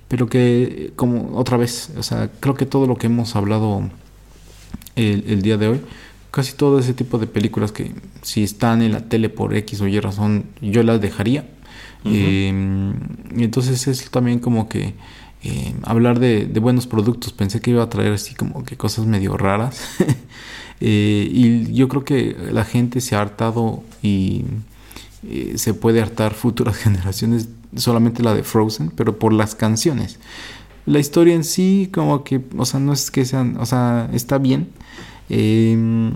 pero 0.07 0.27
que 0.27 0.93
como 0.95 1.37
otra 1.37 1.57
vez, 1.57 1.91
o 1.97 2.03
sea, 2.03 2.29
creo 2.39 2.55
que 2.55 2.65
todo 2.65 2.87
lo 2.87 2.95
que 2.95 3.07
hemos 3.07 3.35
hablado 3.35 3.89
el, 4.95 5.41
día 5.41 5.57
de 5.57 5.67
hoy, 5.67 5.81
casi 6.31 6.53
todo 6.53 6.79
ese 6.79 6.93
tipo 6.93 7.17
de 7.17 7.27
películas 7.27 7.71
que 7.71 7.91
si 8.21 8.43
están 8.43 8.81
en 8.81 8.91
la 8.91 9.09
tele 9.09 9.29
por 9.29 9.55
X 9.55 9.81
o 9.81 9.87
Y 9.87 9.99
razón, 9.99 10.45
yo 10.61 10.83
las 10.83 11.01
dejaría. 11.01 11.45
Em, 12.05 12.93
y 13.35 13.43
entonces 13.43 13.85
es 13.87 14.09
también 14.09 14.39
como 14.39 14.69
que 14.69 14.93
eh, 15.43 15.73
hablar 15.83 16.19
de, 16.19 16.45
buenos 16.59 16.87
productos, 16.87 17.33
pensé 17.33 17.61
que 17.61 17.71
iba 17.71 17.83
a 17.83 17.89
traer 17.89 18.13
así 18.13 18.33
como 18.33 18.63
que 18.63 18.77
cosas 18.77 19.05
medio 19.05 19.37
raras. 19.37 19.81
Eh, 20.79 21.27
y 21.31 21.73
yo 21.73 21.87
creo 21.87 22.03
que 22.05 22.37
la 22.51 22.63
gente 22.63 23.01
se 23.01 23.15
ha 23.15 23.21
hartado 23.21 23.83
y 24.03 24.43
eh, 25.27 25.53
se 25.55 25.73
puede 25.73 26.03
hartar 26.03 26.35
futuras 26.35 26.77
generaciones 26.83 27.49
solamente 27.75 28.21
la 28.21 28.35
de 28.35 28.43
Frozen, 28.43 28.91
pero 28.91 29.17
por 29.17 29.33
las 29.33 29.55
canciones. 29.55 30.19
La 30.85 30.99
historia 30.99 31.33
en 31.33 31.43
sí, 31.43 31.89
como 31.91 32.23
que, 32.23 32.41
o 32.55 32.65
sea, 32.65 32.79
no 32.79 32.93
es 32.93 33.09
que 33.09 33.25
sean, 33.25 33.57
o 33.59 33.65
sea, 33.65 34.07
está 34.13 34.37
bien, 34.37 34.69
em, 35.29 36.13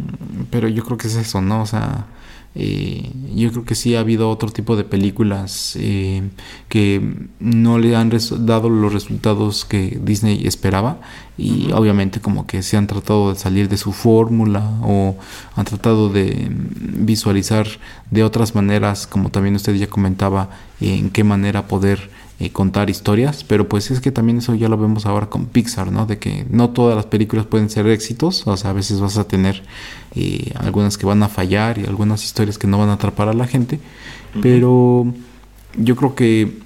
pero 0.50 0.68
yo 0.68 0.84
creo 0.84 0.98
que 0.98 1.08
es 1.08 1.16
eso, 1.16 1.42
¿no? 1.42 1.62
O 1.62 1.66
sea, 1.66 2.08
eh, 2.54 3.10
yo 3.34 3.50
creo 3.52 3.64
que 3.64 3.76
sí 3.76 3.96
ha 3.96 4.02
habido 4.02 4.30
otro 4.30 4.50
tipo 4.50 4.76
de 4.76 4.84
películas 4.84 5.78
eh, 5.80 6.22
que 6.68 7.02
no 7.40 7.80
le 7.80 7.96
han 7.96 8.12
dado 8.40 8.70
los 8.70 8.92
resultados 8.92 9.64
que 9.64 9.98
Disney 10.04 10.46
esperaba 10.46 11.00
y 11.38 11.72
obviamente 11.72 12.20
como 12.20 12.48
que 12.48 12.62
se 12.62 12.76
han 12.76 12.88
tratado 12.88 13.32
de 13.34 13.40
salir 13.40 13.70
de 13.70 13.78
su 13.78 13.94
fórmula 13.94 14.70
o 14.84 15.16
han 15.56 15.64
tratado 15.64 16.10
de 16.10 16.50
visualizar 16.52 17.68
de 18.10 18.26
otras 18.26 18.54
maneras 18.54 19.08
como 19.08 19.30
también 19.30 19.56
usted 19.56 19.76
ya 19.76 19.88
comentaba 19.88 20.50
en 20.82 21.10
qué 21.10 21.24
manera 21.24 21.68
poder 21.68 22.10
eh, 22.42 22.50
contar 22.50 22.90
historias, 22.90 23.44
pero 23.44 23.70
pues 23.70 23.92
es 23.92 24.02
que 24.02 24.12
también 24.12 24.40
eso 24.40 24.56
ya 24.56 24.68
lo 24.68 24.76
vemos 24.76 25.06
ahora 25.06 25.30
con 25.30 25.46
Pixar, 25.46 25.92
¿no? 25.92 26.08
De 26.08 26.18
que 26.18 26.44
no 26.50 26.72
todas 26.72 26.96
las 26.96 27.06
películas 27.06 27.46
pueden 27.46 27.70
ser 27.70 27.86
éxitos, 27.86 28.48
o 28.48 28.58
sea, 28.58 28.72
a 28.72 28.74
veces 28.74 29.00
vas 29.00 29.20
a 29.20 29.28
tener 29.28 29.62
eh, 30.16 30.52
algunas 30.56 30.98
que 30.98 31.06
van 31.06 31.22
a 31.22 31.30
fallar 31.30 31.78
y 31.78 31.86
algunas 31.86 32.26
historias 32.26 32.58
que 32.58 32.66
no 32.66 32.80
van 32.80 32.90
a 32.90 32.94
atrapar 32.94 33.30
a 33.30 33.34
la 33.34 33.46
gente, 33.46 33.80
pero 34.42 35.14
yo 35.78 35.96
creo 35.96 36.16
que, 36.16 36.58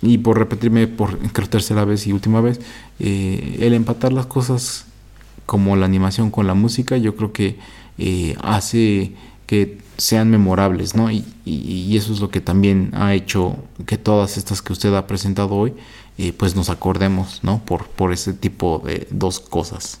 y 0.00 0.16
por 0.16 0.38
repetirme 0.38 0.86
por 0.86 1.18
tercera 1.50 1.84
vez 1.84 2.06
y 2.06 2.12
última 2.12 2.40
vez, 2.40 2.58
eh, 2.98 3.58
el 3.60 3.74
empatar 3.74 4.14
las 4.14 4.24
cosas 4.24 4.86
como 5.44 5.76
la 5.76 5.84
animación 5.84 6.30
con 6.30 6.46
la 6.46 6.54
música, 6.54 6.96
yo 6.96 7.14
creo 7.16 7.34
que 7.34 7.58
hace 8.40 9.12
que 9.44 9.76
sean 9.98 10.30
memorables, 10.30 10.94
¿no? 10.94 11.10
Y, 11.10 11.24
eso 11.96 12.12
es 12.12 12.20
lo 12.20 12.30
que 12.30 12.40
también 12.40 12.90
ha 12.94 13.14
hecho 13.14 13.56
que 13.86 13.98
todas 13.98 14.36
estas 14.36 14.62
que 14.62 14.72
usted 14.72 14.94
ha 14.94 15.06
presentado 15.06 15.54
hoy, 15.54 15.74
eh, 16.16 16.32
pues 16.32 16.54
nos 16.54 16.70
acordemos, 16.70 17.40
¿no? 17.42 17.60
Por, 17.64 17.86
por 17.86 18.12
ese 18.12 18.32
tipo 18.32 18.80
de 18.84 19.08
dos 19.10 19.40
cosas. 19.40 20.00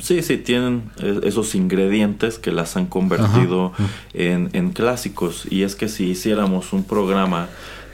Sí, 0.00 0.22
sí, 0.22 0.38
tienen 0.38 0.90
esos 1.24 1.54
ingredientes 1.54 2.38
que 2.38 2.52
las 2.52 2.76
han 2.76 2.86
convertido 2.86 3.72
en, 4.14 4.48
en, 4.52 4.70
clásicos. 4.70 5.46
Y 5.50 5.62
es 5.62 5.74
que 5.74 5.88
si 5.88 6.10
hiciéramos 6.10 6.72
un 6.72 6.84
programa 6.84 7.48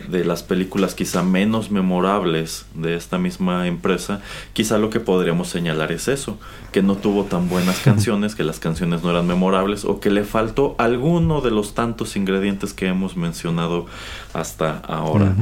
de 0.09 0.25
las 0.25 0.43
películas 0.43 0.95
quizá 0.95 1.23
menos 1.23 1.71
memorables 1.71 2.67
de 2.75 2.95
esta 2.95 3.19
misma 3.19 3.67
empresa, 3.67 4.21
quizá 4.53 4.79
lo 4.79 4.91
que 4.91 5.01
podríamos 5.01 5.49
señalar 5.49 5.93
es 5.93 6.09
eso, 6.09 6.39
que 6.73 6.83
no 6.83 6.97
tuvo 6.97 7.25
tan 7.25 7.49
buenas 7.49 7.79
canciones, 7.85 8.35
que 8.35 8.45
las 8.45 8.61
canciones 8.61 9.03
no 9.03 9.11
eran 9.11 9.27
memorables 9.27 9.85
o 9.85 10.01
que 10.01 10.11
le 10.11 10.25
faltó 10.25 10.75
alguno 10.79 11.41
de 11.41 11.51
los 11.51 11.75
tantos 11.75 12.17
ingredientes 12.17 12.73
que 12.73 12.87
hemos 12.87 13.17
mencionado 13.17 13.87
hasta 14.33 14.79
ahora. 14.79 15.35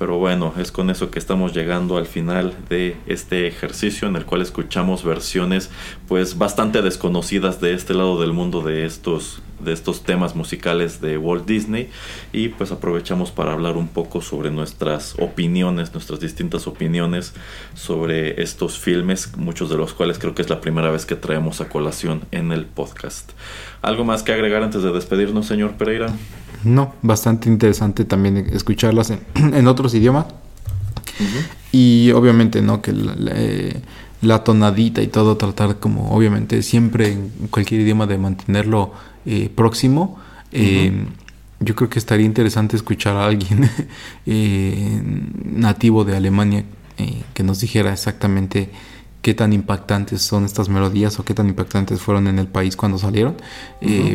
Pero 0.00 0.16
bueno, 0.16 0.54
es 0.56 0.72
con 0.72 0.88
eso 0.88 1.10
que 1.10 1.18
estamos 1.18 1.52
llegando 1.52 1.98
al 1.98 2.06
final 2.06 2.54
de 2.70 2.96
este 3.06 3.46
ejercicio 3.46 4.08
en 4.08 4.16
el 4.16 4.24
cual 4.24 4.40
escuchamos 4.40 5.04
versiones 5.04 5.70
pues 6.08 6.38
bastante 6.38 6.80
desconocidas 6.80 7.60
de 7.60 7.74
este 7.74 7.92
lado 7.92 8.18
del 8.18 8.32
mundo 8.32 8.62
de 8.62 8.86
estos 8.86 9.42
de 9.64 9.72
estos 9.72 10.02
temas 10.02 10.34
musicales 10.36 11.00
de 11.00 11.18
Walt 11.18 11.46
Disney 11.46 11.90
y 12.32 12.48
pues 12.48 12.72
aprovechamos 12.72 13.30
para 13.30 13.52
hablar 13.52 13.76
un 13.76 13.88
poco 13.88 14.20
sobre 14.20 14.50
nuestras 14.50 15.14
opiniones, 15.18 15.92
nuestras 15.92 16.20
distintas 16.20 16.66
opiniones 16.66 17.32
sobre 17.74 18.42
estos 18.42 18.78
filmes, 18.78 19.36
muchos 19.36 19.70
de 19.70 19.76
los 19.76 19.92
cuales 19.92 20.18
creo 20.18 20.34
que 20.34 20.42
es 20.42 20.50
la 20.50 20.60
primera 20.60 20.90
vez 20.90 21.06
que 21.06 21.16
traemos 21.16 21.60
a 21.60 21.68
colación 21.68 22.22
en 22.30 22.52
el 22.52 22.66
podcast. 22.66 23.32
¿Algo 23.82 24.04
más 24.04 24.22
que 24.22 24.32
agregar 24.32 24.62
antes 24.62 24.82
de 24.82 24.92
despedirnos, 24.92 25.46
señor 25.46 25.72
Pereira? 25.72 26.12
No, 26.64 26.94
bastante 27.02 27.48
interesante 27.48 28.04
también 28.04 28.36
escucharlas 28.36 29.10
en, 29.10 29.66
otros 29.68 29.94
idiomas. 29.94 30.26
Y 31.72 32.10
obviamente, 32.12 32.62
¿no? 32.62 32.80
Que 32.82 32.92
la, 34.22 34.44
tonadita 34.44 35.02
y 35.02 35.06
todo, 35.06 35.36
tratar 35.36 35.76
como, 35.76 36.12
obviamente, 36.12 36.62
siempre 36.62 37.12
en 37.12 37.30
cualquier 37.50 37.82
idioma 37.82 38.06
de 38.06 38.18
mantenerlo 38.18 38.92
eh, 39.26 39.50
próximo. 39.54 40.18
Eh, 40.52 41.06
yo 41.60 41.74
creo 41.74 41.90
que 41.90 41.98
estaría 41.98 42.26
interesante 42.26 42.76
escuchar 42.76 43.16
a 43.16 43.26
alguien 43.26 43.68
eh, 44.26 45.02
nativo 45.44 46.04
de 46.04 46.16
Alemania 46.16 46.64
que 47.32 47.42
nos 47.42 47.60
dijera 47.60 47.94
exactamente 47.94 48.70
qué 49.22 49.32
tan 49.32 49.54
impactantes 49.54 50.20
son 50.20 50.44
estas 50.44 50.68
melodías 50.68 51.18
o 51.18 51.24
qué 51.24 51.32
tan 51.32 51.48
impactantes 51.48 51.98
fueron 51.98 52.26
en 52.26 52.38
el 52.38 52.46
país 52.46 52.76
cuando 52.76 52.98
salieron, 52.98 53.36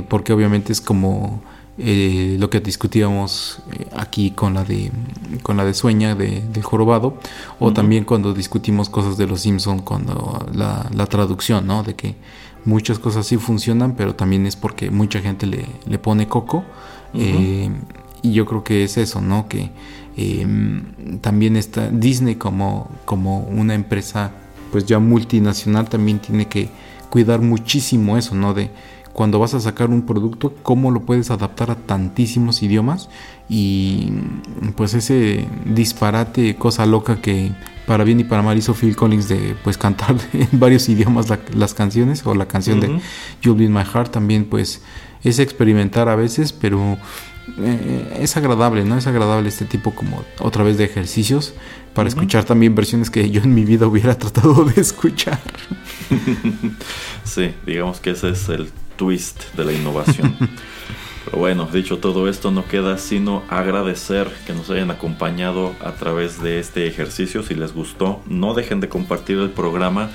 porque 0.07 0.34
obviamente 0.34 0.72
es 0.72 0.82
como 0.82 1.41
eh, 1.77 2.38
lo 2.40 2.49
que 2.49 2.61
discutíamos 2.61 3.60
eh, 3.73 3.86
aquí 3.98 4.32
con 4.32 4.53
la 4.53 4.64
de 4.64 4.91
con 5.44 5.57
la 5.57 5.65
de 5.65 5.73
Sueña 5.73 6.15
de, 6.15 6.61
Jorobado 6.61 7.18
o 7.60 7.73
también 7.73 8.06
cuando 8.06 8.34
discutimos 8.34 8.88
cosas 8.88 9.18
de 9.18 9.27
los 9.27 9.41
Simpson 9.41 9.80
cuando 9.80 10.48
la, 10.53 11.06
traducción 11.07 11.68
no 11.68 11.84
de 11.84 11.94
que 11.95 12.15
muchas 12.66 13.00
cosas 13.00 13.28
sí 13.28 13.38
funcionan 13.38 13.96
pero 13.96 14.16
también 14.16 14.46
es 14.46 14.56
porque 14.56 14.92
mucha 14.92 15.22
gente 15.22 15.46
le, 15.46 15.66
le 15.88 16.00
pone 16.00 16.28
coco. 16.28 16.64
Eh, 17.14 17.70
y 18.22 18.34
yo 18.34 18.46
creo 18.46 18.64
que 18.64 18.84
es 18.84 18.98
eso 18.98 19.22
no 19.22 19.48
que 19.48 19.72
también 21.22 21.56
está 21.56 21.90
Disney 21.90 22.36
como 22.36 22.90
como 23.06 23.40
una 23.40 23.74
empresa 23.74 24.32
pues 24.72 24.86
ya 24.86 25.00
multinacional 25.00 25.88
también 25.88 26.20
tiene 26.20 26.48
que 26.48 26.70
cuidar 27.10 27.40
muchísimo 27.40 28.18
eso 28.18 28.36
no 28.36 28.54
de 28.54 28.70
cuando 29.16 29.40
vas 29.40 29.54
a 29.54 29.62
sacar 29.62 29.92
un 29.92 30.02
producto, 30.02 30.54
cómo 30.62 30.92
lo 30.92 31.04
puedes 31.04 31.32
adaptar 31.32 31.72
a 31.72 31.76
tantísimos 31.76 32.62
idiomas 32.62 33.08
y 33.48 34.12
pues 34.76 34.94
ese 34.94 35.48
disparate, 35.66 36.56
cosa 36.56 36.86
loca 36.86 37.22
que 37.22 37.52
para 37.86 38.04
bien 38.04 38.20
y 38.20 38.24
para 38.24 38.42
mal 38.42 38.58
hizo 38.58 38.74
Phil 38.74 38.96
Collins 38.96 39.30
de 39.30 39.56
pues 39.64 39.78
cantar 39.78 40.16
en 40.34 40.50
varios 40.54 40.90
idiomas 40.90 41.28
las 41.54 41.74
canciones 41.74 42.26
o 42.26 42.34
la 42.34 42.48
canción 42.48 42.80
de 42.80 43.00
You'll 43.42 43.58
Be 43.58 43.66
in 43.66 43.74
My 43.74 43.84
Heart 43.84 44.12
también 44.12 44.46
pues 44.46 44.82
es 45.24 45.40
experimentar 45.40 46.08
a 46.10 46.16
veces, 46.16 46.54
pero 46.54 46.98
eh, 47.60 48.18
es 48.22 48.38
agradable, 48.38 48.86
¿no? 48.86 48.98
Es 48.98 49.08
agradable 49.08 49.50
este 49.50 49.66
tipo 49.66 49.92
como 49.92 50.24
otra 50.40 50.64
vez 50.64 50.78
de 50.78 50.86
ejercicios 50.86 51.54
para 51.94 52.10
escuchar 52.10 52.44
también 52.44 52.76
versiones 52.76 53.10
que 53.10 53.30
yo 53.30 53.42
en 53.42 53.54
mi 53.54 53.64
vida 53.64 53.88
hubiera 53.88 54.16
tratado 54.18 54.66
de 54.66 54.82
escuchar. 54.82 55.40
sí, 57.24 57.54
digamos 57.66 58.00
que 58.00 58.12
ese 58.12 58.30
es 58.30 58.50
el 58.50 58.70
twist 58.98 59.54
de 59.56 59.66
la 59.66 59.74
innovación. 59.74 60.36
Pero 61.26 61.39
bueno, 61.39 61.68
dicho 61.72 61.97
todo 61.97 62.30
esto, 62.30 62.52
no 62.52 62.68
queda 62.68 62.99
sino 62.99 63.43
agradecer 63.49 64.30
que 64.45 64.53
nos 64.53 64.69
hayan 64.69 64.91
acompañado 64.91 65.73
a 65.84 65.93
través 65.93 66.41
de 66.41 66.60
este 66.60 66.85
ejercicio. 66.85 67.41
Si 67.41 67.56
les 67.56 67.73
gustó, 67.73 68.22
no 68.27 68.53
dejen 68.53 68.80
de 68.80 68.89
compartir 68.89 69.39
el 69.39 69.49
programa 69.49 70.11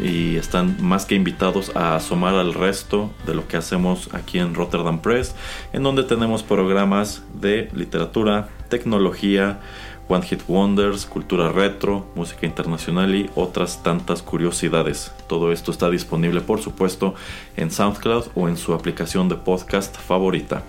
y, 0.00 0.36
están 0.36 0.76
más 0.80 1.04
que 1.04 1.16
invitados 1.16 1.74
a 1.74 1.96
asomar 1.96 2.34
al 2.34 2.54
resto 2.54 3.10
de 3.26 3.34
lo 3.34 3.48
que 3.48 3.56
hacemos 3.56 4.08
aquí 4.14 4.38
en 4.38 4.54
Rotterdam 4.54 5.00
Press, 5.00 5.34
en 5.72 5.82
donde 5.82 6.04
tenemos 6.04 6.44
programas 6.44 7.22
de 7.34 7.68
literatura, 7.74 8.48
tecnología, 8.68 9.60
One 10.08 10.24
Hit 10.24 10.42
Wonders, 10.48 11.04
cultura 11.04 11.52
retro, 11.52 12.06
música 12.14 12.46
internacional 12.46 13.14
y 13.14 13.30
otras 13.34 13.82
tantas 13.82 14.22
curiosidades. 14.22 15.12
Todo 15.26 15.52
esto 15.52 15.70
está 15.70 15.90
disponible 15.90 16.40
por 16.40 16.60
supuesto 16.60 17.14
en 17.56 17.70
SoundCloud 17.70 18.28
o 18.34 18.48
en 18.48 18.56
su 18.56 18.72
aplicación 18.72 19.28
de 19.28 19.36
podcast 19.36 19.96
favorita. 19.96 20.62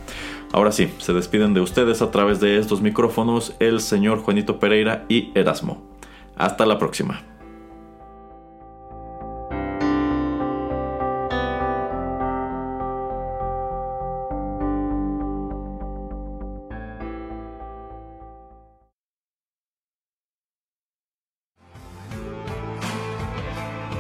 Ahora 0.52 0.72
sí, 0.72 0.92
se 0.98 1.14
despiden 1.14 1.54
de 1.54 1.62
ustedes 1.62 2.02
a 2.02 2.12
través 2.12 2.40
de 2.40 2.58
estos 2.58 2.82
micrófonos 2.82 3.54
el 3.60 3.82
señor 3.82 4.20
Juanito 4.20 4.60
Pereira 4.60 5.06
y 5.08 5.32
Erasmo. 5.36 5.82
Hasta 6.36 6.66
la 6.66 6.78
próxima. 6.78 7.39